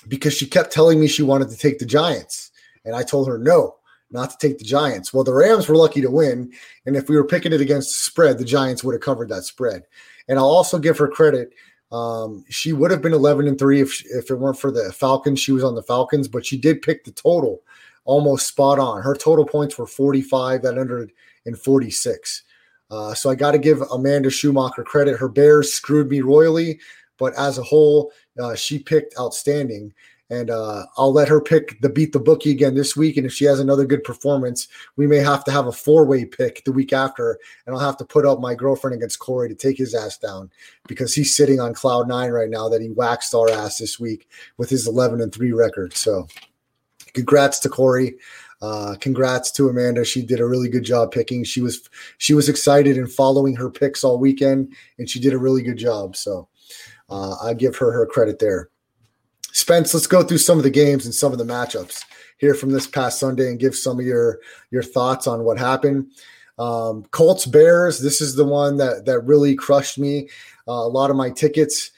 because 0.09 0.33
she 0.33 0.47
kept 0.47 0.73
telling 0.73 0.99
me 0.99 1.09
she 1.09 1.23
wanted 1.23 1.51
to 1.51 1.57
take 1.59 1.79
the 1.79 1.87
Giants, 1.87 2.53
and 2.85 2.97
I 2.97 3.03
told 3.03 3.29
her 3.29 3.39
no 3.39 3.77
not 4.11 4.31
to 4.31 4.37
take 4.39 4.59
the 4.59 4.65
Giants. 4.65 5.13
Well, 5.13 5.25
the 5.25 5.35
Rams 5.35 5.69
were 5.69 5.77
lucky 5.77 6.01
to 6.01 6.11
win, 6.11 6.51
and 6.87 6.97
if 6.97 7.11
we 7.11 7.17
were 7.17 7.27
picking 7.27 7.53
it 7.53 7.61
against 7.61 7.91
the 7.91 8.11
spread, 8.11 8.39
the 8.39 8.45
Giants 8.45 8.83
would 8.83 8.95
have 8.95 9.03
covered 9.03 9.29
that 9.29 9.45
spread. 9.45 9.83
And 10.29 10.39
I'll 10.39 10.47
also 10.47 10.79
give 10.79 10.97
her 10.97 11.09
credit. 11.09 11.53
Um, 11.91 12.45
she 12.49 12.73
would 12.73 12.91
have 12.91 13.01
been 13.01 13.15
11 13.15 13.49
and 13.49 13.59
3 13.59 13.81
if, 13.81 14.05
if 14.07 14.31
it 14.31 14.35
weren't 14.35 14.59
for 14.59 14.71
the 14.71 14.93
Falcons. 14.93 15.41
She 15.41 15.53
was 15.53 15.65
on 15.65 15.75
the 15.75 15.83
Falcons, 15.83 16.29
but 16.29 16.45
she 16.45 16.59
did 16.59 16.83
pick 16.83 17.05
the 17.05 17.13
total 17.13 17.63
almost 18.05 18.47
spot 18.47 18.79
on. 18.79 19.03
Her 19.03 19.15
total 19.15 19.45
points 19.45 19.77
were 19.77 19.87
45 19.87 20.65
at 20.65 20.75
146. 20.75 22.43
Uh, 22.91 23.15
so 23.15 23.29
I 23.29 23.35
got 23.35 23.53
to 23.53 23.59
give 23.59 23.83
Amanda 23.93 24.31
Schumacher 24.31 24.83
credit. 24.83 25.19
Her 25.19 25.29
Bears 25.29 25.73
screwed 25.73 26.09
me 26.09 26.23
royally, 26.23 26.81
but 27.19 27.35
as 27.37 27.59
a 27.59 27.63
whole, 27.63 28.11
uh, 28.41 28.55
she 28.55 28.79
picked 28.79 29.19
outstanding. 29.19 29.93
And 30.31 30.51
uh, 30.51 30.85
I'll 30.97 31.13
let 31.13 31.29
her 31.29 31.41
pick 31.41 31.81
the 31.81 31.89
beat 31.89 32.13
the 32.13 32.21
bookie 32.21 32.51
again 32.51 32.75
this 32.75 32.95
week. 32.95 33.17
And 33.17 33.25
if 33.25 33.33
she 33.33 33.47
has 33.47 33.61
another 33.61 33.87
good 33.87 34.05
performance, 34.05 34.69
we 34.97 35.07
may 35.07 35.19
have 35.19 35.43
to 35.45 35.51
have 35.51 35.67
a 35.67 35.73
four 35.73 36.05
way 36.05 36.25
pick 36.27 36.65
the 36.65 36.73
week 36.73 36.93
after. 36.93 37.39
And 37.67 37.75
I'll 37.75 37.81
have 37.81 37.97
to 37.99 38.05
put 38.05 38.27
up 38.27 38.39
my 38.39 38.55
girlfriend 38.55 38.95
against 38.95 39.21
Corey 39.21 39.49
to 39.49 39.55
take 39.55 39.79
his 39.79 39.95
ass 39.95 40.19
down 40.19 40.51
because 40.87 41.15
he's 41.15 41.35
sitting 41.35 41.61
on 41.61 41.73
cloud 41.73 42.09
nine 42.09 42.31
right 42.31 42.51
now 42.51 42.69
that 42.69 42.83
he 42.83 42.91
waxed 42.91 43.35
our 43.35 43.49
ass 43.49 43.79
this 43.79 43.99
week 43.99 44.29
with 44.59 44.69
his 44.69 44.87
11 44.87 45.21
and 45.23 45.33
three 45.33 45.53
record. 45.53 45.95
So 45.95 46.29
congrats 47.15 47.59
to 47.61 47.69
Corey. 47.71 48.17
Uh, 48.61 48.97
congrats 49.01 49.51
to 49.53 49.69
Amanda. 49.69 50.05
She 50.05 50.23
did 50.23 50.41
a 50.41 50.47
really 50.47 50.69
good 50.69 50.85
job 50.85 51.13
picking. 51.13 51.45
She 51.45 51.61
was 51.61 51.89
she 52.19 52.35
was 52.35 52.49
excited 52.49 52.99
and 52.99 53.11
following 53.11 53.55
her 53.57 53.71
picks 53.71 54.03
all 54.03 54.19
weekend, 54.19 54.75
and 54.99 55.09
she 55.09 55.21
did 55.21 55.33
a 55.33 55.39
really 55.39 55.63
good 55.63 55.79
job. 55.79 56.17
So 56.17 56.49
uh, 57.09 57.37
I 57.43 57.55
give 57.55 57.77
her 57.77 57.93
her 57.93 58.05
credit 58.05 58.41
there. 58.41 58.71
Spence, 59.53 59.95
let's 59.95 60.07
go 60.07 60.23
through 60.23 60.39
some 60.39 60.59
of 60.59 60.65
the 60.65 60.71
games 60.71 61.05
and 61.05 61.15
some 61.15 61.33
of 61.33 61.39
the 61.39 61.45
matchups 61.45 62.05
here 62.39 62.55
from 62.55 62.71
this 62.71 62.87
past 62.87 63.19
Sunday 63.19 63.49
and 63.49 63.59
give 63.59 63.75
some 63.75 63.99
of 63.99 64.07
your 64.07 64.41
your 64.71 64.83
thoughts 64.83 65.27
on 65.27 65.45
what 65.45 65.59
happened. 65.59 66.11
Um, 66.59 67.05
Colts 67.11 67.47
Bears. 67.47 68.01
This 68.01 68.21
is 68.21 68.35
the 68.35 68.45
one 68.45 68.77
that 68.79 69.05
that 69.07 69.21
really 69.21 69.55
crushed 69.55 69.99
me. 69.99 70.29
Uh, 70.67 70.73
a 70.73 70.89
lot 70.89 71.11
of 71.11 71.17
my 71.17 71.31
tickets. 71.31 71.91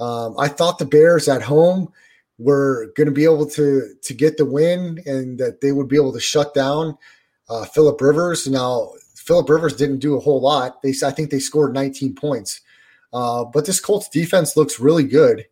Um, 0.00 0.34
I 0.38 0.48
thought 0.48 0.78
the 0.78 0.86
Bears 0.86 1.28
at 1.28 1.42
home 1.42 1.92
were 2.38 2.92
going 2.96 3.06
to 3.06 3.12
be 3.12 3.24
able 3.24 3.46
to 3.50 3.94
to 4.00 4.14
get 4.14 4.36
the 4.36 4.44
win 4.44 5.00
and 5.06 5.38
that 5.38 5.60
they 5.60 5.72
would 5.72 5.88
be 5.88 5.96
able 5.96 6.12
to 6.12 6.20
shut 6.20 6.54
down 6.54 6.96
uh, 7.48 7.64
Philip 7.64 8.00
Rivers. 8.00 8.46
Now 8.46 8.90
Philip 9.16 9.48
Rivers 9.48 9.76
didn't 9.76 9.98
do 9.98 10.16
a 10.16 10.20
whole 10.20 10.40
lot. 10.40 10.82
They 10.82 10.94
I 11.04 11.10
think 11.10 11.30
they 11.30 11.40
scored 11.40 11.74
19 11.74 12.14
points, 12.14 12.60
uh, 13.12 13.44
but 13.44 13.66
this 13.66 13.80
Colts 13.80 14.08
defense 14.08 14.56
looks 14.56 14.80
really 14.80 15.04
good 15.04 15.46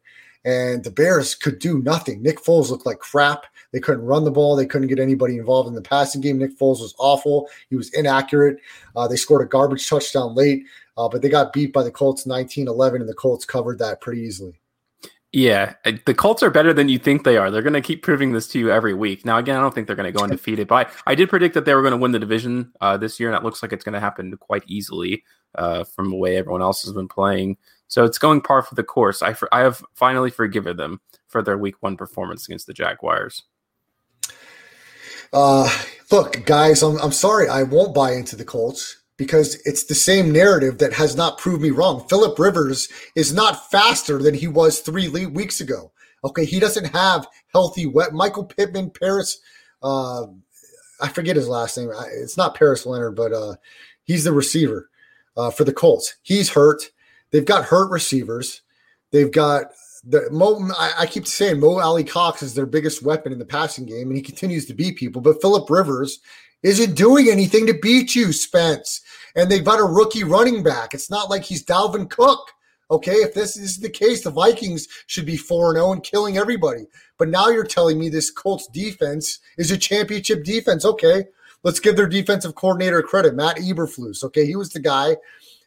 and 0.47 0.85
the 0.85 0.93
Bears 0.93 1.35
could 1.35 1.59
do 1.59 1.81
nothing. 1.83 2.23
Nick 2.23 2.41
Foles 2.41 2.71
looked 2.71 2.87
like 2.87 3.01
crap. 3.01 3.47
They 3.73 3.81
couldn't 3.81 4.05
run 4.05 4.23
the 4.23 4.31
ball. 4.31 4.55
They 4.55 4.65
couldn't 4.65 4.87
get 4.87 5.01
anybody 5.01 5.37
involved 5.37 5.69
in 5.69 5.75
the 5.75 5.83
passing 5.83 6.21
game. 6.21 6.39
Nick 6.39 6.57
Foles 6.57 6.81
was 6.81 6.95
awful. 6.99 7.49
He 7.69 7.75
was 7.75 7.93
inaccurate. 7.93 8.59
Uh, 8.95 9.09
they 9.09 9.17
scored 9.17 9.43
a 9.43 9.49
garbage 9.49 9.87
touchdown 9.89 10.37
late, 10.37 10.63
uh, 10.97 11.09
but 11.09 11.21
they 11.21 11.29
got 11.29 11.53
beat 11.53 11.73
by 11.73 11.83
the 11.83 11.91
Colts 11.91 12.27
19 12.27 12.69
11, 12.69 13.01
and 13.01 13.11
the 13.11 13.15
Colts 13.15 13.45
covered 13.45 13.81
that 13.81 14.01
pretty 14.01 14.23
easily. 14.23 14.61
Yeah, 15.33 15.75
the 15.85 16.15
Colts 16.15 16.45
are 16.45 16.51
better 16.51 16.73
than 16.73 16.89
you 16.89 16.99
think 16.99 17.25
they 17.25 17.37
are. 17.37 17.51
They're 17.51 17.61
going 17.61 17.75
to 17.75 17.81
keep 17.81 18.03
proving 18.03 18.33
this 18.33 18.47
to 18.49 18.59
you 18.59 18.71
every 18.71 18.95
week. 18.95 19.25
Now, 19.27 19.39
again, 19.39 19.57
I 19.57 19.61
don't 19.61 19.75
think 19.75 19.89
they're 19.89 19.97
going 19.97 20.11
to 20.11 20.17
go 20.17 20.25
undefeated, 20.25 20.69
but 20.69 20.89
I, 21.07 21.11
I 21.11 21.15
did 21.17 21.29
predict 21.29 21.55
that 21.55 21.65
they 21.65 21.75
were 21.75 21.83
going 21.83 21.91
to 21.91 21.99
win 21.99 22.13
the 22.13 22.21
division 22.21 22.73
uh, 22.81 22.97
this 22.97 23.19
year, 23.19 23.29
and 23.29 23.37
it 23.37 23.45
looks 23.45 23.63
like 23.63 23.73
it's 23.73 23.85
going 23.85 23.95
to 23.95 24.01
happen 24.01 24.35
quite 24.39 24.63
easily 24.67 25.25
uh, 25.57 25.85
from 25.85 26.09
the 26.09 26.17
way 26.17 26.37
everyone 26.37 26.63
else 26.63 26.85
has 26.85 26.93
been 26.93 27.09
playing. 27.09 27.59
So 27.89 28.05
it's 28.05 28.18
going 28.18 28.41
par 28.41 28.62
for 28.62 28.74
the 28.74 28.82
course. 28.82 29.22
I, 29.22 29.32
for, 29.32 29.53
I 29.55 29.61
have 29.61 29.82
finally 29.95 30.30
forgiven 30.30 30.76
them 30.76 31.01
for 31.28 31.43
their 31.43 31.59
week 31.59 31.76
one 31.80 31.97
performance 31.97 32.47
against 32.47 32.66
the 32.66 32.74
Jaguars. 32.74 33.45
Uh, 35.32 35.70
look, 36.11 36.45
guys, 36.45 36.82
I'm, 36.82 36.99
I'm 36.99 37.12
sorry. 37.12 37.49
I 37.49 37.62
won't 37.62 37.95
buy 37.95 38.12
into 38.12 38.37
the 38.37 38.45
Colts 38.45 39.03
because 39.16 39.61
it's 39.64 39.84
the 39.84 39.95
same 39.95 40.32
narrative 40.32 40.78
that 40.78 40.93
has 40.93 41.16
not 41.16 41.39
proved 41.39 41.62
me 41.62 41.70
wrong. 41.70 42.07
Philip 42.09 42.39
Rivers 42.39 42.89
is 43.14 43.32
not 43.32 43.70
faster 43.70 44.18
than 44.18 44.34
he 44.34 44.47
was 44.47 44.80
three 44.80 45.09
le- 45.09 45.28
weeks 45.28 45.61
ago. 45.61 45.93
Okay, 46.24 46.45
he 46.45 46.59
doesn't 46.59 46.95
have 46.95 47.26
healthy 47.53 47.87
wet. 47.87 48.12
Michael 48.12 48.45
Pittman, 48.45 48.91
Paris, 48.91 49.39
uh, 49.82 50.26
I 51.01 51.09
forget 51.09 51.37
his 51.37 51.49
last 51.49 51.76
name. 51.76 51.91
It's 52.12 52.37
not 52.37 52.57
Paris 52.57 52.87
Leonard, 52.87 53.16
but 53.16 53.32
uh, 53.32 53.57
he's 54.05 54.24
the 54.24 54.32
receiver 54.32 54.91
uh, 55.37 55.51
for 55.51 55.64
the 55.64 55.72
Colts. 55.72 56.16
He's 56.22 56.51
hurt. 56.51 56.91
They've 57.31 57.45
got 57.45 57.64
hurt 57.64 57.91
receivers. 57.91 58.62
They've 59.12 59.31
got 59.31 59.72
the 60.05 60.29
Mo. 60.31 60.68
I, 60.77 60.93
I 61.01 61.07
keep 61.07 61.27
saying 61.27 61.61
Mo 61.61 61.79
Alie-Cox 61.79 62.43
is 62.43 62.55
their 62.55 62.66
biggest 62.66 63.03
weapon 63.03 63.33
in 63.33 63.39
the 63.39 63.45
passing 63.45 63.87
game, 63.87 64.09
and 64.09 64.16
he 64.16 64.22
continues 64.22 64.66
to 64.66 64.74
beat 64.74 64.97
people. 64.97 65.20
But 65.20 65.41
Philip 65.41 65.68
Rivers 65.68 66.20
isn't 66.62 66.95
doing 66.95 67.29
anything 67.29 67.66
to 67.66 67.79
beat 67.81 68.14
you, 68.14 68.33
Spence. 68.33 69.01
And 69.35 69.51
they've 69.51 69.64
got 69.64 69.81
a 69.81 69.85
rookie 69.85 70.24
running 70.24 70.62
back. 70.62 70.95
It's 70.95 71.11
not 71.11 71.31
like 71.31 71.45
he's 71.45 71.64
Dalvin 71.64 72.09
Cook. 72.09 72.51
Okay, 72.91 73.14
if 73.14 73.35
this 73.35 73.57
is 73.57 73.79
the 73.79 73.91
case, 73.91 74.22
the 74.22 74.31
Vikings 74.31 74.87
should 75.09 75.27
be 75.27 75.37
4 75.37 75.74
0 75.74 75.93
and 75.93 76.05
killing 76.05 76.39
everybody. 76.39 76.87
But 77.18 77.29
now 77.29 77.49
you're 77.49 77.64
telling 77.64 77.99
me 77.99 78.09
this 78.09 78.31
Colts 78.31 78.68
defense 78.68 79.41
is 79.59 79.72
a 79.72 79.77
championship 79.77 80.45
defense. 80.45 80.85
Okay, 80.85 81.24
let's 81.64 81.81
give 81.81 81.97
their 81.97 82.07
defensive 82.07 82.55
coordinator 82.55 83.03
credit, 83.03 83.35
Matt 83.35 83.57
Eberflus. 83.57 84.22
Okay, 84.22 84.47
he 84.47 84.55
was 84.55 84.70
the 84.70 84.79
guy 84.79 85.16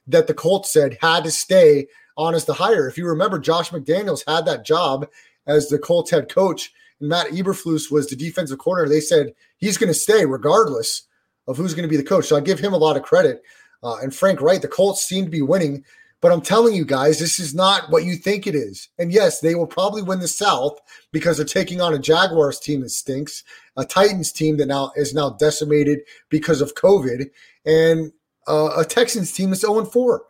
that 0.09 0.27
the 0.27 0.33
Colts 0.33 0.71
said 0.71 0.97
had 1.01 1.23
to 1.23 1.31
stay 1.31 1.87
on 2.17 2.35
as 2.35 2.45
the 2.45 2.53
hire. 2.53 2.87
If 2.87 2.97
you 2.97 3.07
remember, 3.07 3.39
Josh 3.39 3.69
McDaniels 3.69 4.23
had 4.27 4.45
that 4.45 4.65
job 4.65 5.07
as 5.47 5.69
the 5.69 5.79
Colts 5.79 6.11
head 6.11 6.29
coach, 6.29 6.71
and 6.99 7.09
Matt 7.09 7.27
Eberflus 7.27 7.91
was 7.91 8.07
the 8.07 8.15
defensive 8.15 8.59
coordinator. 8.59 8.93
They 8.93 9.01
said 9.01 9.33
he's 9.57 9.77
going 9.77 9.87
to 9.87 9.93
stay 9.93 10.25
regardless 10.25 11.03
of 11.47 11.57
who's 11.57 11.73
going 11.73 11.87
to 11.87 11.89
be 11.89 11.97
the 11.97 12.03
coach. 12.03 12.25
So 12.25 12.35
I 12.35 12.41
give 12.41 12.59
him 12.59 12.73
a 12.73 12.77
lot 12.77 12.97
of 12.97 13.03
credit. 13.03 13.41
Uh, 13.81 13.97
and 14.01 14.13
Frank 14.13 14.41
Reich, 14.41 14.61
the 14.61 14.67
Colts 14.67 15.05
seem 15.05 15.25
to 15.25 15.31
be 15.31 15.41
winning. 15.41 15.85
But 16.21 16.33
I'm 16.33 16.41
telling 16.41 16.75
you 16.75 16.83
guys, 16.83 17.17
this 17.17 17.39
is 17.39 17.55
not 17.55 17.89
what 17.89 18.03
you 18.03 18.15
think 18.15 18.45
it 18.45 18.53
is. 18.53 18.89
And 18.99 19.11
yes, 19.11 19.39
they 19.39 19.55
will 19.55 19.67
probably 19.67 20.01
win 20.01 20.19
the 20.19 20.27
South 20.27 20.77
because 21.13 21.37
they're 21.37 21.45
taking 21.45 21.79
on 21.79 21.93
a 21.93 21.99
Jaguars 21.99 22.59
team 22.59 22.81
that 22.81 22.89
stinks, 22.89 23.43
a 23.77 23.85
Titans 23.85 24.33
team 24.33 24.57
that 24.57 24.65
now 24.65 24.91
is 24.97 25.13
now 25.13 25.29
decimated 25.29 26.01
because 26.29 26.59
of 26.59 26.75
COVID, 26.75 27.29
and 27.65 28.11
uh, 28.49 28.71
a 28.77 28.83
Texans 28.85 29.31
team 29.31 29.51
that's 29.51 29.61
0 29.61 29.85
4. 29.85 30.23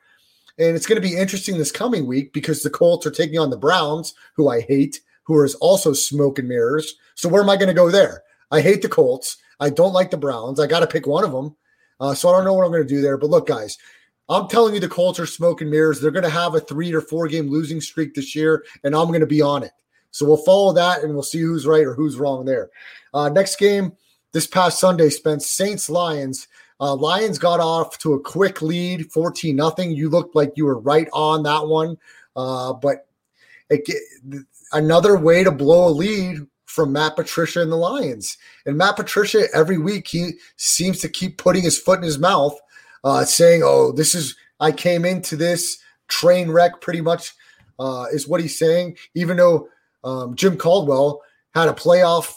And 0.59 0.75
it's 0.75 0.85
going 0.85 1.01
to 1.01 1.07
be 1.07 1.15
interesting 1.15 1.57
this 1.57 1.71
coming 1.71 2.05
week 2.05 2.33
because 2.33 2.61
the 2.61 2.69
Colts 2.69 3.05
are 3.05 3.11
taking 3.11 3.39
on 3.39 3.49
the 3.49 3.57
Browns, 3.57 4.13
who 4.35 4.49
I 4.49 4.61
hate, 4.61 4.99
who 5.23 5.41
is 5.43 5.55
also 5.55 5.93
smoke 5.93 6.37
and 6.37 6.49
mirrors. 6.49 6.95
So 7.15 7.29
where 7.29 7.41
am 7.41 7.49
I 7.49 7.55
going 7.55 7.69
to 7.69 7.73
go 7.73 7.89
there? 7.89 8.23
I 8.51 8.59
hate 8.61 8.81
the 8.81 8.89
Colts. 8.89 9.37
I 9.61 9.69
don't 9.69 9.93
like 9.93 10.11
the 10.11 10.17
Browns. 10.17 10.59
I 10.59 10.67
got 10.67 10.81
to 10.81 10.87
pick 10.87 11.07
one 11.07 11.23
of 11.23 11.31
them. 11.31 11.55
Uh, 11.99 12.13
so 12.13 12.29
I 12.29 12.33
don't 12.33 12.45
know 12.45 12.53
what 12.53 12.65
I'm 12.65 12.71
going 12.71 12.83
to 12.83 12.93
do 12.93 13.01
there. 13.01 13.17
But 13.17 13.29
look, 13.29 13.47
guys, 13.47 13.77
I'm 14.27 14.47
telling 14.47 14.73
you, 14.73 14.79
the 14.79 14.89
Colts 14.89 15.19
are 15.19 15.25
smoke 15.25 15.61
and 15.61 15.71
mirrors. 15.71 15.99
They're 15.99 16.11
going 16.11 16.23
to 16.23 16.29
have 16.29 16.55
a 16.55 16.59
three 16.59 16.93
or 16.93 17.01
four 17.01 17.27
game 17.27 17.49
losing 17.49 17.81
streak 17.81 18.13
this 18.13 18.35
year, 18.35 18.63
and 18.83 18.95
I'm 18.95 19.07
going 19.07 19.21
to 19.21 19.27
be 19.27 19.41
on 19.41 19.63
it. 19.63 19.71
So 20.11 20.25
we'll 20.25 20.37
follow 20.37 20.73
that 20.73 21.03
and 21.03 21.13
we'll 21.13 21.23
see 21.23 21.39
who's 21.39 21.67
right 21.67 21.85
or 21.85 21.93
who's 21.93 22.17
wrong 22.17 22.45
there. 22.45 22.69
Uh, 23.13 23.29
next 23.29 23.57
game 23.57 23.93
this 24.33 24.47
past 24.47 24.79
Sunday, 24.79 25.09
Spence 25.09 25.47
Saints 25.47 25.89
Lions. 25.89 26.47
Uh, 26.81 26.95
Lions 26.95 27.37
got 27.37 27.59
off 27.59 27.97
to 27.99 28.13
a 28.13 28.19
quick 28.19 28.61
lead, 28.61 29.11
14 29.11 29.55
nothing. 29.55 29.91
You 29.91 30.09
looked 30.09 30.35
like 30.35 30.53
you 30.55 30.65
were 30.65 30.79
right 30.79 31.09
on 31.11 31.43
that 31.43 31.67
one. 31.67 31.97
Uh, 32.35 32.73
but 32.73 33.07
it, 33.69 33.87
another 34.71 35.17
way 35.17 35.43
to 35.43 35.51
blow 35.51 35.87
a 35.87 35.91
lead 35.91 36.47
from 36.65 36.93
Matt 36.93 37.15
Patricia 37.15 37.61
and 37.61 37.71
the 37.71 37.75
Lions. 37.75 38.37
And 38.65 38.77
Matt 38.77 38.95
Patricia, 38.95 39.47
every 39.53 39.77
week, 39.77 40.07
he 40.07 40.33
seems 40.55 40.99
to 40.99 41.09
keep 41.09 41.37
putting 41.37 41.63
his 41.63 41.79
foot 41.79 41.97
in 41.97 42.05
his 42.05 42.19
mouth, 42.19 42.57
uh, 43.03 43.25
saying, 43.25 43.61
Oh, 43.63 43.91
this 43.91 44.13
is, 44.15 44.35
I 44.59 44.71
came 44.71 45.03
into 45.03 45.35
this 45.35 45.79
train 46.07 46.51
wreck 46.51 46.79
pretty 46.79 47.01
much, 47.01 47.33
uh, 47.79 48.05
is 48.13 48.27
what 48.27 48.39
he's 48.39 48.57
saying. 48.57 48.97
Even 49.15 49.37
though 49.37 49.67
um, 50.03 50.35
Jim 50.35 50.57
Caldwell 50.57 51.21
had 51.53 51.69
a 51.69 51.73
playoff 51.73 52.33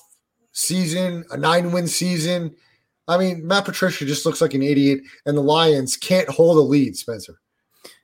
season, 0.52 1.24
a 1.30 1.36
nine 1.36 1.72
win 1.72 1.86
season. 1.86 2.54
I 3.08 3.18
mean, 3.18 3.46
Matt 3.46 3.64
Patricia 3.64 4.04
just 4.04 4.24
looks 4.24 4.40
like 4.40 4.54
an 4.54 4.62
idiot, 4.62 5.00
and 5.26 5.36
the 5.36 5.42
Lions 5.42 5.96
can't 5.96 6.28
hold 6.28 6.56
a 6.56 6.60
lead, 6.60 6.96
Spencer. 6.96 7.40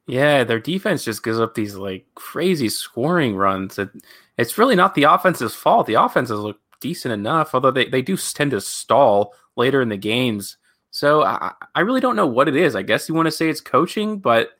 Yeah, 0.07 0.42
their 0.42 0.59
defense 0.59 1.05
just 1.05 1.22
gives 1.22 1.38
up 1.38 1.55
these 1.55 1.76
like 1.76 2.07
crazy 2.14 2.68
scoring 2.68 3.36
runs. 3.36 3.78
It, 3.78 3.90
it's 4.38 4.57
really 4.57 4.74
not 4.74 4.94
the 4.94 5.05
offense's 5.05 5.55
fault. 5.55 5.86
The 5.86 5.94
offenses 5.94 6.40
look 6.40 6.59
decent 6.80 7.12
enough, 7.12 7.55
although 7.55 7.70
they, 7.70 7.86
they 7.86 8.03
do 8.03 8.16
tend 8.16 8.53
to 8.53 8.61
stall 8.61 9.34
later 9.57 9.82
in 9.82 9.90
the 9.90 9.96
games. 9.96 10.57
So 10.90 11.22
I, 11.22 11.53
I 11.74 11.80
really 11.80 12.01
don't 12.01 12.16
know 12.16 12.26
what 12.26 12.49
it 12.49 12.57
is. 12.57 12.74
I 12.74 12.82
guess 12.82 13.09
you 13.09 13.14
want 13.14 13.26
to 13.26 13.32
say 13.32 13.49
it's 13.49 13.61
coaching, 13.61 14.18
but 14.18 14.53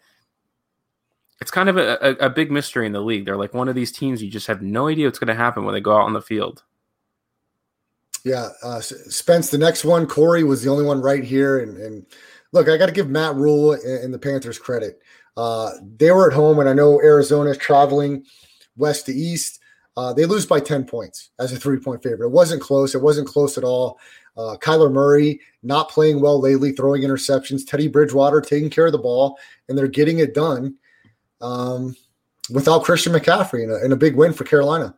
it's 1.41 1.51
kind 1.51 1.68
of 1.68 1.76
a, 1.76 1.99
a, 2.03 2.26
a 2.26 2.30
big 2.30 2.51
mystery 2.51 2.86
in 2.86 2.93
the 2.93 3.01
league. 3.01 3.24
They're 3.24 3.36
like 3.36 3.55
one 3.55 3.68
of 3.68 3.74
these 3.74 3.93
teams 3.93 4.22
you 4.22 4.30
just 4.30 4.49
have 4.49 4.61
no 4.61 4.89
idea 4.89 5.07
what's 5.07 5.18
going 5.18 5.28
to 5.28 5.34
happen 5.34 5.64
when 5.64 5.74
they 5.74 5.80
go 5.80 5.97
out 5.97 6.05
on 6.05 6.12
the 6.12 6.20
field. 6.20 6.62
Yeah, 8.29 8.51
uh, 8.62 8.81
Spence. 8.81 9.49
The 9.49 9.57
next 9.57 9.87
one, 9.87 10.07
Corey 10.07 10.45
was 10.45 10.62
the 10.62 10.70
only 10.70 10.85
one 10.85 11.01
right 11.01 11.24
here, 11.24 11.61
and, 11.61 11.79
and 11.79 12.05
look, 12.53 12.68
I 12.68 12.76
got 12.76 12.87
to 12.87 12.93
give 12.93 13.09
Matt 13.09 13.35
Rhule 13.37 13.72
and 13.72 14.12
the 14.12 14.18
Panthers 14.18 14.59
credit. 14.59 15.01
Uh, 15.35 15.70
they 15.97 16.11
were 16.11 16.31
at 16.31 16.37
home, 16.37 16.59
and 16.59 16.68
I 16.68 16.74
know 16.74 17.01
Arizona 17.01 17.51
is 17.51 17.57
traveling 17.57 18.26
west 18.76 19.07
to 19.07 19.14
east. 19.14 19.61
Uh, 19.97 20.12
they 20.12 20.26
lose 20.26 20.45
by 20.45 20.61
10 20.61 20.85
points 20.85 21.31
as 21.39 21.55
a 21.55 21.57
three 21.57 21.79
point 21.79 22.03
favorite. 22.03 22.26
It 22.26 22.33
wasn't 22.33 22.61
close. 22.61 22.95
It 22.95 23.01
wasn't 23.01 23.29
close 23.29 23.57
at 23.57 23.64
all. 23.64 23.99
Uh, 24.37 24.57
Kyler 24.61 24.93
Murray 24.93 25.41
not 25.62 25.89
playing 25.89 26.20
well 26.20 26.39
lately, 26.39 26.72
throwing 26.72 27.03
interceptions. 27.03 27.66
Teddy 27.66 27.89
Bridgewater 27.89 28.43
taking 28.43 28.68
care 28.68 28.87
of 28.87 28.93
the 28.93 28.99
ball, 28.99 29.39
and 29.68 29.79
they're 29.79 29.89
getting 29.89 30.18
it 30.18 30.35
done 30.35 30.76
um, 31.41 31.97
without 32.51 32.85
Christian 32.85 33.14
McCaffrey 33.14 33.64
in 33.64 33.70
a, 33.70 33.85
in 33.87 33.93
a 33.93 33.97
big 33.97 34.16
win 34.16 34.35
for 34.35 34.45
Carolina. 34.45 34.95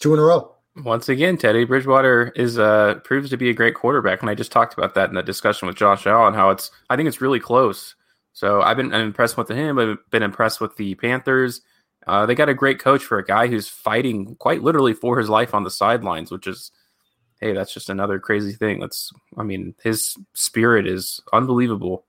Two 0.00 0.12
in 0.12 0.18
a 0.18 0.22
row 0.24 0.57
once 0.84 1.08
again, 1.08 1.36
Teddy 1.36 1.64
Bridgewater 1.64 2.32
is 2.36 2.58
uh 2.58 2.96
proves 3.04 3.30
to 3.30 3.36
be 3.36 3.50
a 3.50 3.54
great 3.54 3.74
quarterback, 3.74 4.20
and 4.20 4.30
I 4.30 4.34
just 4.34 4.52
talked 4.52 4.76
about 4.76 4.94
that 4.94 5.08
in 5.08 5.14
the 5.14 5.22
discussion 5.22 5.68
with 5.68 5.76
Josh 5.76 6.06
Allen. 6.06 6.34
How 6.34 6.50
it's 6.50 6.70
I 6.90 6.96
think 6.96 7.08
it's 7.08 7.20
really 7.20 7.40
close. 7.40 7.94
So 8.32 8.62
I've 8.62 8.76
been 8.76 8.92
I'm 8.92 9.00
impressed 9.00 9.36
with 9.36 9.50
him. 9.50 9.78
I've 9.78 9.98
been 10.10 10.22
impressed 10.22 10.60
with 10.60 10.76
the 10.76 10.94
Panthers. 10.94 11.60
Uh, 12.06 12.24
they 12.24 12.34
got 12.34 12.48
a 12.48 12.54
great 12.54 12.78
coach 12.78 13.02
for 13.02 13.18
a 13.18 13.24
guy 13.24 13.48
who's 13.48 13.68
fighting 13.68 14.34
quite 14.36 14.62
literally 14.62 14.94
for 14.94 15.18
his 15.18 15.28
life 15.28 15.54
on 15.54 15.64
the 15.64 15.70
sidelines, 15.70 16.30
which 16.30 16.46
is 16.46 16.70
hey, 17.40 17.52
that's 17.52 17.72
just 17.72 17.90
another 17.90 18.18
crazy 18.18 18.52
thing. 18.52 18.80
That's 18.80 19.12
I 19.36 19.42
mean, 19.42 19.74
his 19.82 20.16
spirit 20.34 20.86
is 20.86 21.20
unbelievable. 21.32 22.04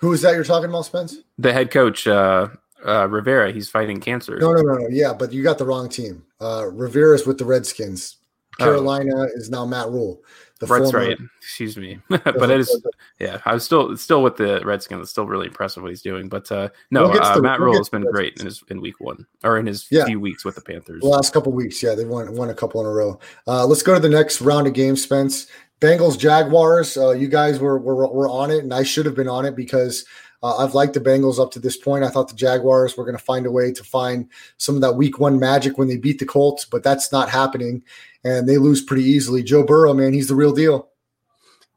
Who 0.00 0.12
is 0.12 0.22
that 0.22 0.34
you're 0.34 0.44
talking 0.44 0.70
about, 0.70 0.86
Spence? 0.86 1.18
The 1.38 1.52
head 1.52 1.70
coach, 1.70 2.06
uh, 2.06 2.48
uh, 2.86 3.08
Rivera. 3.08 3.52
He's 3.52 3.68
fighting 3.68 4.00
cancer. 4.00 4.38
No, 4.38 4.52
no, 4.52 4.62
no, 4.62 4.74
no. 4.74 4.88
Yeah, 4.88 5.12
but 5.12 5.32
you 5.32 5.42
got 5.42 5.58
the 5.58 5.66
wrong 5.66 5.88
team. 5.88 6.24
Uh, 6.40 6.66
Rivera's 6.72 7.26
with 7.26 7.38
the 7.38 7.44
Redskins. 7.44 8.16
Oh. 8.60 8.64
Carolina 8.64 9.12
oh. 9.16 9.28
is 9.34 9.50
now 9.50 9.64
Matt 9.64 9.88
Rhule. 9.88 10.22
The 10.58 10.66
That's 10.66 10.90
former, 10.90 11.08
right. 11.08 11.18
Excuse 11.40 11.78
me, 11.78 11.98
but 12.08 12.50
it 12.50 12.60
is. 12.60 12.86
Yeah, 13.18 13.40
I'm 13.46 13.60
still 13.60 13.96
still 13.96 14.22
with 14.22 14.36
the 14.36 14.60
Redskins. 14.62 15.00
It's 15.02 15.10
still 15.10 15.26
really 15.26 15.46
impressive 15.46 15.82
what 15.82 15.88
he's 15.88 16.02
doing. 16.02 16.28
But 16.28 16.52
uh, 16.52 16.68
no, 16.90 17.08
we'll 17.08 17.22
uh, 17.22 17.34
the, 17.36 17.42
Matt 17.42 17.60
we'll 17.60 17.78
has 17.78 17.88
been 17.88 18.04
great 18.04 18.38
in 18.38 18.44
his 18.44 18.62
in 18.68 18.82
week 18.82 19.00
one 19.00 19.26
or 19.42 19.56
in 19.56 19.66
his 19.66 19.86
yeah. 19.90 20.04
few 20.04 20.20
weeks 20.20 20.44
with 20.44 20.56
the 20.56 20.60
Panthers. 20.60 21.00
The 21.00 21.08
last 21.08 21.32
couple 21.32 21.52
weeks, 21.52 21.82
yeah, 21.82 21.94
they 21.94 22.04
won 22.04 22.34
won 22.34 22.50
a 22.50 22.54
couple 22.54 22.82
in 22.82 22.86
a 22.86 22.90
row. 22.90 23.18
Uh, 23.46 23.64
let's 23.64 23.82
go 23.82 23.94
to 23.94 24.00
the 24.00 24.10
next 24.10 24.42
round 24.42 24.66
of 24.66 24.74
games, 24.74 25.02
Spence. 25.02 25.46
Bengals 25.80 26.18
Jaguars. 26.18 26.94
Uh, 26.98 27.12
you 27.12 27.26
guys 27.26 27.58
were, 27.58 27.78
were 27.78 28.06
were 28.06 28.28
on 28.28 28.50
it, 28.50 28.62
and 28.62 28.74
I 28.74 28.82
should 28.82 29.06
have 29.06 29.14
been 29.14 29.28
on 29.28 29.46
it 29.46 29.56
because 29.56 30.04
uh, 30.42 30.56
I've 30.56 30.74
liked 30.74 30.94
the 30.94 31.00
Bengals 31.00 31.38
up 31.38 31.50
to 31.52 31.58
this 31.58 31.76
point. 31.76 32.04
I 32.04 32.08
thought 32.08 32.28
the 32.28 32.34
Jaguars 32.34 32.96
were 32.96 33.04
going 33.04 33.16
to 33.16 33.22
find 33.22 33.46
a 33.46 33.50
way 33.50 33.72
to 33.72 33.84
find 33.84 34.28
some 34.56 34.74
of 34.74 34.80
that 34.80 34.94
week 34.94 35.18
one 35.18 35.38
magic 35.38 35.76
when 35.76 35.88
they 35.88 35.98
beat 35.98 36.18
the 36.18 36.26
Colts, 36.26 36.64
but 36.64 36.82
that's 36.82 37.12
not 37.12 37.28
happening. 37.28 37.82
And 38.24 38.48
they 38.48 38.58
lose 38.58 38.82
pretty 38.82 39.04
easily. 39.04 39.42
Joe 39.42 39.64
Burrow, 39.64 39.92
man, 39.92 40.12
he's 40.12 40.28
the 40.28 40.34
real 40.34 40.52
deal. 40.52 40.88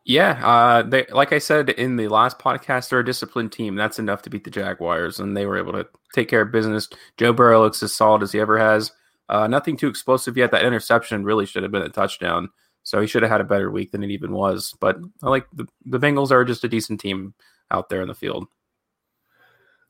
Yeah, 0.06 0.46
uh, 0.46 0.82
they 0.84 1.06
like 1.12 1.32
I 1.32 1.40
said 1.40 1.70
in 1.70 1.96
the 1.96 2.10
last 2.10 2.38
podcast, 2.38 2.90
they're 2.90 3.00
a 3.00 3.06
disciplined 3.06 3.54
team. 3.54 3.76
That's 3.76 4.00
enough 4.00 4.22
to 4.24 4.30
beat 4.30 4.44
the 4.44 4.52
Jaguars, 4.52 5.20
and 5.20 5.36
they 5.36 5.46
were 5.46 5.58
able 5.58 5.72
to 5.74 5.88
take 6.14 6.28
care 6.28 6.42
of 6.42 6.52
business. 6.52 6.90
Joe 7.18 7.32
Burrow 7.32 7.62
looks 7.62 7.82
as 7.82 7.96
solid 7.96 8.22
as 8.22 8.34
he 8.34 8.40
ever 8.42 8.58
has. 8.58 8.92
Uh, 9.30 9.48
nothing 9.48 9.78
too 9.78 9.88
explosive 9.88 10.36
yet. 10.36 10.52
That 10.52 10.66
interception 10.66 11.24
really 11.24 11.46
should 11.46 11.64
have 11.64 11.72
been 11.72 11.84
a 11.84 11.90
touchdown, 11.90 12.50
so 12.84 13.00
he 13.00 13.08
should 13.08 13.24
have 13.24 13.32
had 13.32 13.40
a 13.40 13.46
better 13.46 13.72
week 13.72 13.94
than 13.94 14.04
it 14.04 14.12
even 14.12 14.34
was. 14.34 14.76
But 14.82 14.98
I 15.22 15.30
like 15.30 15.48
the, 15.54 15.68
the 15.86 16.00
Bengals 16.00 16.32
are 16.32 16.44
just 16.44 16.66
a 16.66 16.70
decent 16.70 17.00
team 17.00 17.34
out 17.74 17.90
there 17.90 18.02
in 18.02 18.08
the 18.08 18.16
field. 18.16 18.48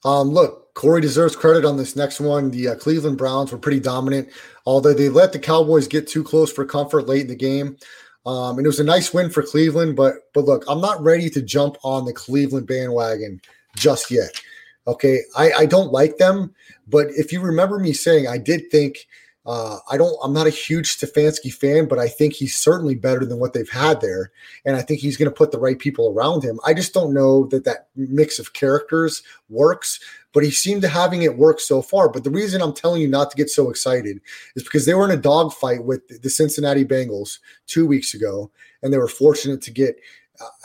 Um, 0.05 0.29
look, 0.29 0.73
Corey 0.73 1.01
deserves 1.01 1.35
credit 1.35 1.65
on 1.65 1.77
this 1.77 1.95
next 1.95 2.19
one. 2.19 2.51
The 2.51 2.69
uh, 2.69 2.75
Cleveland 2.75 3.17
Browns 3.17 3.51
were 3.51 3.57
pretty 3.57 3.79
dominant, 3.79 4.29
although 4.65 4.93
they 4.93 5.09
let 5.09 5.31
the 5.31 5.39
Cowboys 5.39 5.87
get 5.87 6.07
too 6.07 6.23
close 6.23 6.51
for 6.51 6.65
comfort 6.65 7.07
late 7.07 7.21
in 7.21 7.27
the 7.27 7.35
game. 7.35 7.77
Um, 8.25 8.57
and 8.57 8.65
it 8.65 8.69
was 8.69 8.79
a 8.79 8.85
nice 8.85 9.13
win 9.13 9.29
for 9.29 9.43
Cleveland, 9.43 9.95
but 9.95 10.15
but 10.33 10.45
look, 10.45 10.63
I'm 10.67 10.79
not 10.79 11.01
ready 11.03 11.29
to 11.29 11.41
jump 11.41 11.77
on 11.83 12.05
the 12.05 12.13
Cleveland 12.13 12.67
bandwagon 12.67 13.41
just 13.75 14.09
yet. 14.09 14.41
Okay, 14.87 15.19
I, 15.35 15.51
I 15.51 15.65
don't 15.65 15.91
like 15.91 16.17
them, 16.17 16.53
but 16.87 17.07
if 17.11 17.31
you 17.31 17.41
remember 17.41 17.79
me 17.79 17.93
saying, 17.93 18.27
I 18.27 18.37
did 18.37 18.71
think 18.71 19.07
uh, 19.45 19.79
I 19.91 19.97
don't. 19.97 20.15
I'm 20.23 20.31
not 20.31 20.47
a 20.47 20.51
huge 20.51 20.97
Stefanski 20.97 21.53
fan, 21.53 21.87
but 21.87 21.99
I 21.99 22.07
think 22.07 22.33
he's 22.33 22.57
certainly 22.57 22.95
better 22.95 23.25
than 23.25 23.39
what 23.39 23.51
they've 23.51 23.69
had 23.69 23.99
there, 23.99 24.31
and 24.63 24.77
I 24.77 24.81
think 24.81 25.01
he's 25.01 25.17
going 25.17 25.29
to 25.29 25.35
put 25.35 25.51
the 25.51 25.59
right 25.59 25.77
people 25.77 26.09
around 26.09 26.43
him. 26.43 26.61
I 26.65 26.73
just 26.73 26.93
don't 26.93 27.13
know 27.13 27.45
that 27.47 27.65
that 27.65 27.89
mix 27.95 28.39
of 28.39 28.53
characters 28.53 29.21
works, 29.49 29.99
but 30.31 30.45
he 30.45 30.51
seemed 30.51 30.81
to 30.83 30.87
having 30.87 31.23
it 31.23 31.37
work 31.37 31.59
so 31.59 31.81
far. 31.81 32.07
But 32.07 32.23
the 32.23 32.31
reason 32.31 32.61
I'm 32.61 32.73
telling 32.73 33.01
you 33.01 33.09
not 33.09 33.31
to 33.31 33.37
get 33.37 33.49
so 33.49 33.69
excited 33.69 34.21
is 34.55 34.63
because 34.63 34.85
they 34.85 34.93
were 34.93 35.05
in 35.05 35.17
a 35.17 35.21
dogfight 35.21 35.83
with 35.83 36.21
the 36.21 36.29
Cincinnati 36.29 36.85
Bengals 36.85 37.39
two 37.67 37.85
weeks 37.85 38.13
ago, 38.13 38.49
and 38.81 38.93
they 38.93 38.97
were 38.97 39.09
fortunate 39.09 39.61
to 39.63 39.71
get 39.71 39.97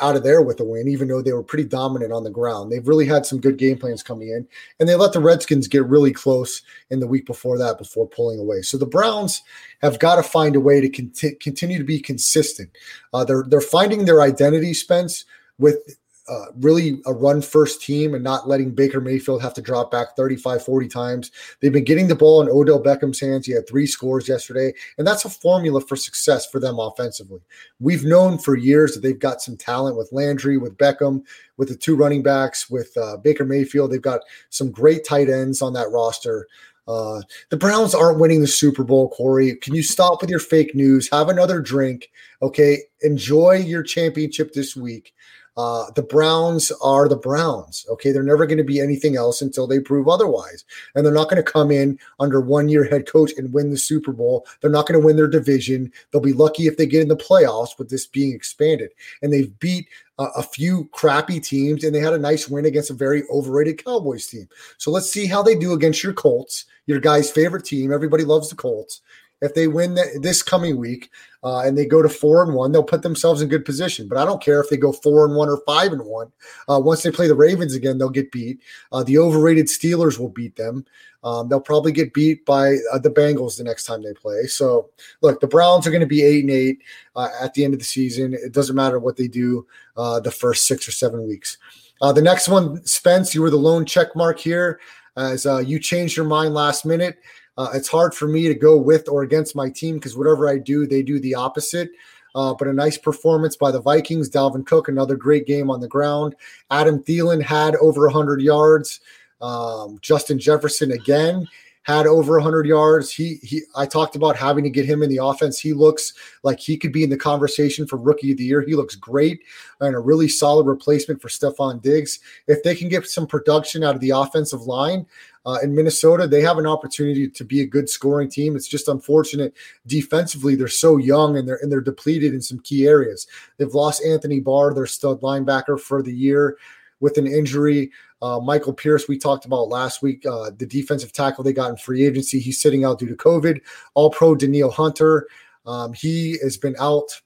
out 0.00 0.16
of 0.16 0.24
there 0.24 0.42
with 0.42 0.60
a 0.60 0.64
win, 0.64 0.88
even 0.88 1.08
though 1.08 1.22
they 1.22 1.32
were 1.32 1.42
pretty 1.42 1.64
dominant 1.64 2.12
on 2.12 2.24
the 2.24 2.30
ground. 2.30 2.70
They've 2.70 2.86
really 2.86 3.06
had 3.06 3.26
some 3.26 3.40
good 3.40 3.58
game 3.58 3.78
plans 3.78 4.02
coming 4.02 4.28
in, 4.28 4.46
and 4.80 4.88
they 4.88 4.94
let 4.94 5.12
the 5.12 5.20
Redskins 5.20 5.68
get 5.68 5.84
really 5.86 6.12
close 6.12 6.62
in 6.90 7.00
the 7.00 7.06
week 7.06 7.26
before 7.26 7.58
that 7.58 7.78
before 7.78 8.08
pulling 8.08 8.38
away. 8.38 8.62
So 8.62 8.78
the 8.78 8.86
Browns 8.86 9.42
have 9.82 9.98
got 9.98 10.16
to 10.16 10.22
find 10.22 10.56
a 10.56 10.60
way 10.60 10.80
to 10.80 10.88
conti- 10.88 11.34
continue 11.36 11.78
to 11.78 11.84
be 11.84 12.00
consistent. 12.00 12.70
Uh, 13.12 13.24
they're 13.24 13.44
they're 13.48 13.60
finding 13.60 14.04
their 14.04 14.22
identity, 14.22 14.74
Spence, 14.74 15.24
with 15.58 15.98
uh, 16.28 16.46
really 16.60 17.00
a 17.06 17.12
run 17.12 17.40
first 17.40 17.82
team 17.82 18.14
and 18.14 18.22
not 18.22 18.48
letting 18.48 18.70
Baker 18.70 19.00
Mayfield 19.00 19.40
have 19.42 19.54
to 19.54 19.62
drop 19.62 19.90
back 19.90 20.16
35, 20.16 20.62
40 20.62 20.88
times. 20.88 21.30
They've 21.60 21.72
been 21.72 21.84
getting 21.84 22.08
the 22.08 22.14
ball 22.14 22.42
in 22.42 22.48
Odell 22.48 22.82
Beckham's 22.82 23.20
hands. 23.20 23.46
He 23.46 23.52
had 23.52 23.68
three 23.68 23.86
scores 23.86 24.28
yesterday, 24.28 24.72
and 24.98 25.06
that's 25.06 25.24
a 25.24 25.30
formula 25.30 25.80
for 25.80 25.96
success 25.96 26.46
for 26.50 26.60
them 26.60 26.78
offensively. 26.78 27.40
We've 27.80 28.04
known 28.04 28.38
for 28.38 28.56
years 28.56 28.94
that 28.94 29.00
they've 29.00 29.18
got 29.18 29.40
some 29.40 29.56
talent 29.56 29.96
with 29.96 30.12
Landry, 30.12 30.58
with 30.58 30.76
Beckham, 30.76 31.22
with 31.56 31.68
the 31.68 31.76
two 31.76 31.96
running 31.96 32.22
backs, 32.22 32.68
with 32.68 32.96
uh, 32.96 33.16
Baker 33.16 33.44
Mayfield. 33.44 33.90
They've 33.90 34.02
got 34.02 34.20
some 34.50 34.70
great 34.70 35.04
tight 35.04 35.30
ends 35.30 35.62
on 35.62 35.72
that 35.74 35.90
roster. 35.90 36.46
Uh, 36.88 37.20
the 37.50 37.56
Browns 37.56 37.94
aren't 37.94 38.18
winning 38.18 38.40
the 38.40 38.46
Super 38.46 38.82
Bowl, 38.82 39.10
Corey. 39.10 39.56
Can 39.56 39.74
you 39.74 39.82
stop 39.82 40.22
with 40.22 40.30
your 40.30 40.38
fake 40.40 40.74
news? 40.74 41.08
Have 41.10 41.28
another 41.28 41.60
drink. 41.60 42.10
Okay. 42.40 42.78
Enjoy 43.02 43.56
your 43.56 43.82
championship 43.82 44.54
this 44.54 44.74
week. 44.74 45.14
Uh, 45.58 45.90
the 45.96 46.02
Browns 46.02 46.70
are 46.80 47.08
the 47.08 47.16
Browns. 47.16 47.84
Okay. 47.90 48.12
They're 48.12 48.22
never 48.22 48.46
going 48.46 48.58
to 48.58 48.64
be 48.64 48.80
anything 48.80 49.16
else 49.16 49.42
until 49.42 49.66
they 49.66 49.80
prove 49.80 50.06
otherwise. 50.06 50.64
And 50.94 51.04
they're 51.04 51.12
not 51.12 51.28
going 51.28 51.42
to 51.42 51.52
come 51.52 51.72
in 51.72 51.98
under 52.20 52.40
one 52.40 52.68
year 52.68 52.84
head 52.84 53.08
coach 53.08 53.32
and 53.36 53.52
win 53.52 53.70
the 53.70 53.76
Super 53.76 54.12
Bowl. 54.12 54.46
They're 54.60 54.70
not 54.70 54.86
going 54.86 55.00
to 55.00 55.04
win 55.04 55.16
their 55.16 55.26
division. 55.26 55.92
They'll 56.12 56.22
be 56.22 56.32
lucky 56.32 56.68
if 56.68 56.76
they 56.76 56.86
get 56.86 57.02
in 57.02 57.08
the 57.08 57.16
playoffs 57.16 57.76
with 57.76 57.90
this 57.90 58.06
being 58.06 58.32
expanded. 58.32 58.92
And 59.20 59.32
they've 59.32 59.58
beat 59.58 59.88
a 60.20 60.42
few 60.42 60.88
crappy 60.92 61.40
teams 61.40 61.84
and 61.84 61.94
they 61.94 62.00
had 62.00 62.12
a 62.12 62.18
nice 62.18 62.48
win 62.48 62.64
against 62.64 62.90
a 62.90 62.94
very 62.94 63.24
overrated 63.28 63.84
Cowboys 63.84 64.26
team. 64.26 64.48
So 64.76 64.90
let's 64.90 65.10
see 65.10 65.26
how 65.26 65.42
they 65.42 65.56
do 65.56 65.72
against 65.72 66.02
your 66.02 66.12
Colts, 66.12 66.66
your 66.86 67.00
guy's 67.00 67.30
favorite 67.30 67.64
team. 67.64 67.92
Everybody 67.92 68.24
loves 68.24 68.48
the 68.48 68.56
Colts. 68.56 69.00
If 69.40 69.54
they 69.54 69.68
win 69.68 69.96
this 70.20 70.42
coming 70.42 70.76
week 70.76 71.10
uh, 71.44 71.60
and 71.60 71.78
they 71.78 71.86
go 71.86 72.02
to 72.02 72.08
four 72.08 72.42
and 72.42 72.54
one, 72.54 72.72
they'll 72.72 72.82
put 72.82 73.02
themselves 73.02 73.40
in 73.40 73.48
good 73.48 73.64
position. 73.64 74.08
But 74.08 74.18
I 74.18 74.24
don't 74.24 74.42
care 74.42 74.60
if 74.60 74.68
they 74.68 74.76
go 74.76 74.92
four 74.92 75.26
and 75.26 75.36
one 75.36 75.48
or 75.48 75.62
five 75.64 75.92
and 75.92 76.04
one. 76.04 76.32
Uh, 76.68 76.80
once 76.82 77.02
they 77.02 77.10
play 77.10 77.28
the 77.28 77.36
Ravens 77.36 77.74
again, 77.74 77.98
they'll 77.98 78.10
get 78.10 78.32
beat. 78.32 78.60
Uh, 78.90 79.04
the 79.04 79.18
overrated 79.18 79.66
Steelers 79.66 80.18
will 80.18 80.28
beat 80.28 80.56
them. 80.56 80.84
Um, 81.22 81.48
they'll 81.48 81.60
probably 81.60 81.92
get 81.92 82.14
beat 82.14 82.44
by 82.46 82.76
uh, 82.92 82.98
the 82.98 83.10
Bengals 83.10 83.56
the 83.56 83.64
next 83.64 83.84
time 83.84 84.02
they 84.02 84.12
play. 84.12 84.44
So, 84.44 84.90
look, 85.20 85.40
the 85.40 85.48
Browns 85.48 85.86
are 85.86 85.90
going 85.90 86.00
to 86.00 86.06
be 86.06 86.22
eight 86.22 86.44
and 86.44 86.50
eight 86.50 86.82
uh, 87.16 87.28
at 87.40 87.54
the 87.54 87.64
end 87.64 87.74
of 87.74 87.80
the 87.80 87.84
season. 87.84 88.34
It 88.34 88.52
doesn't 88.52 88.76
matter 88.76 88.98
what 88.98 89.16
they 89.16 89.28
do 89.28 89.66
uh, 89.96 90.20
the 90.20 90.30
first 90.30 90.66
six 90.66 90.86
or 90.88 90.92
seven 90.92 91.26
weeks. 91.26 91.58
the 92.00 92.22
next 92.22 92.48
one, 92.48 92.84
Spence, 92.84 93.34
you 93.34 93.42
were 93.42 93.50
the 93.50 93.56
lone 93.56 93.84
check 93.84 94.14
mark 94.14 94.38
here 94.38 94.80
as 95.16 95.44
you 95.66 95.80
changed 95.80 96.16
your 96.16 96.26
mind 96.26 96.54
last 96.54 96.86
minute. 96.86 97.18
Uh, 97.58 97.68
it's 97.74 97.88
hard 97.88 98.14
for 98.14 98.28
me 98.28 98.46
to 98.46 98.54
go 98.54 98.78
with 98.78 99.08
or 99.08 99.22
against 99.22 99.56
my 99.56 99.68
team 99.68 99.96
because 99.96 100.16
whatever 100.16 100.48
I 100.48 100.56
do, 100.56 100.86
they 100.86 101.02
do 101.02 101.18
the 101.18 101.34
opposite. 101.34 101.90
Uh, 102.34 102.54
but 102.54 102.68
a 102.68 102.72
nice 102.72 102.96
performance 102.96 103.56
by 103.56 103.72
the 103.72 103.80
Vikings. 103.80 104.30
Dalvin 104.30 104.64
Cook, 104.64 104.88
another 104.88 105.16
great 105.16 105.44
game 105.46 105.70
on 105.70 105.80
the 105.80 105.88
ground. 105.88 106.36
Adam 106.70 107.02
Thielen 107.02 107.42
had 107.42 107.74
over 107.76 108.02
100 108.02 108.40
yards. 108.40 109.00
Um, 109.40 109.98
Justin 110.00 110.38
Jefferson 110.38 110.92
again 110.92 111.48
had 111.88 112.06
over 112.06 112.34
100 112.34 112.66
yards. 112.66 113.10
He 113.10 113.36
he 113.42 113.62
I 113.74 113.86
talked 113.86 114.14
about 114.14 114.36
having 114.36 114.62
to 114.62 114.70
get 114.70 114.84
him 114.84 115.02
in 115.02 115.08
the 115.08 115.24
offense. 115.24 115.58
He 115.58 115.72
looks 115.72 116.12
like 116.42 116.60
he 116.60 116.76
could 116.76 116.92
be 116.92 117.02
in 117.02 117.08
the 117.08 117.16
conversation 117.16 117.86
for 117.86 117.96
rookie 117.96 118.32
of 118.32 118.36
the 118.36 118.44
year. 118.44 118.60
He 118.60 118.74
looks 118.74 118.94
great 118.94 119.40
and 119.80 119.96
a 119.96 119.98
really 119.98 120.28
solid 120.28 120.66
replacement 120.66 121.22
for 121.22 121.28
Stefon 121.28 121.80
Diggs. 121.80 122.20
If 122.46 122.62
they 122.62 122.74
can 122.74 122.90
get 122.90 123.06
some 123.06 123.26
production 123.26 123.82
out 123.82 123.94
of 123.94 124.02
the 124.02 124.10
offensive 124.10 124.62
line, 124.62 125.06
uh, 125.46 125.56
in 125.62 125.74
Minnesota, 125.74 126.26
they 126.26 126.42
have 126.42 126.58
an 126.58 126.66
opportunity 126.66 127.26
to 127.26 127.42
be 127.42 127.62
a 127.62 127.66
good 127.66 127.88
scoring 127.88 128.28
team. 128.28 128.54
It's 128.54 128.68
just 128.68 128.88
unfortunate 128.88 129.54
defensively 129.86 130.56
they're 130.56 130.68
so 130.68 130.98
young 130.98 131.38
and 131.38 131.48
they're 131.48 131.58
and 131.62 131.72
they're 131.72 131.80
depleted 131.80 132.34
in 132.34 132.42
some 132.42 132.60
key 132.60 132.86
areas. 132.86 133.26
They've 133.56 133.72
lost 133.72 134.04
Anthony 134.04 134.40
Barr, 134.40 134.74
their 134.74 134.84
stud 134.84 135.22
linebacker, 135.22 135.80
for 135.80 136.02
the 136.02 136.14
year 136.14 136.58
with 137.00 137.18
an 137.18 137.26
injury. 137.26 137.90
Uh, 138.20 138.40
Michael 138.40 138.72
Pierce, 138.72 139.08
we 139.08 139.18
talked 139.18 139.44
about 139.44 139.68
last 139.68 140.02
week, 140.02 140.24
uh, 140.26 140.50
the 140.56 140.66
defensive 140.66 141.12
tackle 141.12 141.44
they 141.44 141.52
got 141.52 141.70
in 141.70 141.76
free 141.76 142.04
agency. 142.04 142.38
He's 142.38 142.60
sitting 142.60 142.84
out 142.84 142.98
due 142.98 143.08
to 143.08 143.16
COVID. 143.16 143.60
All 143.94 144.10
pro 144.10 144.34
Danielle 144.34 144.70
Hunter, 144.70 145.28
um, 145.66 145.92
he 145.92 146.38
has 146.42 146.56
been 146.56 146.76
out 146.80 147.20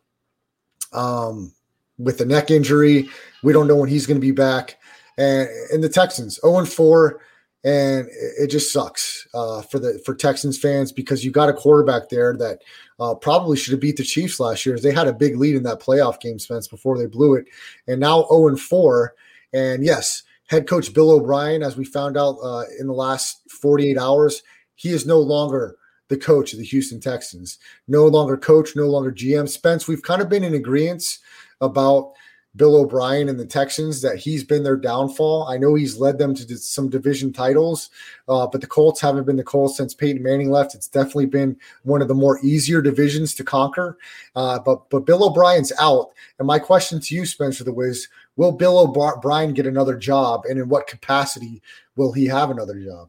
um, 0.93 1.53
with 1.99 2.21
a 2.21 2.25
neck 2.25 2.51
injury. 2.51 3.09
We 3.43 3.53
don't 3.53 3.67
know 3.67 3.77
when 3.77 3.89
he's 3.89 4.07
going 4.07 4.21
to 4.21 4.27
be 4.27 4.33
back. 4.33 4.79
And, 5.19 5.49
and 5.73 5.83
the 5.83 5.89
Texans, 5.89 6.41
0 6.43 6.65
4 6.65 7.21
and 7.65 8.09
it 8.11 8.49
just 8.49 8.73
sucks 8.73 9.27
uh, 9.35 9.63
for 9.63 9.79
the 9.79 10.01
for 10.05 10.15
Texans 10.15 10.59
fans 10.59 10.91
because 10.91 11.25
you 11.25 11.31
got 11.31 11.49
a 11.49 11.53
quarterback 11.53 12.09
there 12.09 12.37
that 12.37 12.61
uh, 12.99 13.15
probably 13.15 13.57
should 13.57 13.73
have 13.73 13.81
beat 13.81 13.97
the 13.97 14.03
Chiefs 14.03 14.41
last 14.41 14.67
year. 14.67 14.79
They 14.79 14.93
had 14.93 15.07
a 15.07 15.13
big 15.13 15.37
lead 15.37 15.55
in 15.55 15.63
that 15.65 15.81
playoff 15.81 16.21
game, 16.21 16.39
Spence, 16.39 16.67
before 16.67 16.99
they 16.99 17.07
blew 17.07 17.35
it, 17.35 17.47
and 17.87 18.01
now 18.01 18.27
zero 18.29 18.49
and 18.49 18.61
four. 18.61 19.15
And 19.53 19.85
yes, 19.85 20.23
head 20.47 20.67
coach 20.67 20.93
Bill 20.93 21.11
O'Brien, 21.11 21.63
as 21.63 21.77
we 21.77 21.85
found 21.85 22.17
out 22.17 22.39
uh, 22.43 22.65
in 22.79 22.87
the 22.87 22.93
last 22.93 23.41
48 23.51 23.99
hours, 23.99 24.43
he 24.75 24.91
is 24.91 25.07
no 25.07 25.19
longer 25.21 25.77
the 26.09 26.17
coach 26.17 26.53
of 26.53 26.59
the 26.59 26.65
Houston 26.65 27.01
Texans. 27.01 27.59
No 27.89 28.07
longer 28.07 28.37
coach, 28.37 28.77
no 28.77 28.87
longer 28.87 29.13
GM. 29.13 29.49
Spence, 29.49 29.89
we've 29.89 30.03
kind 30.03 30.21
of 30.21 30.29
been 30.29 30.45
in 30.45 30.55
agreement 30.55 31.19
about 31.61 32.13
Bill 32.55 32.77
O'Brien 32.77 33.31
and 33.31 33.41
the 33.41 33.47
Texans 33.47 34.03
that 34.03 34.19
he's 34.19 34.45
been 34.45 34.63
their 34.63 34.77
downfall. 34.77 35.49
I 35.49 35.57
know 35.57 35.75
he's 35.75 35.99
led 35.99 36.19
them 36.19 36.35
to 36.35 36.59
some 36.59 36.91
division 36.91 37.33
titles, 37.33 37.89
uh, 38.29 38.47
but 38.47 38.61
the 38.61 38.67
Colts 38.67 39.01
haven't 39.01 39.25
been 39.25 39.37
the 39.37 39.43
Colts 39.43 39.79
since 39.79 39.95
Peyton 39.95 40.23
Manning 40.23 40.51
left. 40.51 40.75
It's 40.75 40.89
definitely 40.89 41.27
been 41.27 41.57
one 41.85 42.03
of 42.03 42.09
the 42.09 42.15
more 42.15 42.39
easier 42.43 42.83
divisions 42.83 43.35
to 43.37 43.45
conquer. 43.45 43.97
Uh, 44.37 44.59
but 44.59 44.91
but 44.91 45.07
Bill 45.07 45.25
O'Brien's 45.25 45.73
out, 45.81 46.11
and 46.39 46.47
my 46.47 46.59
question 46.59 47.01
to 47.01 47.15
you, 47.15 47.25
Spencer 47.25 47.65
the 47.65 47.73
Wiz, 47.73 48.09
will 48.37 48.53
Bill 48.53 48.79
O'Brien 48.79 49.55
get 49.55 49.67
another 49.67 49.97
job, 49.97 50.45
and 50.49 50.59
in 50.59 50.69
what 50.69 50.87
capacity 50.87 51.63
will 51.97 52.13
he 52.13 52.27
have 52.27 52.51
another 52.51 52.79
job? 52.81 53.09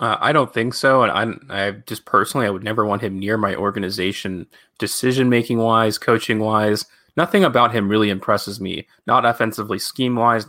Uh, 0.00 0.16
I 0.20 0.32
don't 0.32 0.52
think 0.52 0.74
so, 0.74 1.02
and 1.02 1.40
I, 1.50 1.68
I 1.68 1.70
just 1.86 2.04
personally, 2.04 2.46
I 2.46 2.50
would 2.50 2.64
never 2.64 2.84
want 2.84 3.02
him 3.02 3.18
near 3.18 3.36
my 3.36 3.54
organization, 3.54 4.46
decision 4.78 5.28
making 5.28 5.58
wise, 5.58 5.98
coaching 5.98 6.40
wise. 6.40 6.86
Nothing 7.16 7.44
about 7.44 7.74
him 7.74 7.88
really 7.88 8.10
impresses 8.10 8.60
me. 8.60 8.88
Not 9.06 9.24
offensively, 9.24 9.78
scheme 9.78 10.16
wise, 10.16 10.46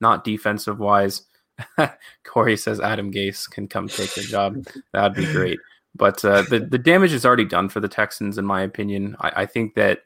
not 0.00 0.24
defensive 0.24 0.78
wise. 0.78 1.22
Corey 2.24 2.56
says 2.56 2.80
Adam 2.80 3.12
Gase 3.12 3.48
can 3.48 3.68
come 3.68 3.88
take 3.88 4.14
the 4.14 4.22
job. 4.22 4.64
That'd 4.92 5.16
be 5.16 5.30
great. 5.32 5.60
But 5.94 6.24
uh, 6.24 6.42
the 6.42 6.60
the 6.60 6.78
damage 6.78 7.12
is 7.12 7.24
already 7.24 7.44
done 7.44 7.68
for 7.68 7.80
the 7.80 7.88
Texans, 7.88 8.38
in 8.38 8.44
my 8.44 8.62
opinion. 8.62 9.16
I, 9.20 9.42
I 9.42 9.46
think 9.46 9.74
that 9.74 10.00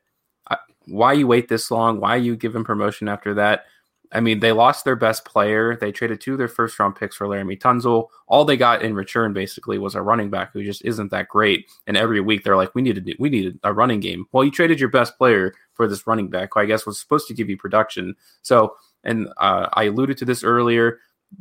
why 0.87 1.13
you 1.13 1.27
wait 1.27 1.49
this 1.49 1.71
long? 1.71 2.01
Why 2.01 2.17
you 2.17 2.37
give 2.37 2.55
him 2.55 2.65
promotion 2.65 3.09
after 3.09 3.35
that? 3.35 3.65
I 4.13 4.21
mean, 4.21 4.41
they 4.41 4.51
lost 4.51 4.85
their 4.85 4.97
best 4.97 5.25
player. 5.25 5.77
They 5.77 5.93
traded 5.93 6.21
two 6.21 6.33
of 6.33 6.39
their 6.39 6.49
first 6.49 6.79
round 6.79 6.97
picks 6.97 7.15
for 7.15 7.29
Laremy 7.29 7.61
Tunsil. 7.61 8.09
All 8.27 8.45
they 8.45 8.57
got 8.57 8.83
in 8.83 8.95
return 8.95 9.33
basically 9.33 9.79
was 9.79 9.95
a 9.95 10.03
running 10.03 10.31
back 10.31 10.53
who 10.53 10.65
just 10.65 10.85
isn't 10.85 11.13
that 11.13 11.29
great. 11.29 11.71
And 11.87 11.97
every 11.97 12.21
week 12.21 12.43
they're 12.43 12.57
like, 12.57 12.75
we 12.75 12.83
need 12.83 13.17
we 13.21 13.31
need 13.31 13.59
a 13.63 13.73
running 13.73 14.01
game. 14.01 14.27
Well, 14.33 14.45
you 14.45 14.51
traded 14.51 14.81
your 14.81 14.89
best 14.89 15.17
player 15.17 15.55
for 15.75 15.87
this 15.87 16.07
running 16.07 16.29
back, 16.29 16.51
who 16.55 16.61
I 16.61 16.65
guess 16.67 16.87
was 16.87 16.99
supposed 16.99 17.29
to 17.29 17.35
give 17.35 17.49
you 17.49 17.57
production. 17.57 18.17
So, 18.43 18.75
and 19.05 19.29
uh, 19.37 19.69
I 19.75 19.85
alluded 19.85 20.19
to 20.19 20.25
this 20.25 20.43
earlier. 20.43 20.99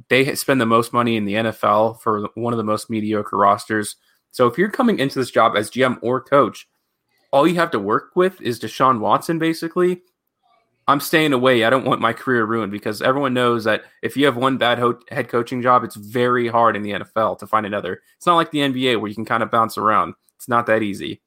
They 0.10 0.36
spend 0.36 0.62
the 0.62 0.68
most 0.68 0.94
money 0.94 1.18
in 1.18 1.26
the 1.26 1.34
NFL 1.34 2.02
for 2.02 2.30
one 2.36 2.54
of 2.54 2.58
the 2.58 2.64
most 2.64 2.92
mediocre 2.92 3.38
rosters. 3.38 3.96
So 4.30 4.46
if 4.46 4.60
you're 4.60 4.70
coming 4.70 5.00
into 5.00 5.18
this 5.18 5.32
job 5.32 5.56
as 5.58 5.72
GM 5.72 5.98
or 6.04 6.22
coach, 6.22 6.68
all 7.32 7.48
you 7.48 7.56
have 7.56 7.72
to 7.72 7.80
work 7.80 8.12
with 8.16 8.42
is 8.42 8.60
Deshaun 8.60 9.00
Watson, 9.00 9.40
basically 9.40 10.02
I'm 10.90 11.00
staying 11.00 11.34
away. 11.34 11.64
I 11.64 11.70
don't 11.70 11.86
want 11.86 12.02
my 12.02 12.14
career 12.14 12.44
ruined 12.46 12.72
because 12.72 13.00
everyone 13.00 13.36
knows 13.36 13.64
that 13.66 13.84
if 14.02 14.18
you 14.18 14.26
have 14.26 14.36
one 14.36 14.58
bad 14.58 14.80
ho- 14.80 15.00
head 15.12 15.30
coaching 15.30 15.62
job, 15.62 15.84
it's 15.84 15.96
very 15.96 16.48
hard 16.48 16.76
in 16.76 16.82
the 16.82 16.94
NFL 16.94 17.38
to 17.38 17.48
find 17.48 17.68
another. 17.68 18.02
It's 18.18 18.26
not 18.26 18.38
like 18.38 18.50
the 18.50 18.58
NBA 18.58 19.00
where 19.00 19.08
you 19.08 19.14
can 19.14 19.24
kind 19.24 19.44
of 19.44 19.52
bounce 19.52 19.78
around. 19.78 20.16
It's 20.38 20.48
not 20.48 20.66
that 20.66 20.82
easy. 20.82 21.22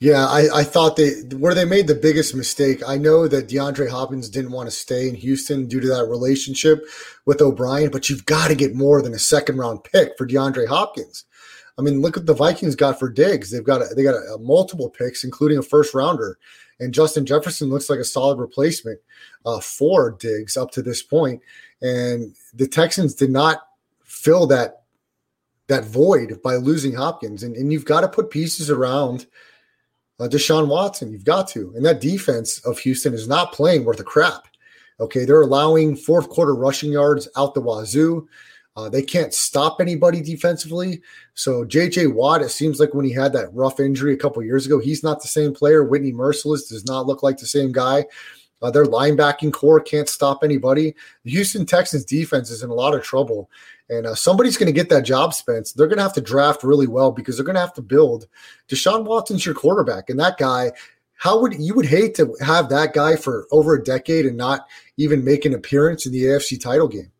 Yeah, 0.00 0.26
I, 0.26 0.48
I 0.54 0.64
thought 0.64 0.96
they 0.96 1.12
where 1.34 1.54
they 1.54 1.64
made 1.64 1.86
the 1.86 1.94
biggest 1.94 2.34
mistake. 2.34 2.82
I 2.86 2.98
know 2.98 3.26
that 3.26 3.48
DeAndre 3.48 3.88
Hopkins 3.88 4.28
didn't 4.28 4.52
want 4.52 4.68
to 4.68 4.76
stay 4.76 5.08
in 5.08 5.14
Houston 5.14 5.66
due 5.66 5.80
to 5.80 5.88
that 5.88 6.04
relationship 6.04 6.84
with 7.24 7.40
O'Brien, 7.40 7.90
but 7.90 8.10
you've 8.10 8.26
got 8.26 8.48
to 8.48 8.54
get 8.54 8.74
more 8.74 9.00
than 9.00 9.14
a 9.14 9.18
second 9.18 9.56
round 9.56 9.82
pick 9.82 10.10
for 10.18 10.26
DeAndre 10.26 10.68
Hopkins. 10.68 11.24
I 11.78 11.82
mean, 11.82 12.00
look 12.00 12.16
what 12.16 12.26
the 12.26 12.34
Vikings 12.34 12.74
got 12.74 12.98
for 12.98 13.08
Diggs. 13.08 13.50
They've 13.50 13.62
got 13.62 13.80
a, 13.80 13.94
they 13.94 14.02
got 14.02 14.14
a, 14.14 14.34
a 14.34 14.38
multiple 14.38 14.90
picks, 14.90 15.22
including 15.24 15.58
a 15.58 15.62
first 15.62 15.94
rounder 15.94 16.38
and 16.80 16.94
Justin 16.94 17.26
Jefferson 17.26 17.68
looks 17.68 17.90
like 17.90 17.98
a 17.98 18.04
solid 18.04 18.38
replacement 18.38 19.00
uh, 19.44 19.60
for 19.60 20.12
Diggs 20.12 20.56
up 20.56 20.70
to 20.72 20.82
this 20.82 21.02
point. 21.02 21.42
And 21.82 22.34
the 22.54 22.68
Texans 22.68 23.14
did 23.14 23.30
not 23.30 23.66
fill 24.04 24.46
that 24.48 24.82
that 25.66 25.84
void 25.84 26.40
by 26.42 26.54
losing 26.54 26.94
Hopkins. 26.94 27.42
And, 27.42 27.54
and 27.54 27.70
you've 27.70 27.84
got 27.84 28.00
to 28.00 28.08
put 28.08 28.30
pieces 28.30 28.70
around 28.70 29.26
uh, 30.18 30.26
Deshaun 30.26 30.68
Watson. 30.68 31.12
You've 31.12 31.26
got 31.26 31.46
to. 31.48 31.74
And 31.76 31.84
that 31.84 32.00
defense 32.00 32.58
of 32.60 32.78
Houston 32.78 33.12
is 33.12 33.28
not 33.28 33.52
playing 33.52 33.84
worth 33.84 34.00
a 34.00 34.04
crap. 34.04 34.46
Okay, 34.98 35.26
they're 35.26 35.42
allowing 35.42 35.94
fourth 35.94 36.30
quarter 36.30 36.54
rushing 36.54 36.90
yards 36.90 37.28
out 37.36 37.52
the 37.52 37.60
wazoo. 37.60 38.26
Uh, 38.78 38.88
they 38.88 39.02
can't 39.02 39.34
stop 39.34 39.80
anybody 39.80 40.20
defensively. 40.20 41.02
So 41.34 41.64
JJ 41.64 42.14
Watt, 42.14 42.42
it 42.42 42.50
seems 42.50 42.78
like 42.78 42.94
when 42.94 43.04
he 43.04 43.12
had 43.12 43.32
that 43.32 43.52
rough 43.52 43.80
injury 43.80 44.14
a 44.14 44.16
couple 44.16 44.40
years 44.44 44.66
ago, 44.66 44.78
he's 44.78 45.02
not 45.02 45.20
the 45.20 45.26
same 45.26 45.52
player. 45.52 45.82
Whitney 45.82 46.12
Mercilus 46.12 46.68
does 46.68 46.86
not 46.86 47.04
look 47.04 47.24
like 47.24 47.38
the 47.38 47.46
same 47.46 47.72
guy. 47.72 48.04
Uh, 48.62 48.70
their 48.70 48.84
linebacking 48.84 49.52
corps 49.52 49.80
can't 49.80 50.08
stop 50.08 50.44
anybody. 50.44 50.94
The 51.24 51.32
Houston 51.32 51.66
Texans 51.66 52.04
defense 52.04 52.52
is 52.52 52.62
in 52.62 52.70
a 52.70 52.74
lot 52.74 52.94
of 52.94 53.02
trouble, 53.02 53.50
and 53.88 54.06
uh, 54.06 54.14
somebody's 54.14 54.56
going 54.56 54.68
to 54.68 54.72
get 54.72 54.90
that 54.90 55.04
job, 55.04 55.34
Spence. 55.34 55.72
They're 55.72 55.88
going 55.88 55.96
to 55.96 56.04
have 56.04 56.14
to 56.14 56.20
draft 56.20 56.62
really 56.62 56.86
well 56.86 57.10
because 57.10 57.36
they're 57.36 57.44
going 57.44 57.54
to 57.54 57.60
have 57.60 57.74
to 57.74 57.82
build. 57.82 58.28
Deshaun 58.68 59.04
Watson's 59.04 59.44
your 59.44 59.56
quarterback, 59.56 60.08
and 60.08 60.20
that 60.20 60.38
guy. 60.38 60.70
How 61.20 61.40
would 61.40 61.54
you 61.54 61.74
would 61.74 61.86
hate 61.86 62.14
to 62.14 62.36
have 62.40 62.68
that 62.68 62.94
guy 62.94 63.16
for 63.16 63.48
over 63.50 63.74
a 63.74 63.82
decade 63.82 64.24
and 64.24 64.36
not 64.36 64.68
even 64.98 65.24
make 65.24 65.44
an 65.44 65.52
appearance 65.52 66.06
in 66.06 66.12
the 66.12 66.22
AFC 66.22 66.60
title 66.60 66.86
game? 66.86 67.10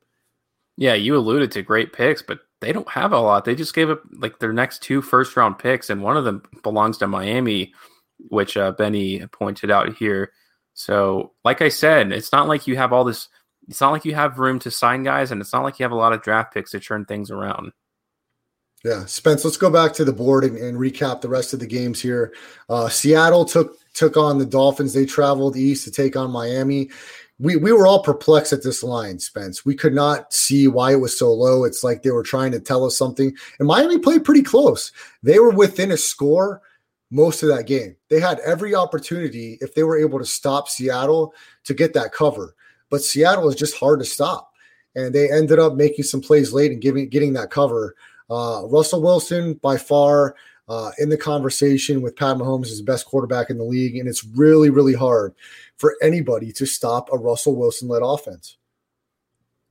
Yeah, 0.79 0.95
you 0.95 1.17
alluded 1.17 1.51
to 1.53 1.63
great 1.63 1.93
picks, 1.93 2.23
but 2.23 2.39
they 2.61 2.73
don't 2.73 2.89
have 2.89 3.13
a 3.13 3.19
lot. 3.19 3.45
They 3.45 3.57
just 3.57 3.75
gave 3.75 3.91
up 3.91 4.01
like 4.13 4.39
their 4.39 4.53
next 4.53 4.81
two 4.81 5.03
first 5.03 5.37
round 5.37 5.59
picks, 5.59 5.91
and 5.91 6.05
one 6.05 6.17
of 6.17 6.25
them 6.25 6.45
belongs 6.63 6.99
to 6.99 7.09
Miami, 7.09 7.75
which 8.31 8.57
uh, 8.57 8.71
Benny 8.71 9.27
pointed 9.27 9.73
out 9.73 9.97
here. 9.97 10.31
So, 10.75 11.33
like 11.45 11.63
I 11.63 11.69
said, 11.69 12.13
it's 12.13 12.31
not 12.31 12.47
like 12.47 12.69
you 12.69 12.77
have 12.77 12.93
all 12.93 13.03
this. 13.03 13.29
It's 13.67 13.81
not 13.81 13.91
like 13.91 14.05
you 14.05 14.15
have 14.15 14.39
room 14.39 14.61
to 14.61 14.71
sign 14.71 15.03
guys, 15.03 15.33
and 15.33 15.41
it's 15.41 15.53
not 15.53 15.65
like 15.65 15.81
you 15.81 15.85
have 15.85 15.93
a 15.93 15.97
lot 15.97 16.13
of 16.13 16.23
draft 16.23 16.55
picks 16.55 16.71
to 16.71 16.81
turn 16.81 17.05
things 17.05 17.33
around. 17.33 17.73
Yeah, 18.85 19.05
Spence. 19.07 19.45
Let's 19.45 19.57
go 19.57 19.71
back 19.71 19.93
to 19.95 20.05
the 20.05 20.13
board 20.13 20.45
and, 20.45 20.57
and 20.57 20.79
recap 20.79 21.21
the 21.21 21.29
rest 21.29 21.53
of 21.53 21.59
the 21.59 21.67
games 21.67 22.01
here. 22.01 22.33
Uh, 22.69 22.89
Seattle 22.89 23.45
took 23.45 23.77
took 23.95 24.17
on 24.17 24.39
the 24.39 24.47
Dolphins. 24.47 24.95
They 24.95 25.07
traveled 25.07 25.57
east 25.57 25.83
to 25.85 25.91
take 25.91 26.15
on 26.15 26.31
Miami. 26.31 26.91
We 27.41 27.57
we 27.57 27.73
were 27.73 27.87
all 27.87 28.03
perplexed 28.03 28.53
at 28.53 28.65
this 28.65 28.83
line, 28.83 29.19
Spence. 29.19 29.65
We 29.65 29.77
could 29.77 29.95
not 29.95 30.33
see 30.33 30.67
why 30.67 30.93
it 30.93 31.01
was 31.01 31.17
so 31.17 31.33
low. 31.33 31.65
It's 31.65 31.85
like 31.85 32.03
they 32.03 32.11
were 32.11 32.25
trying 32.25 32.53
to 32.53 32.61
tell 32.61 32.85
us 32.85 32.99
something. 32.99 33.33
And 33.59 33.69
Miami 33.69 33.99
played 33.99 34.25
pretty 34.25 34.43
close. 34.43 34.93
They 35.23 35.39
were 35.39 35.51
within 35.51 35.93
a 35.93 35.97
score 35.97 36.63
most 37.11 37.43
of 37.43 37.49
that 37.49 37.67
game. 37.67 37.97
They 38.11 38.21
had 38.21 38.41
every 38.41 38.75
opportunity 38.75 39.59
if 39.61 39.75
they 39.75 39.83
were 39.83 39.99
able 39.99 40.19
to 40.19 40.25
stop 40.25 40.69
Seattle 40.69 41.33
to 41.65 41.75
get 41.75 41.95
that 41.95 42.13
cover. 42.13 42.55
But 42.91 43.03
Seattle 43.03 43.49
is 43.49 43.55
just 43.55 43.77
hard 43.77 44.01
to 44.01 44.05
stop. 44.05 44.53
And 44.95 45.15
they 45.15 45.31
ended 45.31 45.59
up 45.59 45.75
making 45.75 46.05
some 46.05 46.21
plays 46.21 46.53
late 46.53 46.73
and 46.73 46.81
giving 46.81 47.09
getting 47.09 47.35
that 47.35 47.51
cover. 47.51 47.95
Uh, 48.31 48.63
Russell 48.67 49.03
Wilson, 49.03 49.55
by 49.55 49.77
far, 49.77 50.35
uh, 50.69 50.91
in 50.99 51.09
the 51.09 51.17
conversation 51.17 52.03
with 52.03 52.17
Pat 52.17 52.37
Mahomes 52.37 52.67
is 52.67 52.79
the 52.79 52.85
best 52.85 53.07
quarterback 53.07 53.49
in 53.49 53.59
the 53.59 53.65
league. 53.65 53.97
And 53.97 54.09
it's 54.09 54.25
really, 54.25 54.71
really 54.71 54.95
hard 54.95 55.35
for 55.79 55.97
anybody 56.03 56.53
to 56.53 56.67
stop 56.67 57.09
a 57.13 57.17
Russell 57.17 57.57
Wilson 57.57 57.89
led 57.89 58.03
offense. 58.05 58.59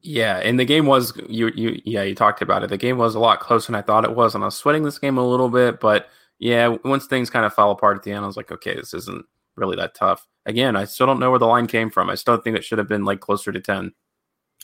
Yeah, 0.01 0.37
and 0.37 0.59
the 0.59 0.65
game 0.65 0.85
was 0.85 1.13
you 1.27 1.51
you 1.55 1.81
yeah, 1.83 2.03
you 2.03 2.15
talked 2.15 2.41
about 2.41 2.63
it. 2.63 2.69
The 2.69 2.77
game 2.77 2.97
was 2.97 3.15
a 3.15 3.19
lot 3.19 3.39
closer 3.39 3.67
than 3.67 3.75
I 3.75 3.81
thought 3.81 4.05
it 4.05 4.15
was, 4.15 4.35
and 4.35 4.43
I 4.43 4.47
was 4.47 4.55
sweating 4.55 4.83
this 4.83 4.99
game 4.99 5.17
a 5.17 5.27
little 5.27 5.49
bit, 5.49 5.79
but 5.79 6.07
yeah, 6.39 6.75
once 6.85 7.07
things 7.07 7.29
kind 7.29 7.45
of 7.45 7.53
fell 7.53 7.71
apart 7.71 7.97
at 7.97 8.03
the 8.03 8.11
end, 8.11 8.23
I 8.23 8.27
was 8.27 8.37
like, 8.37 8.51
okay, 8.51 8.75
this 8.75 8.93
isn't 8.93 9.25
really 9.55 9.75
that 9.77 9.95
tough. 9.95 10.27
Again, 10.45 10.75
I 10.75 10.85
still 10.85 11.07
don't 11.07 11.19
know 11.19 11.31
where 11.31 11.39
the 11.39 11.47
line 11.47 11.67
came 11.67 11.89
from. 11.89 12.09
I 12.09 12.15
still 12.15 12.37
think 12.37 12.55
it 12.55 12.63
should 12.63 12.77
have 12.77 12.87
been 12.87 13.05
like 13.05 13.19
closer 13.19 13.51
to 13.51 13.59
10. 13.59 13.91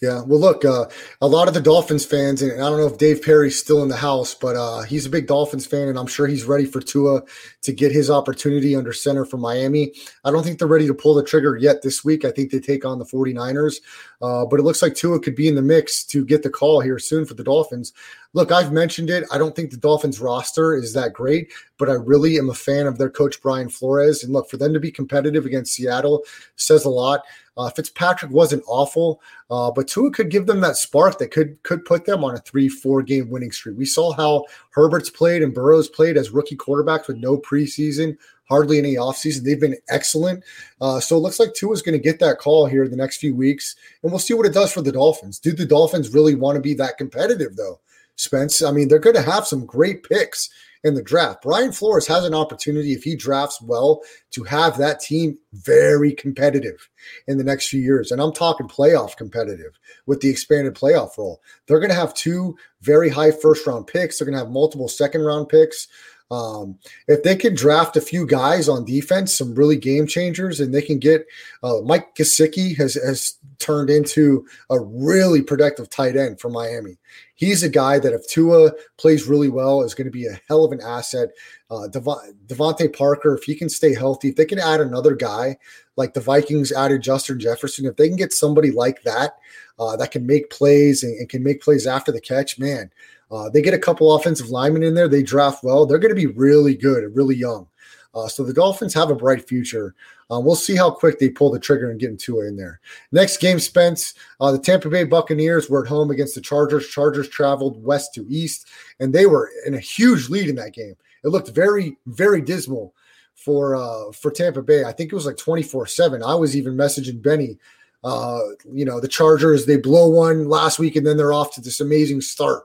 Yeah, 0.04 0.22
well, 0.24 0.38
look, 0.38 0.66
uh, 0.66 0.88
a 1.22 1.28
lot 1.28 1.48
of 1.48 1.54
the 1.54 1.62
Dolphins 1.62 2.06
fans, 2.06 2.42
and 2.42 2.52
I 2.52 2.70
don't 2.70 2.78
know 2.78 2.88
if 2.88 2.98
Dave 2.98 3.22
Perry's 3.22 3.58
still 3.58 3.84
in 3.84 3.88
the 3.88 3.96
house, 3.96 4.36
but 4.36 4.58
uh, 4.58 4.82
he's 4.82 5.06
a 5.06 5.10
big 5.10 5.28
Dolphins 5.28 5.66
fan, 5.66 5.88
and 5.88 5.98
I'm 5.98 6.08
sure 6.08 6.28
he's 6.28 6.44
ready 6.44 6.66
for 6.66 6.82
Tua 6.82 7.22
to 7.62 7.72
get 7.72 7.94
his 7.94 8.10
opportunity 8.10 8.76
under 8.76 8.92
center 8.92 9.24
for 9.24 9.38
Miami. 9.38 9.94
I 10.26 10.32
don't 10.32 10.44
think 10.44 10.60
they're 10.60 10.68
ready 10.68 10.88
to 10.88 10.94
pull 10.94 11.14
the 11.14 11.24
trigger 11.24 11.56
yet 11.56 11.84
this 11.84 12.04
week. 12.04 12.26
I 12.26 12.32
think 12.32 12.52
they 12.52 12.60
take 12.60 12.84
on 12.84 13.00
the 13.00 13.06
49ers, 13.06 13.80
uh, 14.24 14.46
but 14.46 14.58
it 14.58 14.64
looks 14.64 14.82
like 14.82 14.96
Tua 14.96 15.20
could 15.20 15.36
be 15.36 15.50
in 15.50 15.56
the 15.56 15.62
mix 15.62 16.06
to 16.06 16.24
get 16.24 16.44
the 16.44 16.50
call 16.50 16.80
here 16.80 16.98
soon 16.98 17.26
for 17.26 17.34
the 17.34 17.44
Dolphins. 17.44 17.92
Look, 18.32 18.54
I've 18.54 18.72
mentioned 18.72 19.10
it. 19.10 19.26
I 19.30 19.38
don't 19.38 19.54
think 19.54 19.70
the 19.70 19.78
Dolphins 19.78 20.22
roster 20.22 20.74
is 20.74 20.94
that 20.94 21.12
great, 21.12 21.52
but 21.78 21.90
I 21.90 21.94
really 21.94 22.38
am 22.38 22.50
a 22.50 22.54
fan 22.54 22.88
of 22.88 22.98
their 22.98 23.10
coach, 23.10 23.42
Brian 23.42 23.68
Flores. 23.68 24.24
And 24.24 24.32
look, 24.32 24.50
for 24.50 24.56
them 24.56 24.74
to 24.74 24.80
be 24.80 24.92
competitive 24.92 25.46
against 25.46 25.74
Seattle 25.74 26.24
says 26.56 26.86
a 26.86 26.90
lot. 26.90 27.24
Uh, 27.58 27.70
Fitzpatrick 27.70 28.32
wasn't 28.32 28.64
awful, 28.66 29.22
uh, 29.52 29.70
but 29.70 29.90
Tua 29.90 30.10
could 30.10 30.32
give 30.32 30.48
them 30.48 30.62
that 30.62 30.78
spark 30.78 31.20
that 31.20 31.32
could 31.32 31.62
could 31.64 31.84
put 31.84 32.06
them 32.06 32.24
on 32.24 32.34
a 32.34 32.40
three 32.40 32.70
four 32.70 33.04
game 33.04 33.30
winning 33.30 33.52
streak. 33.52 33.78
We 33.78 33.86
saw 33.86 34.14
how 34.14 34.46
Herbert's 34.72 35.10
played 35.10 35.44
and 35.44 35.54
Burrows 35.54 35.90
played 35.90 36.16
as 36.16 36.32
rookie 36.32 36.56
quarterbacks 36.56 37.08
with 37.08 37.18
no 37.18 37.38
preseason, 37.38 38.18
hardly 38.54 38.78
any 38.78 38.94
offseason. 38.94 39.44
They've 39.44 39.60
been 39.60 39.78
excellent. 39.90 40.44
Uh, 40.80 41.00
so 41.00 41.18
it 41.18 41.22
looks 41.22 41.40
like 41.40 41.56
Tua's 41.56 41.82
going 41.82 41.98
to 41.98 42.04
get 42.04 42.20
that 42.20 42.38
call 42.38 42.68
here 42.68 42.84
in 42.84 42.92
the 42.92 42.98
next 42.98 43.18
few 43.18 43.36
weeks, 43.36 43.76
and 44.04 44.12
we'll 44.12 44.20
see 44.20 44.36
what 44.36 44.46
it 44.46 44.54
does 44.54 44.72
for 44.72 44.84
the 44.84 44.92
Dolphins. 44.92 45.40
Do 45.40 45.54
the 45.54 45.66
Dolphins 45.66 46.14
really 46.14 46.36
want 46.36 46.56
to 46.56 46.62
be 46.62 46.76
that 46.76 47.00
competitive 47.00 47.56
though? 47.56 47.80
Spence. 48.16 48.62
I 48.62 48.72
mean, 48.72 48.90
they're 48.90 49.00
going 49.00 49.16
to 49.16 49.24
have 49.24 49.48
some 49.48 49.66
great 49.66 50.04
picks 50.04 50.52
in 50.84 50.94
the 50.94 51.02
draft. 51.02 51.42
Brian 51.42 51.72
Flores 51.72 52.06
has 52.08 52.26
an 52.26 52.36
opportunity, 52.36 52.94
if 52.94 53.04
he 53.04 53.16
drafts 53.16 53.60
well, 53.62 54.02
to 54.32 54.44
have 54.44 54.78
that 54.78 55.00
team 55.00 55.38
very 55.54 56.14
competitive 56.14 56.90
in 57.28 57.38
the 57.38 57.44
next 57.44 57.70
few 57.70 57.82
years. 57.82 58.12
And 58.12 58.22
I'm 58.22 58.34
talking 58.34 58.68
playoff 58.68 59.18
competitive 59.18 59.80
with 60.06 60.22
the 60.22 60.30
expanded 60.30 60.76
playoff 60.76 61.18
role. 61.18 61.42
They're 61.66 61.80
going 61.80 61.90
to 61.90 61.96
have 61.96 62.14
two 62.14 62.56
very 62.82 63.10
high 63.10 63.32
first 63.32 63.66
round 63.66 63.88
picks, 63.88 64.20
they're 64.20 64.26
going 64.26 64.38
to 64.38 64.44
have 64.44 64.52
multiple 64.52 64.88
second 64.88 65.22
round 65.22 65.50
picks. 65.50 65.88
Um, 66.34 66.80
if 67.08 67.22
they 67.22 67.36
can 67.36 67.54
draft 67.54 67.96
a 67.96 68.02
few 68.02 68.26
guys 68.26 68.68
on 68.68 68.86
defense, 68.86 69.38
some 69.38 69.54
really 69.54 69.78
game 69.78 70.08
changers, 70.08 70.60
and 70.60 70.74
they 70.74 70.82
can 70.82 70.98
get 70.98 71.28
uh, 71.62 71.82
Mike 71.84 72.16
Gesicki 72.16 72.76
has 72.78 72.96
has 72.96 73.38
turned 73.60 73.90
into 73.90 74.46
a 74.70 74.80
really 74.80 75.42
productive 75.42 75.90
tight 75.90 76.18
end 76.18 76.40
for 76.40 76.50
Miami. 76.50 76.98
He's 77.36 77.62
a 77.62 77.70
guy 77.70 78.00
that 78.00 78.14
if 78.14 78.28
Tua 78.28 78.72
plays 78.98 79.28
really 79.28 79.50
well 79.50 79.84
is 79.84 79.94
going 79.94 80.06
to 80.06 80.12
be 80.12 80.26
a 80.26 80.40
hell 80.48 80.66
of 80.66 80.72
an 80.72 80.82
asset. 80.82 81.30
Uh, 81.70 81.88
Dev- 81.88 82.04
DeVante 82.48 82.96
Parker, 82.96 83.36
if 83.36 83.44
he 83.44 83.56
can 83.56 83.70
stay 83.70 83.94
healthy, 83.94 84.30
if 84.30 84.36
they 84.36 84.46
can 84.46 84.60
add 84.60 84.82
another 84.82 85.16
guy 85.16 85.58
like 85.98 86.14
the 86.14 86.22
Vikings 86.22 86.72
added 86.72 87.02
Justin 87.04 87.40
Jefferson, 87.40 87.86
if 87.86 87.96
they 87.96 88.08
can 88.08 88.18
get 88.18 88.34
somebody 88.34 88.72
like 88.72 89.04
that 89.04 89.38
uh, 89.84 89.96
that 89.98 90.12
can 90.12 90.26
make 90.26 90.50
plays 90.50 91.04
and, 91.04 91.18
and 91.20 91.30
can 91.30 91.44
make 91.44 91.62
plays 91.62 91.86
after 91.86 92.12
the 92.12 92.22
catch, 92.22 92.58
man, 92.58 92.90
uh, 93.32 93.50
they 93.50 93.62
get 93.62 93.74
a 93.74 93.80
couple 93.80 94.16
offensive 94.16 94.50
linemen 94.50 94.84
in 94.84 94.94
there. 94.94 95.08
They 95.08 95.24
draft 95.24 95.64
well. 95.64 95.86
They're 95.86 96.00
going 96.00 96.16
to 96.16 96.28
be 96.28 96.28
really 96.28 96.76
good 96.76 97.04
and 97.04 97.16
really 97.16 97.36
young. 97.36 97.68
Uh, 98.16 98.28
so 98.28 98.44
the 98.44 98.54
Dolphins 98.54 98.94
have 98.94 99.10
a 99.10 99.16
bright 99.16 99.48
future. 99.48 99.96
Uh, 100.32 100.40
we'll 100.40 100.56
see 100.56 100.76
how 100.76 100.92
quick 100.92 101.18
they 101.18 101.30
pull 101.30 101.52
the 101.52 101.60
trigger 101.60 101.90
and 101.90 102.00
get 102.00 102.12
into 102.12 102.40
it 102.42 102.46
in 102.46 102.56
there. 102.56 102.80
Next 103.12 103.38
game, 103.38 103.60
Spence. 103.60 104.14
Uh, 104.40 104.52
the 104.52 104.60
Tampa 104.60 104.90
Bay 104.90 105.04
Buccaneers 105.04 105.70
were 105.70 105.84
at 105.84 105.90
home 105.90 106.12
against 106.12 106.36
the 106.36 106.42
Chargers. 106.42 106.88
Chargers 106.88 107.28
traveled 107.28 107.84
west 107.84 108.14
to 108.14 108.26
east, 108.30 108.68
and 109.00 109.12
they 109.12 109.26
were 109.26 109.50
in 109.66 109.74
a 109.74 109.80
huge 109.80 110.30
lead 110.30 110.48
in 110.48 110.56
that 110.58 110.74
game. 110.74 110.96
It 111.24 111.30
looked 111.30 111.50
very, 111.50 111.98
very 112.06 112.42
dismal 112.42 112.94
for 113.34 113.76
uh, 113.76 114.12
for 114.12 114.32
Tampa 114.32 114.62
Bay. 114.62 114.84
I 114.84 114.92
think 114.92 115.12
it 115.12 115.16
was 115.16 115.26
like 115.26 115.38
twenty 115.38 115.64
four 115.64 115.88
seven. 115.88 116.22
I 116.22 116.36
was 116.36 116.56
even 116.56 116.76
messaging 116.76 117.22
Benny. 117.22 117.58
Uh, 118.04 118.40
you 118.72 118.84
know, 118.84 119.00
the 119.00 119.08
Chargers 119.08 119.66
they 119.66 119.78
blow 119.78 120.10
one 120.10 120.50
last 120.50 120.80
week, 120.80 120.96
and 120.96 121.08
then 121.08 121.18
they're 121.18 121.34
off 121.34 121.54
to 121.56 121.62
this 121.62 121.80
amazing 121.80 122.22
start 122.22 122.64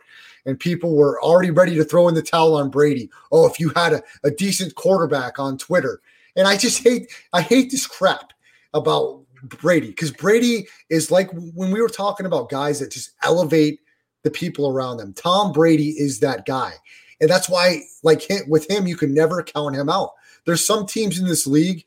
and 0.49 0.59
people 0.59 0.97
were 0.97 1.21
already 1.21 1.51
ready 1.51 1.75
to 1.75 1.85
throw 1.85 2.09
in 2.09 2.15
the 2.15 2.23
towel 2.23 2.55
on 2.55 2.71
Brady. 2.71 3.11
Oh, 3.31 3.47
if 3.47 3.61
you 3.61 3.71
had 3.77 3.93
a, 3.93 4.03
a 4.25 4.31
decent 4.31 4.75
quarterback 4.77 5.39
on 5.39 5.59
Twitter. 5.59 6.01
And 6.37 6.49
I 6.49 6.57
just 6.57 6.83
hate 6.83 7.13
I 7.35 7.43
hate 7.43 7.71
this 7.71 7.87
crap 7.87 8.33
about 8.73 9.23
Brady 9.43 9.89
because 9.89 10.11
Brady 10.11 10.67
is 10.89 11.11
like 11.11 11.31
when 11.33 11.71
we 11.71 11.83
were 11.83 11.89
talking 11.89 12.25
about 12.25 12.49
guys 12.49 12.81
that 12.81 12.91
just 12.91 13.11
elevate 13.23 13.81
the 14.23 14.31
people 14.31 14.71
around 14.71 14.97
them. 14.97 15.13
Tom 15.13 15.53
Brady 15.53 15.91
is 15.91 16.21
that 16.21 16.47
guy. 16.47 16.73
And 17.21 17.29
that's 17.29 17.49
why, 17.49 17.81
like 18.03 18.23
with 18.47 18.71
him, 18.71 18.87
you 18.87 18.97
can 18.97 19.13
never 19.13 19.43
count 19.43 19.77
him 19.77 19.89
out. 19.89 20.13
There's 20.47 20.65
some 20.65 20.87
teams 20.87 21.19
in 21.19 21.27
this 21.27 21.47
league 21.47 21.85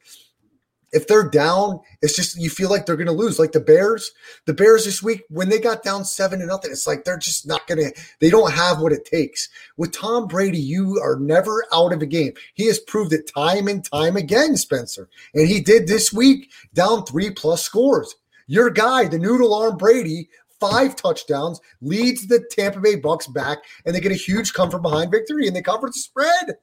if 0.91 1.07
they're 1.07 1.29
down, 1.29 1.79
it's 2.01 2.15
just 2.15 2.39
you 2.39 2.49
feel 2.49 2.69
like 2.69 2.85
they're 2.85 2.95
going 2.95 3.07
to 3.07 3.13
lose. 3.13 3.39
Like 3.39 3.51
the 3.51 3.59
Bears, 3.59 4.11
the 4.45 4.53
Bears 4.53 4.85
this 4.85 5.01
week 5.01 5.23
when 5.29 5.49
they 5.49 5.59
got 5.59 5.83
down 5.83 6.05
seven 6.05 6.39
to 6.39 6.45
nothing, 6.45 6.71
it's 6.71 6.87
like 6.87 7.03
they're 7.03 7.17
just 7.17 7.47
not 7.47 7.67
going 7.67 7.79
to. 7.79 8.01
They 8.19 8.29
don't 8.29 8.51
have 8.51 8.81
what 8.81 8.91
it 8.91 9.05
takes. 9.05 9.49
With 9.77 9.93
Tom 9.93 10.27
Brady, 10.27 10.59
you 10.59 10.99
are 11.01 11.17
never 11.19 11.65
out 11.73 11.93
of 11.93 12.01
a 12.01 12.05
game. 12.05 12.33
He 12.53 12.67
has 12.67 12.79
proved 12.79 13.13
it 13.13 13.31
time 13.33 13.67
and 13.67 13.83
time 13.83 14.17
again, 14.17 14.57
Spencer, 14.57 15.09
and 15.33 15.47
he 15.47 15.61
did 15.61 15.87
this 15.87 16.11
week 16.11 16.51
down 16.73 17.05
three 17.05 17.31
plus 17.31 17.63
scores. 17.63 18.15
Your 18.47 18.69
guy, 18.69 19.07
the 19.07 19.19
noodle 19.19 19.53
arm 19.53 19.77
Brady, 19.77 20.27
five 20.59 20.95
touchdowns, 20.95 21.61
leads 21.81 22.27
the 22.27 22.43
Tampa 22.51 22.79
Bay 22.79 22.95
Bucks 22.95 23.27
back, 23.27 23.59
and 23.85 23.95
they 23.95 23.99
get 23.99 24.11
a 24.11 24.15
huge 24.15 24.53
come 24.53 24.69
from 24.69 24.81
behind 24.81 25.11
victory, 25.11 25.47
and 25.47 25.55
they 25.55 25.61
covered 25.61 25.89
the 25.89 25.99
spread. 25.99 26.57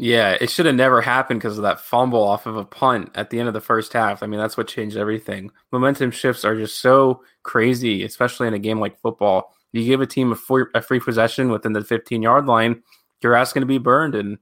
Yeah, 0.00 0.36
it 0.40 0.48
should 0.48 0.66
have 0.66 0.76
never 0.76 1.00
happened 1.00 1.40
because 1.40 1.58
of 1.58 1.62
that 1.62 1.80
fumble 1.80 2.22
off 2.22 2.46
of 2.46 2.56
a 2.56 2.64
punt 2.64 3.10
at 3.16 3.30
the 3.30 3.40
end 3.40 3.48
of 3.48 3.54
the 3.54 3.60
first 3.60 3.92
half. 3.92 4.22
I 4.22 4.26
mean, 4.26 4.38
that's 4.38 4.56
what 4.56 4.68
changed 4.68 4.96
everything. 4.96 5.50
Momentum 5.72 6.12
shifts 6.12 6.44
are 6.44 6.54
just 6.54 6.80
so 6.80 7.22
crazy, 7.42 8.04
especially 8.04 8.46
in 8.46 8.54
a 8.54 8.60
game 8.60 8.78
like 8.78 9.00
football. 9.00 9.52
You 9.72 9.84
give 9.84 10.00
a 10.00 10.06
team 10.06 10.30
a 10.30 10.36
free, 10.36 10.64
a 10.74 10.80
free 10.80 11.00
possession 11.00 11.50
within 11.50 11.72
the 11.72 11.82
15 11.82 12.22
yard 12.22 12.46
line, 12.46 12.82
you're 13.22 13.34
asking 13.34 13.60
to 13.60 13.66
be 13.66 13.78
burned. 13.78 14.14
And 14.14 14.38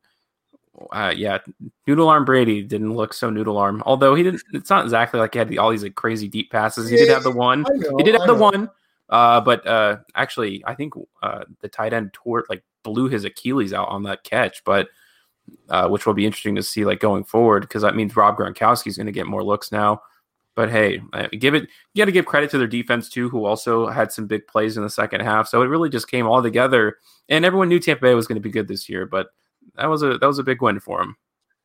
uh, 0.93 1.15
yeah, 1.17 1.39
Noodle 1.87 2.09
Arm 2.09 2.27
Brady 2.27 2.63
didn't 2.63 2.95
look 2.95 3.15
so 3.15 3.31
Noodle 3.31 3.57
Arm. 3.57 3.83
Although 3.87 4.15
he 4.15 4.23
didn't, 4.23 4.43
it's 4.53 4.71
not 4.71 4.85
exactly 4.85 5.19
like 5.19 5.33
he 5.33 5.39
had 5.39 5.49
the, 5.49 5.59
all 5.59 5.71
these 5.71 5.83
like 5.83 5.95
crazy 5.95 6.29
deep 6.29 6.51
passes. 6.51 6.91
He 6.91 6.97
did 6.97 7.09
have 7.09 7.23
the 7.23 7.31
one. 7.31 7.63
Know, 7.63 7.97
he 7.97 8.05
did 8.05 8.15
have 8.15 8.27
the 8.27 8.35
one. 8.35 8.71
Uh, 9.09 9.41
but 9.41 9.67
uh, 9.67 9.99
actually, 10.15 10.63
I 10.67 10.75
think 10.75 10.95
uh, 11.23 11.45
the 11.61 11.69
tight 11.69 11.93
end 11.93 12.13
tore 12.13 12.45
like 12.51 12.63
blew 12.83 13.09
his 13.09 13.25
Achilles 13.25 13.73
out 13.73 13.89
on 13.89 14.03
that 14.03 14.23
catch. 14.23 14.63
But 14.65 14.89
uh, 15.69 15.89
which 15.89 16.07
will 16.07 16.15
be 16.15 16.27
interesting 16.27 16.55
to 16.57 16.63
see 16.63 16.85
like 16.85 17.01
going 17.01 17.25
forward 17.25 17.63
because 17.63 17.83
that 17.83 17.97
means 17.97 18.17
Rob 18.17 18.37
Gronkowski 18.37 18.89
is 18.89 18.97
going 18.97 19.07
to 19.07 19.13
get 19.13 19.27
more 19.27 19.43
looks 19.43 19.73
now. 19.73 20.01
But 20.55 20.71
hey, 20.71 21.03
uh, 21.13 21.29
give 21.39 21.55
it. 21.55 21.69
You 21.93 22.01
got 22.01 22.07
to 22.07 22.13
give 22.13 22.25
credit 22.25 22.51
to 22.51 22.59
their 22.59 22.67
defense 22.67 23.11
too, 23.11 23.29
who 23.29 23.45
also 23.45 23.89
had 23.89 24.11
some 24.11 24.27
big 24.27 24.47
plays 24.47 24.77
in 24.77 24.83
the 24.83 24.91
second 24.91 25.21
half. 25.21 25.49
So 25.49 25.61
it 25.63 25.67
really 25.67 25.91
just 25.91 26.11
came 26.11 26.27
all 26.27 26.43
together, 26.43 26.97
and 27.29 27.45
everyone 27.45 27.69
knew 27.69 27.79
Tampa 27.79 28.03
Bay 28.03 28.15
was 28.15 28.27
going 28.27 28.37
to 28.37 28.41
be 28.41 28.51
good 28.51 28.67
this 28.67 28.89
year. 28.89 29.05
But 29.05 29.29
that 29.75 29.87
was 29.87 30.03
a 30.03 30.17
that 30.17 30.27
was 30.27 30.39
a 30.39 30.43
big 30.43 30.63
win 30.63 30.81
for 30.81 30.99
them. 30.99 31.17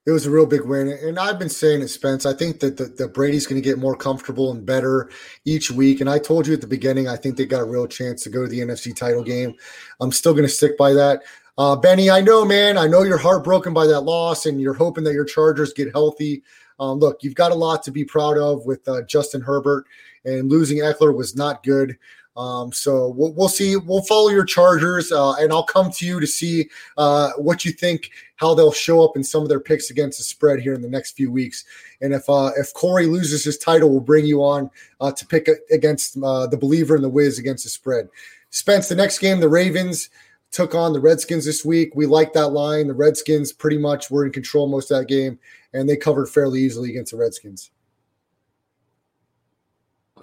It 0.08 0.12
was 0.12 0.26
a 0.26 0.32
real 0.32 0.48
big 0.48 0.66
win. 0.66 0.88
And 0.90 1.20
I've 1.20 1.38
been 1.38 1.48
saying 1.48 1.84
it, 1.84 1.90
Spence. 1.90 2.26
I 2.26 2.34
think 2.34 2.60
that 2.62 2.76
the, 2.76 2.86
the 2.86 3.08
Brady's 3.08 3.46
going 3.46 3.62
to 3.62 3.68
get 3.68 3.78
more 3.78 3.96
comfortable 3.96 4.52
and 4.52 4.66
better 4.66 5.12
each 5.46 5.70
week. 5.70 6.02
And 6.02 6.10
I 6.10 6.18
told 6.18 6.48
you 6.48 6.56
at 6.56 6.62
the 6.62 6.68
beginning, 6.68 7.08
I 7.08 7.16
think 7.16 7.38
they 7.38 7.46
got 7.46 7.62
a 7.62 7.66
real 7.66 7.86
chance 7.86 8.24
to 8.24 8.32
go 8.32 8.42
to 8.42 8.48
the 8.50 8.62
NFC 8.62 8.96
title 8.96 9.24
game. 9.24 9.54
I'm 10.00 10.12
still 10.12 10.34
going 10.34 10.46
to 10.46 10.50
stick 10.50 10.76
by 10.76 10.94
that. 10.94 11.22
Uh, 11.62 11.76
Benny, 11.76 12.10
I 12.10 12.22
know, 12.22 12.44
man. 12.44 12.76
I 12.76 12.88
know 12.88 13.04
you're 13.04 13.20
heartbroken 13.20 13.72
by 13.72 13.86
that 13.86 14.02
loss 14.02 14.48
and 14.48 14.60
you're 14.60 14.74
hoping 14.74 15.04
that 15.04 15.14
your 15.14 15.26
Chargers 15.26 15.74
get 15.74 15.92
healthy. 15.92 16.42
Um, 16.80 16.98
look, 16.98 17.22
you've 17.22 17.36
got 17.36 17.52
a 17.52 17.56
lot 17.56 17.84
to 17.84 17.92
be 17.92 18.04
proud 18.04 18.36
of 18.40 18.66
with 18.66 18.88
uh, 18.88 19.04
Justin 19.04 19.42
Herbert, 19.42 19.86
and 20.26 20.50
losing 20.50 20.80
Ekeler 20.80 21.16
was 21.16 21.36
not 21.36 21.62
good. 21.62 22.00
Um, 22.36 22.74
so 22.74 23.10
we'll, 23.10 23.32
we'll, 23.34 23.48
see. 23.48 23.76
We'll 23.76 24.02
follow 24.02 24.30
your 24.30 24.44
Chargers, 24.44 25.12
uh, 25.12 25.34
and 25.34 25.52
I'll 25.52 25.62
come 25.62 25.92
to 25.92 26.04
you 26.04 26.20
to 26.20 26.26
see 26.26 26.68
uh, 26.98 27.30
what 27.38 27.64
you 27.64 27.72
think, 27.72 28.10
how 28.38 28.56
they'll 28.56 28.72
show 28.72 29.06
up 29.06 29.16
in 29.16 29.24
some 29.24 29.44
of 29.44 29.50
their 29.50 29.60
picks 29.60 29.92
against 29.92 30.18
the 30.18 30.24
spread 30.24 30.62
here 30.62 30.74
in 30.74 30.82
the 30.82 30.90
next 30.90 31.12
few 31.12 31.32
weeks. 31.32 31.66
And 32.02 32.12
if 32.12 32.28
uh, 32.28 32.50
if 32.58 32.74
Corey 32.74 33.06
loses 33.06 33.44
his 33.44 33.60
title, 33.60 33.92
we'll 33.92 34.00
bring 34.00 34.26
you 34.26 34.44
on 34.44 34.72
uh, 35.00 35.12
to 35.12 35.28
pick 35.28 35.48
against 35.70 36.18
uh, 36.24 36.48
the 36.48 36.58
believer 36.58 36.96
and 36.96 37.04
the 37.04 37.10
Wiz 37.10 37.38
against 37.38 37.66
the 37.66 37.70
spread. 37.70 38.10
Spence, 38.50 38.90
the 38.90 38.96
next 38.96 39.20
game, 39.20 39.40
the 39.40 39.48
Ravens 39.48 40.10
took 40.52 40.76
on 40.76 40.94
the 40.94 41.00
Redskins 41.00 41.46
this 41.46 41.64
week. 41.64 41.92
We 41.96 42.06
like 42.06 42.34
that 42.34 42.50
line. 42.50 42.88
The 42.88 42.94
Redskins 42.94 43.54
pretty 43.54 43.78
much 43.78 44.12
were 44.12 44.26
in 44.26 44.32
control 44.32 44.68
most 44.68 44.92
of 44.92 45.00
that 45.00 45.08
game, 45.08 45.40
and 45.74 45.88
they 45.88 45.96
covered 45.96 46.28
fairly 46.28 46.60
easily 46.60 46.90
against 46.90 47.12
the 47.12 47.18
Redskins 47.18 47.72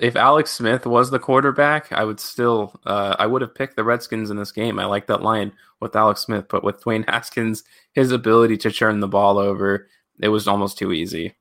if 0.00 0.16
Alex 0.16 0.50
Smith 0.50 0.86
was 0.86 1.10
the 1.10 1.18
quarterback, 1.18 1.92
I 1.92 2.04
would 2.04 2.20
still 2.20 2.80
uh, 2.84 3.16
I 3.18 3.26
would 3.26 3.42
have 3.42 3.54
picked 3.54 3.76
the 3.76 3.84
Redskins 3.84 4.30
in 4.30 4.36
this 4.36 4.52
game. 4.52 4.78
I 4.78 4.84
like 4.84 5.06
that 5.06 5.22
line 5.22 5.52
with 5.80 5.96
Alex 5.96 6.20
Smith, 6.20 6.46
but 6.48 6.64
with 6.64 6.82
Dwayne 6.82 7.04
Haskins, 7.08 7.64
his 7.92 8.12
ability 8.12 8.56
to 8.58 8.70
turn 8.70 9.00
the 9.00 9.08
ball 9.08 9.38
over, 9.38 9.88
it 10.20 10.28
was 10.28 10.48
almost 10.48 10.78
too 10.78 10.92
easy. 10.92 11.34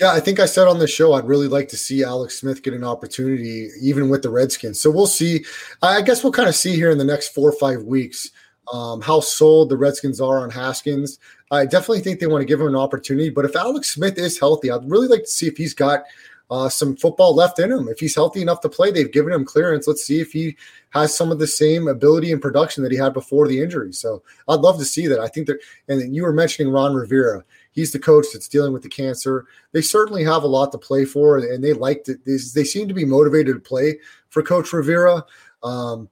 Yeah, 0.00 0.12
I 0.12 0.18
think 0.18 0.40
I 0.40 0.46
said 0.46 0.66
on 0.66 0.80
the 0.80 0.88
show 0.88 1.12
I'd 1.12 1.26
really 1.26 1.46
like 1.46 1.68
to 1.68 1.76
see 1.76 2.02
Alex 2.02 2.40
Smith 2.40 2.64
get 2.64 2.74
an 2.74 2.82
opportunity, 2.82 3.68
even 3.80 4.08
with 4.08 4.22
the 4.22 4.30
Redskins. 4.30 4.80
So 4.80 4.90
we'll 4.90 5.06
see. 5.06 5.44
I 5.82 6.02
guess 6.02 6.24
we'll 6.24 6.32
kind 6.32 6.48
of 6.48 6.56
see 6.56 6.74
here 6.74 6.90
in 6.90 6.98
the 6.98 7.04
next 7.04 7.28
four 7.28 7.48
or 7.48 7.58
five 7.58 7.82
weeks 7.82 8.30
um, 8.72 9.00
how 9.00 9.20
sold 9.20 9.68
the 9.68 9.76
Redskins 9.76 10.20
are 10.20 10.40
on 10.40 10.50
Haskins. 10.50 11.20
I 11.52 11.64
definitely 11.64 12.00
think 12.00 12.18
they 12.18 12.26
want 12.26 12.42
to 12.42 12.46
give 12.46 12.60
him 12.60 12.66
an 12.66 12.76
opportunity. 12.76 13.30
But 13.30 13.44
if 13.44 13.54
Alex 13.54 13.90
Smith 13.94 14.18
is 14.18 14.38
healthy, 14.38 14.70
I'd 14.70 14.90
really 14.90 15.06
like 15.06 15.22
to 15.22 15.28
see 15.28 15.46
if 15.46 15.56
he's 15.56 15.74
got 15.74 16.02
uh, 16.50 16.68
some 16.68 16.96
football 16.96 17.34
left 17.34 17.60
in 17.60 17.70
him. 17.70 17.88
If 17.88 18.00
he's 18.00 18.16
healthy 18.16 18.42
enough 18.42 18.60
to 18.62 18.68
play, 18.68 18.90
they've 18.90 19.12
given 19.12 19.32
him 19.32 19.44
clearance. 19.44 19.86
Let's 19.86 20.04
see 20.04 20.20
if 20.20 20.32
he 20.32 20.56
has 20.90 21.16
some 21.16 21.30
of 21.30 21.38
the 21.38 21.46
same 21.46 21.86
ability 21.86 22.32
and 22.32 22.42
production 22.42 22.82
that 22.82 22.92
he 22.92 22.98
had 22.98 23.12
before 23.12 23.46
the 23.46 23.60
injury. 23.60 23.92
So 23.92 24.22
I'd 24.48 24.60
love 24.60 24.78
to 24.78 24.84
see 24.84 25.06
that. 25.06 25.20
I 25.20 25.28
think 25.28 25.46
that, 25.46 25.60
and 25.88 26.14
you 26.14 26.24
were 26.24 26.32
mentioning 26.32 26.72
Ron 26.72 26.94
Rivera. 26.94 27.44
He's 27.74 27.90
the 27.90 27.98
coach 27.98 28.26
that's 28.32 28.48
dealing 28.48 28.72
with 28.72 28.82
the 28.82 28.88
cancer. 28.88 29.46
They 29.72 29.82
certainly 29.82 30.22
have 30.24 30.44
a 30.44 30.48
lot 30.48 30.70
to 30.72 30.78
play 30.78 31.04
for, 31.04 31.38
and 31.38 31.62
they 31.62 31.72
like 31.72 32.04
to. 32.04 32.14
They, 32.24 32.36
they 32.54 32.64
seem 32.64 32.86
to 32.86 32.94
be 32.94 33.04
motivated 33.04 33.54
to 33.56 33.60
play 33.60 33.98
for 34.30 34.42
Coach 34.42 34.72
Rivera. 34.72 35.24
Um, 35.64 36.08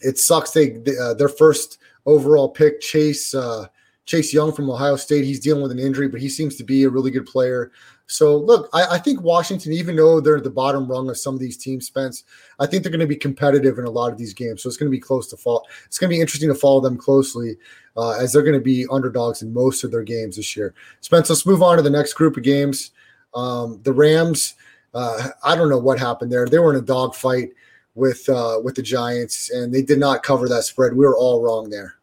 it 0.00 0.18
sucks. 0.18 0.52
They, 0.52 0.70
they 0.70 0.96
uh, 0.96 1.14
their 1.14 1.28
first 1.28 1.78
overall 2.06 2.48
pick, 2.48 2.80
Chase 2.80 3.34
uh, 3.34 3.66
Chase 4.06 4.32
Young 4.32 4.52
from 4.52 4.70
Ohio 4.70 4.96
State. 4.96 5.24
He's 5.24 5.40
dealing 5.40 5.62
with 5.62 5.72
an 5.72 5.78
injury, 5.78 6.08
but 6.08 6.20
he 6.20 6.30
seems 6.30 6.56
to 6.56 6.64
be 6.64 6.84
a 6.84 6.90
really 6.90 7.10
good 7.10 7.26
player. 7.26 7.72
So 8.08 8.36
look, 8.36 8.70
I, 8.72 8.86
I, 8.92 8.98
think 8.98 9.20
Washington, 9.20 9.72
even 9.72 9.96
though 9.96 10.20
they're 10.20 10.36
at 10.36 10.44
the 10.44 10.50
bottom 10.50 10.88
rung 10.88 11.10
of 11.10 11.18
some 11.18 11.34
of 11.34 11.40
these 11.40 11.56
teams, 11.56 11.86
Spence, 11.86 12.22
I 12.60 12.66
think 12.66 12.82
they're 12.82 12.92
going 12.92 13.00
to 13.00 13.06
be 13.06 13.16
competitive 13.16 13.80
in 13.80 13.84
a 13.84 13.90
lot 13.90 14.12
of 14.12 14.18
these 14.18 14.32
games. 14.32 14.62
So 14.62 14.68
it's 14.68 14.76
going 14.76 14.90
to 14.90 14.96
be 14.96 15.00
close 15.00 15.28
to 15.30 15.36
fall. 15.36 15.66
It's 15.86 15.98
going 15.98 16.08
to 16.08 16.16
be 16.16 16.20
interesting 16.20 16.48
to 16.48 16.54
follow 16.54 16.80
them 16.80 16.96
closely 16.96 17.56
uh, 17.96 18.12
as 18.12 18.32
they're 18.32 18.42
going 18.42 18.58
to 18.58 18.60
be 18.60 18.86
underdogs 18.90 19.42
in 19.42 19.52
most 19.52 19.84
of 19.84 19.90
their 19.90 20.02
games 20.02 20.36
this 20.36 20.56
year. 20.56 20.74
Spence, 21.00 21.30
let's 21.30 21.46
move 21.46 21.62
on 21.62 21.76
to 21.76 21.82
the 21.82 21.90
next 21.90 22.14
group 22.14 22.36
of 22.36 22.42
games. 22.42 22.90
Um, 23.34 23.80
the 23.82 23.92
Rams. 23.92 24.54
Uh, 24.94 25.28
I 25.44 25.56
don't 25.56 25.68
know 25.68 25.78
what 25.78 25.98
happened 25.98 26.32
there. 26.32 26.46
They 26.46 26.58
were 26.58 26.72
in 26.72 26.78
a 26.78 26.84
dogfight 26.84 27.50
with 27.94 28.26
uh, 28.28 28.60
with 28.64 28.76
the 28.76 28.82
Giants, 28.82 29.50
and 29.50 29.74
they 29.74 29.82
did 29.82 29.98
not 29.98 30.22
cover 30.22 30.48
that 30.48 30.62
spread. 30.62 30.94
We 30.94 31.04
were 31.04 31.16
all 31.16 31.42
wrong 31.42 31.68
there 31.68 31.96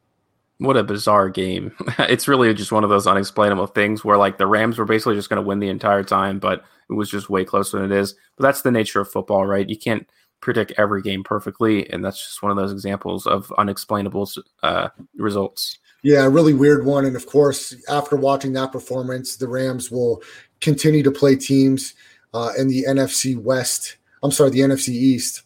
what 0.63 0.77
a 0.77 0.83
bizarre 0.83 1.29
game. 1.29 1.73
it's 1.99 2.27
really 2.27 2.53
just 2.53 2.71
one 2.71 2.83
of 2.83 2.89
those 2.89 3.07
unexplainable 3.07 3.67
things 3.67 4.03
where 4.03 4.17
like 4.17 4.37
the 4.37 4.47
Rams 4.47 4.77
were 4.77 4.85
basically 4.85 5.15
just 5.15 5.29
going 5.29 5.41
to 5.41 5.47
win 5.47 5.59
the 5.59 5.69
entire 5.69 6.03
time, 6.03 6.39
but 6.39 6.63
it 6.89 6.93
was 6.93 7.09
just 7.09 7.29
way 7.29 7.43
closer 7.43 7.79
than 7.79 7.91
it 7.91 7.97
is. 7.97 8.15
But 8.37 8.43
that's 8.43 8.61
the 8.61 8.71
nature 8.71 9.01
of 9.01 9.11
football, 9.11 9.45
right? 9.45 9.67
You 9.67 9.77
can't 9.77 10.07
predict 10.39 10.73
every 10.77 11.01
game 11.01 11.23
perfectly, 11.23 11.89
and 11.89 12.03
that's 12.03 12.23
just 12.23 12.41
one 12.41 12.51
of 12.51 12.57
those 12.57 12.71
examples 12.71 13.25
of 13.25 13.51
unexplainable 13.57 14.29
uh, 14.61 14.89
results. 15.17 15.79
Yeah, 16.03 16.25
really 16.25 16.53
weird 16.53 16.85
one. 16.85 17.05
And 17.05 17.15
of 17.15 17.25
course, 17.25 17.75
after 17.89 18.15
watching 18.15 18.53
that 18.53 18.71
performance, 18.71 19.37
the 19.37 19.47
Rams 19.47 19.89
will 19.89 20.21
continue 20.59 21.01
to 21.01 21.11
play 21.11 21.35
teams 21.35 21.95
uh, 22.33 22.51
in 22.57 22.67
the 22.67 22.83
NFC 22.83 23.41
West. 23.41 23.97
I'm 24.21 24.31
sorry, 24.31 24.49
the 24.49 24.59
NFC 24.59 24.89
East, 24.89 25.43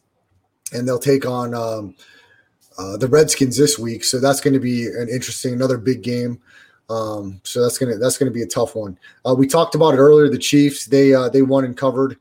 and 0.74 0.88
they'll 0.88 1.00
take 1.00 1.26
on. 1.26 1.54
Um, 1.54 1.96
uh, 2.78 2.96
the 2.96 3.08
Redskins 3.08 3.58
this 3.58 3.80
week, 3.80 4.04
so 4.04 4.20
that's 4.20 4.40
going 4.40 4.54
to 4.54 4.60
be 4.60 4.86
an 4.86 5.08
interesting, 5.12 5.52
another 5.54 5.80
big 5.80 6.04
game. 6.04 6.40
Um, 6.90 7.42
so 7.44 7.62
that's 7.62 7.78
gonna 7.78 7.98
that's 7.98 8.18
gonna 8.18 8.32
be 8.32 8.44
a 8.44 8.48
tough 8.48 8.76
one. 8.76 8.98
Uh, 9.26 9.36
we 9.38 9.48
talked 9.48 9.76
about 9.76 9.94
it 9.94 9.98
earlier. 9.98 10.30
The 10.30 10.38
Chiefs 10.38 10.86
they 10.86 11.14
uh, 11.14 11.28
they 11.28 11.42
won 11.42 11.66
and 11.66 11.76
covered 11.76 12.18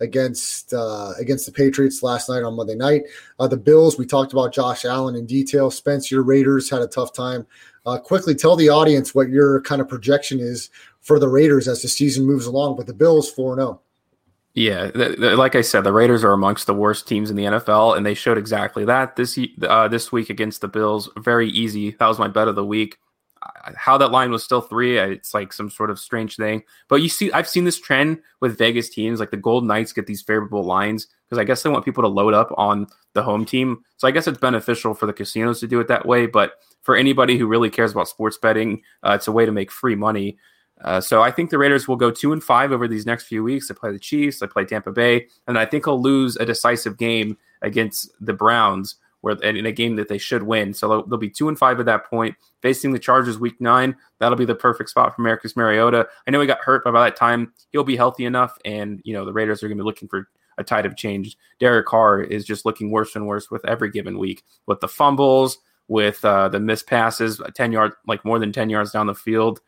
against 0.00 0.72
uh, 0.72 1.12
against 1.18 1.46
the 1.46 1.52
Patriots 1.52 2.02
last 2.02 2.28
night 2.28 2.42
on 2.42 2.54
Monday 2.54 2.74
night. 2.74 3.02
Uh, 3.38 3.48
the 3.48 3.56
Bills 3.56 3.98
we 3.98 4.06
talked 4.06 4.32
about 4.32 4.52
Josh 4.52 4.84
Allen 4.84 5.16
in 5.16 5.26
detail. 5.26 5.70
Spence, 5.70 6.10
your 6.10 6.22
Raiders 6.22 6.70
had 6.70 6.82
a 6.82 6.86
tough 6.86 7.12
time. 7.12 7.46
Uh, 7.86 7.98
quickly 7.98 8.34
tell 8.34 8.56
the 8.56 8.68
audience 8.68 9.14
what 9.14 9.28
your 9.28 9.62
kind 9.62 9.80
of 9.80 9.88
projection 9.88 10.40
is 10.40 10.70
for 11.00 11.18
the 11.18 11.28
Raiders 11.28 11.68
as 11.68 11.82
the 11.82 11.88
season 11.88 12.26
moves 12.26 12.46
along. 12.46 12.76
But 12.76 12.86
the 12.86 12.94
Bills 12.94 13.30
four 13.30 13.56
zero. 13.56 13.68
Oh. 13.68 13.80
Yeah, 14.54 14.90
th- 14.90 15.18
th- 15.18 15.38
like 15.38 15.54
I 15.54 15.60
said, 15.60 15.84
the 15.84 15.92
Raiders 15.92 16.24
are 16.24 16.32
amongst 16.32 16.66
the 16.66 16.74
worst 16.74 17.06
teams 17.06 17.30
in 17.30 17.36
the 17.36 17.44
NFL, 17.44 17.96
and 17.96 18.04
they 18.04 18.14
showed 18.14 18.38
exactly 18.38 18.84
that 18.86 19.14
this 19.14 19.38
uh, 19.62 19.86
this 19.86 20.10
week 20.10 20.30
against 20.30 20.60
the 20.62 20.68
Bills. 20.68 21.08
Very 21.16 21.48
easy. 21.50 21.92
That 21.92 22.08
was 22.08 22.18
my 22.18 22.28
bet 22.28 22.48
of 22.48 22.56
the 22.56 22.64
week. 22.64 22.98
How 23.76 23.98
that 23.98 24.10
line 24.10 24.30
was 24.30 24.42
still 24.42 24.60
three, 24.60 24.98
it's 24.98 25.34
like 25.34 25.52
some 25.52 25.70
sort 25.70 25.90
of 25.90 25.98
strange 25.98 26.36
thing. 26.36 26.62
But 26.88 26.96
you 26.96 27.08
see, 27.08 27.30
I've 27.32 27.48
seen 27.48 27.64
this 27.64 27.80
trend 27.80 28.20
with 28.40 28.58
Vegas 28.58 28.88
teams, 28.88 29.20
like 29.20 29.30
the 29.30 29.36
Golden 29.36 29.68
Knights 29.68 29.92
get 29.92 30.06
these 30.06 30.22
favorable 30.22 30.64
lines 30.64 31.06
because 31.24 31.38
I 31.38 31.44
guess 31.44 31.62
they 31.62 31.70
want 31.70 31.84
people 31.84 32.02
to 32.02 32.08
load 32.08 32.34
up 32.34 32.52
on 32.56 32.86
the 33.14 33.22
home 33.22 33.44
team. 33.44 33.84
So 33.98 34.08
I 34.08 34.10
guess 34.10 34.26
it's 34.26 34.38
beneficial 34.38 34.94
for 34.94 35.06
the 35.06 35.12
casinos 35.12 35.60
to 35.60 35.66
do 35.66 35.80
it 35.80 35.88
that 35.88 36.06
way. 36.06 36.26
But 36.26 36.54
for 36.82 36.96
anybody 36.96 37.36
who 37.36 37.46
really 37.46 37.70
cares 37.70 37.92
about 37.92 38.08
sports 38.08 38.38
betting, 38.38 38.82
uh, 39.02 39.12
it's 39.12 39.28
a 39.28 39.32
way 39.32 39.44
to 39.44 39.52
make 39.52 39.70
free 39.70 39.94
money. 39.94 40.38
Uh, 40.80 41.00
so 41.00 41.22
I 41.22 41.30
think 41.30 41.50
the 41.50 41.58
Raiders 41.58 41.88
will 41.88 41.96
go 41.96 42.10
two 42.10 42.32
and 42.32 42.42
five 42.42 42.72
over 42.72 42.86
these 42.86 43.06
next 43.06 43.24
few 43.24 43.42
weeks. 43.42 43.68
They 43.68 43.74
play 43.74 43.92
the 43.92 43.98
Chiefs, 43.98 44.38
they 44.38 44.46
play 44.46 44.64
Tampa 44.64 44.92
Bay, 44.92 45.26
and 45.46 45.58
I 45.58 45.66
think 45.66 45.84
they'll 45.84 46.00
lose 46.00 46.36
a 46.36 46.46
decisive 46.46 46.96
game 46.96 47.36
against 47.62 48.10
the 48.20 48.32
Browns, 48.32 48.96
where 49.20 49.34
in 49.36 49.66
a 49.66 49.72
game 49.72 49.96
that 49.96 50.08
they 50.08 50.18
should 50.18 50.42
win. 50.42 50.72
So 50.74 50.88
they'll, 50.88 51.06
they'll 51.06 51.18
be 51.18 51.30
two 51.30 51.48
and 51.48 51.58
five 51.58 51.80
at 51.80 51.86
that 51.86 52.06
point, 52.06 52.36
facing 52.62 52.92
the 52.92 52.98
Chargers 52.98 53.38
week 53.38 53.60
nine. 53.60 53.96
That'll 54.20 54.38
be 54.38 54.44
the 54.44 54.54
perfect 54.54 54.90
spot 54.90 55.14
for 55.14 55.22
Marcus 55.22 55.56
Mariota. 55.56 56.06
I 56.26 56.30
know 56.30 56.40
he 56.40 56.46
got 56.46 56.60
hurt, 56.60 56.84
but 56.84 56.92
by 56.92 57.04
that 57.04 57.16
time 57.16 57.52
he'll 57.72 57.84
be 57.84 57.96
healthy 57.96 58.24
enough, 58.24 58.56
and 58.64 59.00
you 59.04 59.14
know 59.14 59.24
the 59.24 59.32
Raiders 59.32 59.62
are 59.62 59.68
going 59.68 59.78
to 59.78 59.82
be 59.82 59.86
looking 59.86 60.08
for 60.08 60.28
a 60.58 60.64
tide 60.64 60.86
of 60.86 60.96
change. 60.96 61.36
Derek 61.60 61.86
Carr 61.86 62.20
is 62.20 62.44
just 62.44 62.64
looking 62.64 62.90
worse 62.90 63.14
and 63.16 63.26
worse 63.26 63.50
with 63.50 63.64
every 63.64 63.90
given 63.90 64.18
week, 64.18 64.42
with 64.66 64.80
the 64.80 64.88
fumbles, 64.88 65.58
with 65.86 66.24
uh, 66.24 66.48
the 66.48 66.60
missed 66.60 66.86
passes, 66.86 67.40
ten 67.54 67.72
yard, 67.72 67.92
like 68.06 68.24
more 68.24 68.38
than 68.38 68.52
ten 68.52 68.70
yards 68.70 68.92
down 68.92 69.06
the 69.06 69.14
field. 69.14 69.60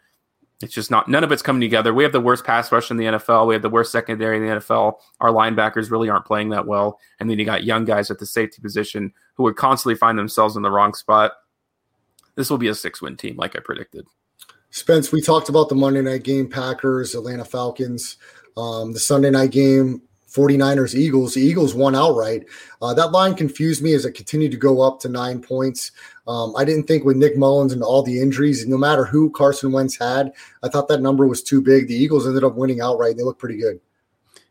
It's 0.62 0.74
just 0.74 0.90
not 0.90 1.08
none 1.08 1.24
of 1.24 1.32
it's 1.32 1.40
coming 1.42 1.62
together. 1.62 1.94
We 1.94 2.02
have 2.02 2.12
the 2.12 2.20
worst 2.20 2.44
pass 2.44 2.70
rush 2.70 2.90
in 2.90 2.98
the 2.98 3.06
NFL. 3.06 3.46
We 3.46 3.54
have 3.54 3.62
the 3.62 3.70
worst 3.70 3.90
secondary 3.90 4.36
in 4.36 4.46
the 4.46 4.60
NFL. 4.60 4.94
Our 5.20 5.30
linebackers 5.30 5.90
really 5.90 6.10
aren't 6.10 6.26
playing 6.26 6.50
that 6.50 6.66
well. 6.66 7.00
And 7.18 7.30
then 7.30 7.38
you 7.38 7.46
got 7.46 7.64
young 7.64 7.86
guys 7.86 8.10
at 8.10 8.18
the 8.18 8.26
safety 8.26 8.60
position 8.60 9.12
who 9.34 9.44
would 9.44 9.56
constantly 9.56 9.94
find 9.94 10.18
themselves 10.18 10.56
in 10.56 10.62
the 10.62 10.70
wrong 10.70 10.92
spot. 10.92 11.32
This 12.34 12.50
will 12.50 12.58
be 12.58 12.68
a 12.68 12.74
six 12.74 13.00
win 13.00 13.16
team, 13.16 13.36
like 13.36 13.56
I 13.56 13.60
predicted. 13.60 14.04
Spence, 14.68 15.10
we 15.10 15.22
talked 15.22 15.48
about 15.48 15.68
the 15.68 15.74
Monday 15.74 16.02
night 16.02 16.22
game, 16.22 16.48
Packers, 16.48 17.14
Atlanta 17.14 17.44
Falcons. 17.44 18.18
Um, 18.56 18.92
the 18.92 19.00
Sunday 19.00 19.30
night 19.30 19.50
game, 19.52 20.02
49ers 20.30 20.94
Eagles. 20.94 21.34
The 21.34 21.40
Eagles 21.40 21.74
won 21.74 21.94
outright. 21.94 22.46
Uh, 22.80 22.94
that 22.94 23.12
line 23.12 23.34
confused 23.34 23.82
me 23.82 23.94
as 23.94 24.04
it 24.04 24.12
continued 24.12 24.52
to 24.52 24.56
go 24.56 24.80
up 24.80 25.00
to 25.00 25.08
nine 25.08 25.40
points. 25.40 25.92
Um, 26.26 26.54
I 26.56 26.64
didn't 26.64 26.84
think 26.84 27.04
with 27.04 27.16
Nick 27.16 27.36
Mullens 27.36 27.72
and 27.72 27.82
all 27.82 28.02
the 28.02 28.20
injuries, 28.20 28.66
no 28.66 28.78
matter 28.78 29.04
who 29.04 29.30
Carson 29.30 29.72
Wentz 29.72 29.98
had, 29.98 30.32
I 30.62 30.68
thought 30.68 30.88
that 30.88 31.02
number 31.02 31.26
was 31.26 31.42
too 31.42 31.60
big. 31.60 31.88
The 31.88 31.94
Eagles 31.94 32.26
ended 32.26 32.44
up 32.44 32.54
winning 32.54 32.80
outright. 32.80 33.16
They 33.16 33.24
look 33.24 33.38
pretty 33.38 33.56
good. 33.58 33.80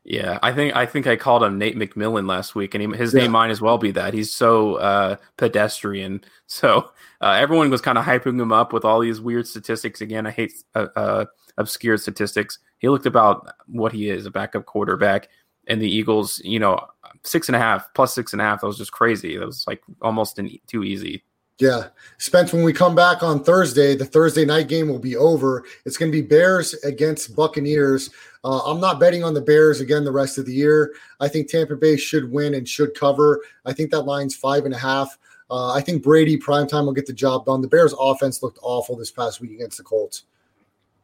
Yeah, 0.09 0.39
I 0.41 0.53
think 0.53 0.75
I 0.75 0.87
think 0.87 1.05
I 1.05 1.15
called 1.15 1.43
him 1.43 1.59
Nate 1.59 1.77
McMillan 1.77 2.27
last 2.27 2.55
week, 2.55 2.73
and 2.73 2.81
he, 2.81 2.97
his 2.97 3.13
yeah. 3.13 3.21
name 3.21 3.31
might 3.31 3.51
as 3.51 3.61
well 3.61 3.77
be 3.77 3.91
that. 3.91 4.15
He's 4.15 4.33
so 4.33 4.75
uh, 4.75 5.15
pedestrian. 5.37 6.21
So 6.51 6.89
uh, 7.21 7.33
everyone 7.33 7.69
was 7.69 7.79
kind 7.79 7.95
of 7.95 8.05
hyping 8.05 8.41
him 8.41 8.51
up 8.51 8.73
with 8.73 8.83
all 8.83 8.99
these 9.01 9.21
weird 9.21 9.45
statistics. 9.45 10.01
Again, 10.01 10.25
I 10.25 10.31
hate 10.31 10.51
uh, 10.73 10.87
uh, 10.95 11.25
obscure 11.59 11.95
statistics. 11.97 12.57
He 12.79 12.89
looked 12.89 13.05
about 13.05 13.53
what 13.67 13.91
he 13.91 14.09
is—a 14.09 14.31
backup 14.31 14.65
quarterback 14.65 15.29
and 15.69 15.81
the 15.81 15.89
Eagles, 15.89 16.41
you 16.43 16.59
know, 16.59 16.79
six 17.23 17.47
and 17.47 17.55
a 17.55 17.59
half 17.59 17.93
plus 17.93 18.13
six 18.13 18.33
and 18.33 18.41
a 18.41 18.45
half. 18.45 18.61
That 18.61 18.67
was 18.67 18.77
just 18.77 18.91
crazy. 18.91 19.37
That 19.37 19.45
was 19.45 19.65
like 19.67 19.81
almost 20.01 20.39
an, 20.39 20.49
too 20.67 20.83
easy. 20.83 21.23
Yeah. 21.59 21.87
Spence, 22.17 22.53
when 22.53 22.63
we 22.63 22.71
come 22.71 22.95
back 22.95 23.21
on 23.21 23.43
Thursday, 23.43 23.93
the 23.93 24.05
Thursday 24.05 24.45
night 24.45 24.69
game 24.69 24.87
will 24.87 24.99
be 24.99 25.17
over. 25.17 25.65
It's 25.85 25.97
going 25.97 26.09
to 26.11 26.17
be 26.17 26.25
Bears 26.25 26.73
against 26.85 27.35
Buccaneers. 27.35 28.09
Uh, 28.45 28.59
I'm 28.65 28.79
not 28.79 28.99
betting 28.99 29.25
on 29.25 29.33
the 29.33 29.41
Bears 29.41 29.81
again 29.81 30.05
the 30.05 30.11
rest 30.11 30.37
of 30.37 30.45
the 30.45 30.53
year. 30.53 30.95
I 31.19 31.27
think 31.27 31.49
Tampa 31.49 31.75
Bay 31.75 31.97
should 31.97 32.31
win 32.31 32.53
and 32.53 32.67
should 32.67 32.93
cover. 32.95 33.41
I 33.65 33.73
think 33.73 33.91
that 33.91 34.03
line's 34.03 34.35
five 34.35 34.63
and 34.63 34.73
a 34.73 34.77
half. 34.77 35.17
Uh, 35.51 35.73
I 35.73 35.81
think 35.81 36.03
Brady 36.03 36.37
primetime 36.37 36.85
will 36.85 36.93
get 36.93 37.07
the 37.07 37.13
job 37.13 37.45
done. 37.45 37.61
The 37.61 37.67
Bears' 37.67 37.93
offense 37.99 38.41
looked 38.41 38.59
awful 38.61 38.95
this 38.95 39.11
past 39.11 39.41
week 39.41 39.51
against 39.51 39.77
the 39.77 39.83
Colts. 39.83 40.23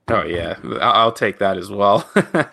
Oh 0.07 0.24
yeah, 0.24 0.55
I'll 0.82 1.11
take 1.11 1.39
that 1.39 1.57
as 1.57 1.72
well. 1.72 2.07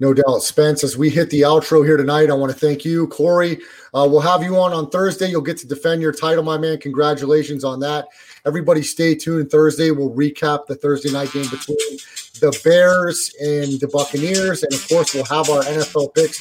No 0.00 0.14
doubt. 0.14 0.42
Spence, 0.42 0.84
as 0.84 0.96
we 0.96 1.10
hit 1.10 1.28
the 1.30 1.40
outro 1.40 1.84
here 1.84 1.96
tonight, 1.96 2.30
I 2.30 2.34
want 2.34 2.52
to 2.52 2.58
thank 2.58 2.84
you. 2.84 3.08
Corey, 3.08 3.58
uh, 3.92 4.06
we'll 4.08 4.20
have 4.20 4.44
you 4.44 4.56
on 4.56 4.72
on 4.72 4.90
Thursday. 4.90 5.28
You'll 5.28 5.40
get 5.40 5.58
to 5.58 5.66
defend 5.66 6.02
your 6.02 6.12
title, 6.12 6.44
my 6.44 6.56
man. 6.56 6.78
Congratulations 6.78 7.64
on 7.64 7.80
that. 7.80 8.06
Everybody 8.46 8.82
stay 8.82 9.16
tuned. 9.16 9.50
Thursday, 9.50 9.90
we'll 9.90 10.14
recap 10.14 10.66
the 10.66 10.76
Thursday 10.76 11.10
night 11.10 11.32
game 11.32 11.48
between 11.50 11.98
the 12.40 12.56
Bears 12.62 13.34
and 13.40 13.80
the 13.80 13.88
Buccaneers. 13.88 14.62
And 14.62 14.72
of 14.72 14.88
course, 14.88 15.14
we'll 15.14 15.24
have 15.24 15.50
our 15.50 15.62
NFL 15.62 16.14
picks 16.14 16.38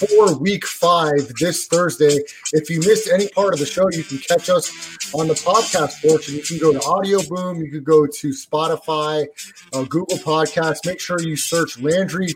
for 0.00 0.36
week 0.38 0.66
five 0.66 1.32
this 1.40 1.66
Thursday. 1.66 2.20
If 2.52 2.68
you 2.68 2.80
missed 2.80 3.08
any 3.10 3.28
part 3.28 3.54
of 3.54 3.60
the 3.60 3.66
show, 3.66 3.88
you 3.90 4.04
can 4.04 4.18
catch 4.18 4.50
us 4.50 4.70
on 5.14 5.28
the 5.28 5.34
podcast 5.34 6.02
portion. 6.06 6.34
You 6.36 6.42
can 6.42 6.58
go 6.58 6.72
to 6.72 6.78
Audioboom, 6.78 7.64
you 7.64 7.70
can 7.70 7.84
go 7.84 8.06
to 8.06 8.28
Spotify, 8.28 9.26
uh, 9.72 9.84
Google 9.84 10.18
Podcasts. 10.18 10.86
Make 10.86 11.00
sure 11.00 11.20
you 11.20 11.36
search 11.36 11.78
Landry 11.80 12.28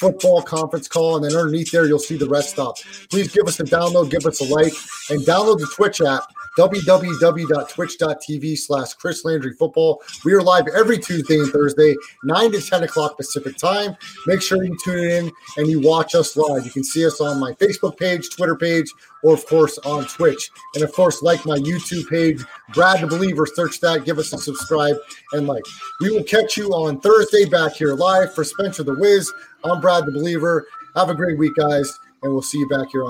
football 0.00 0.40
conference 0.40 0.88
call, 0.88 1.16
and 1.16 1.24
then 1.24 1.36
underneath 1.36 1.70
there, 1.70 1.86
you'll 1.86 1.98
see 1.98 2.16
the 2.16 2.28
rest 2.28 2.50
stop. 2.50 2.76
Please 3.10 3.30
give 3.30 3.46
us 3.46 3.60
a 3.60 3.64
download, 3.64 4.10
give 4.10 4.24
us 4.24 4.40
a 4.40 4.52
like, 4.52 4.72
and 5.10 5.20
download 5.26 5.58
the 5.58 5.70
Twitch 5.76 6.00
app 6.00 6.24
www.twitch.tv 6.58 8.58
slash 8.58 8.94
Chris 8.94 9.24
Landry 9.24 9.54
Football. 9.54 10.02
We 10.24 10.34
are 10.34 10.42
live 10.42 10.66
every 10.68 10.98
Tuesday 10.98 11.38
and 11.38 11.50
Thursday, 11.50 11.94
9 12.24 12.52
to 12.52 12.60
10 12.60 12.82
o'clock 12.82 13.16
Pacific 13.16 13.56
time. 13.56 13.96
Make 14.26 14.42
sure 14.42 14.64
you 14.64 14.76
tune 14.82 15.10
in 15.10 15.30
and 15.56 15.68
you 15.68 15.80
watch 15.80 16.14
us 16.14 16.36
live. 16.36 16.64
You 16.64 16.72
can 16.72 16.84
see 16.84 17.06
us 17.06 17.20
on 17.20 17.38
my 17.38 17.52
Facebook 17.52 17.96
page, 17.96 18.28
Twitter 18.30 18.56
page, 18.56 18.92
or 19.22 19.34
of 19.34 19.46
course 19.46 19.78
on 19.78 20.06
Twitch. 20.06 20.50
And 20.74 20.82
of 20.82 20.92
course, 20.92 21.22
like 21.22 21.46
my 21.46 21.58
YouTube 21.58 22.08
page, 22.08 22.42
Brad 22.74 23.00
the 23.00 23.06
Believer, 23.06 23.46
search 23.46 23.80
that, 23.80 24.04
give 24.04 24.18
us 24.18 24.32
a 24.32 24.38
subscribe 24.38 24.96
and 25.32 25.46
like. 25.46 25.64
We 26.00 26.10
will 26.10 26.24
catch 26.24 26.56
you 26.56 26.70
on 26.70 27.00
Thursday 27.00 27.44
back 27.44 27.74
here 27.74 27.94
live 27.94 28.34
for 28.34 28.44
Spencer 28.44 28.82
the 28.82 28.94
Wiz. 28.94 29.32
I'm 29.62 29.80
Brad 29.80 30.06
the 30.06 30.12
Believer. 30.12 30.66
Have 30.96 31.10
a 31.10 31.14
great 31.14 31.38
week, 31.38 31.54
guys, 31.54 31.98
and 32.22 32.32
we'll 32.32 32.40
see 32.40 32.58
you 32.58 32.68
back 32.68 32.88
here 32.92 33.04
on 33.04 33.08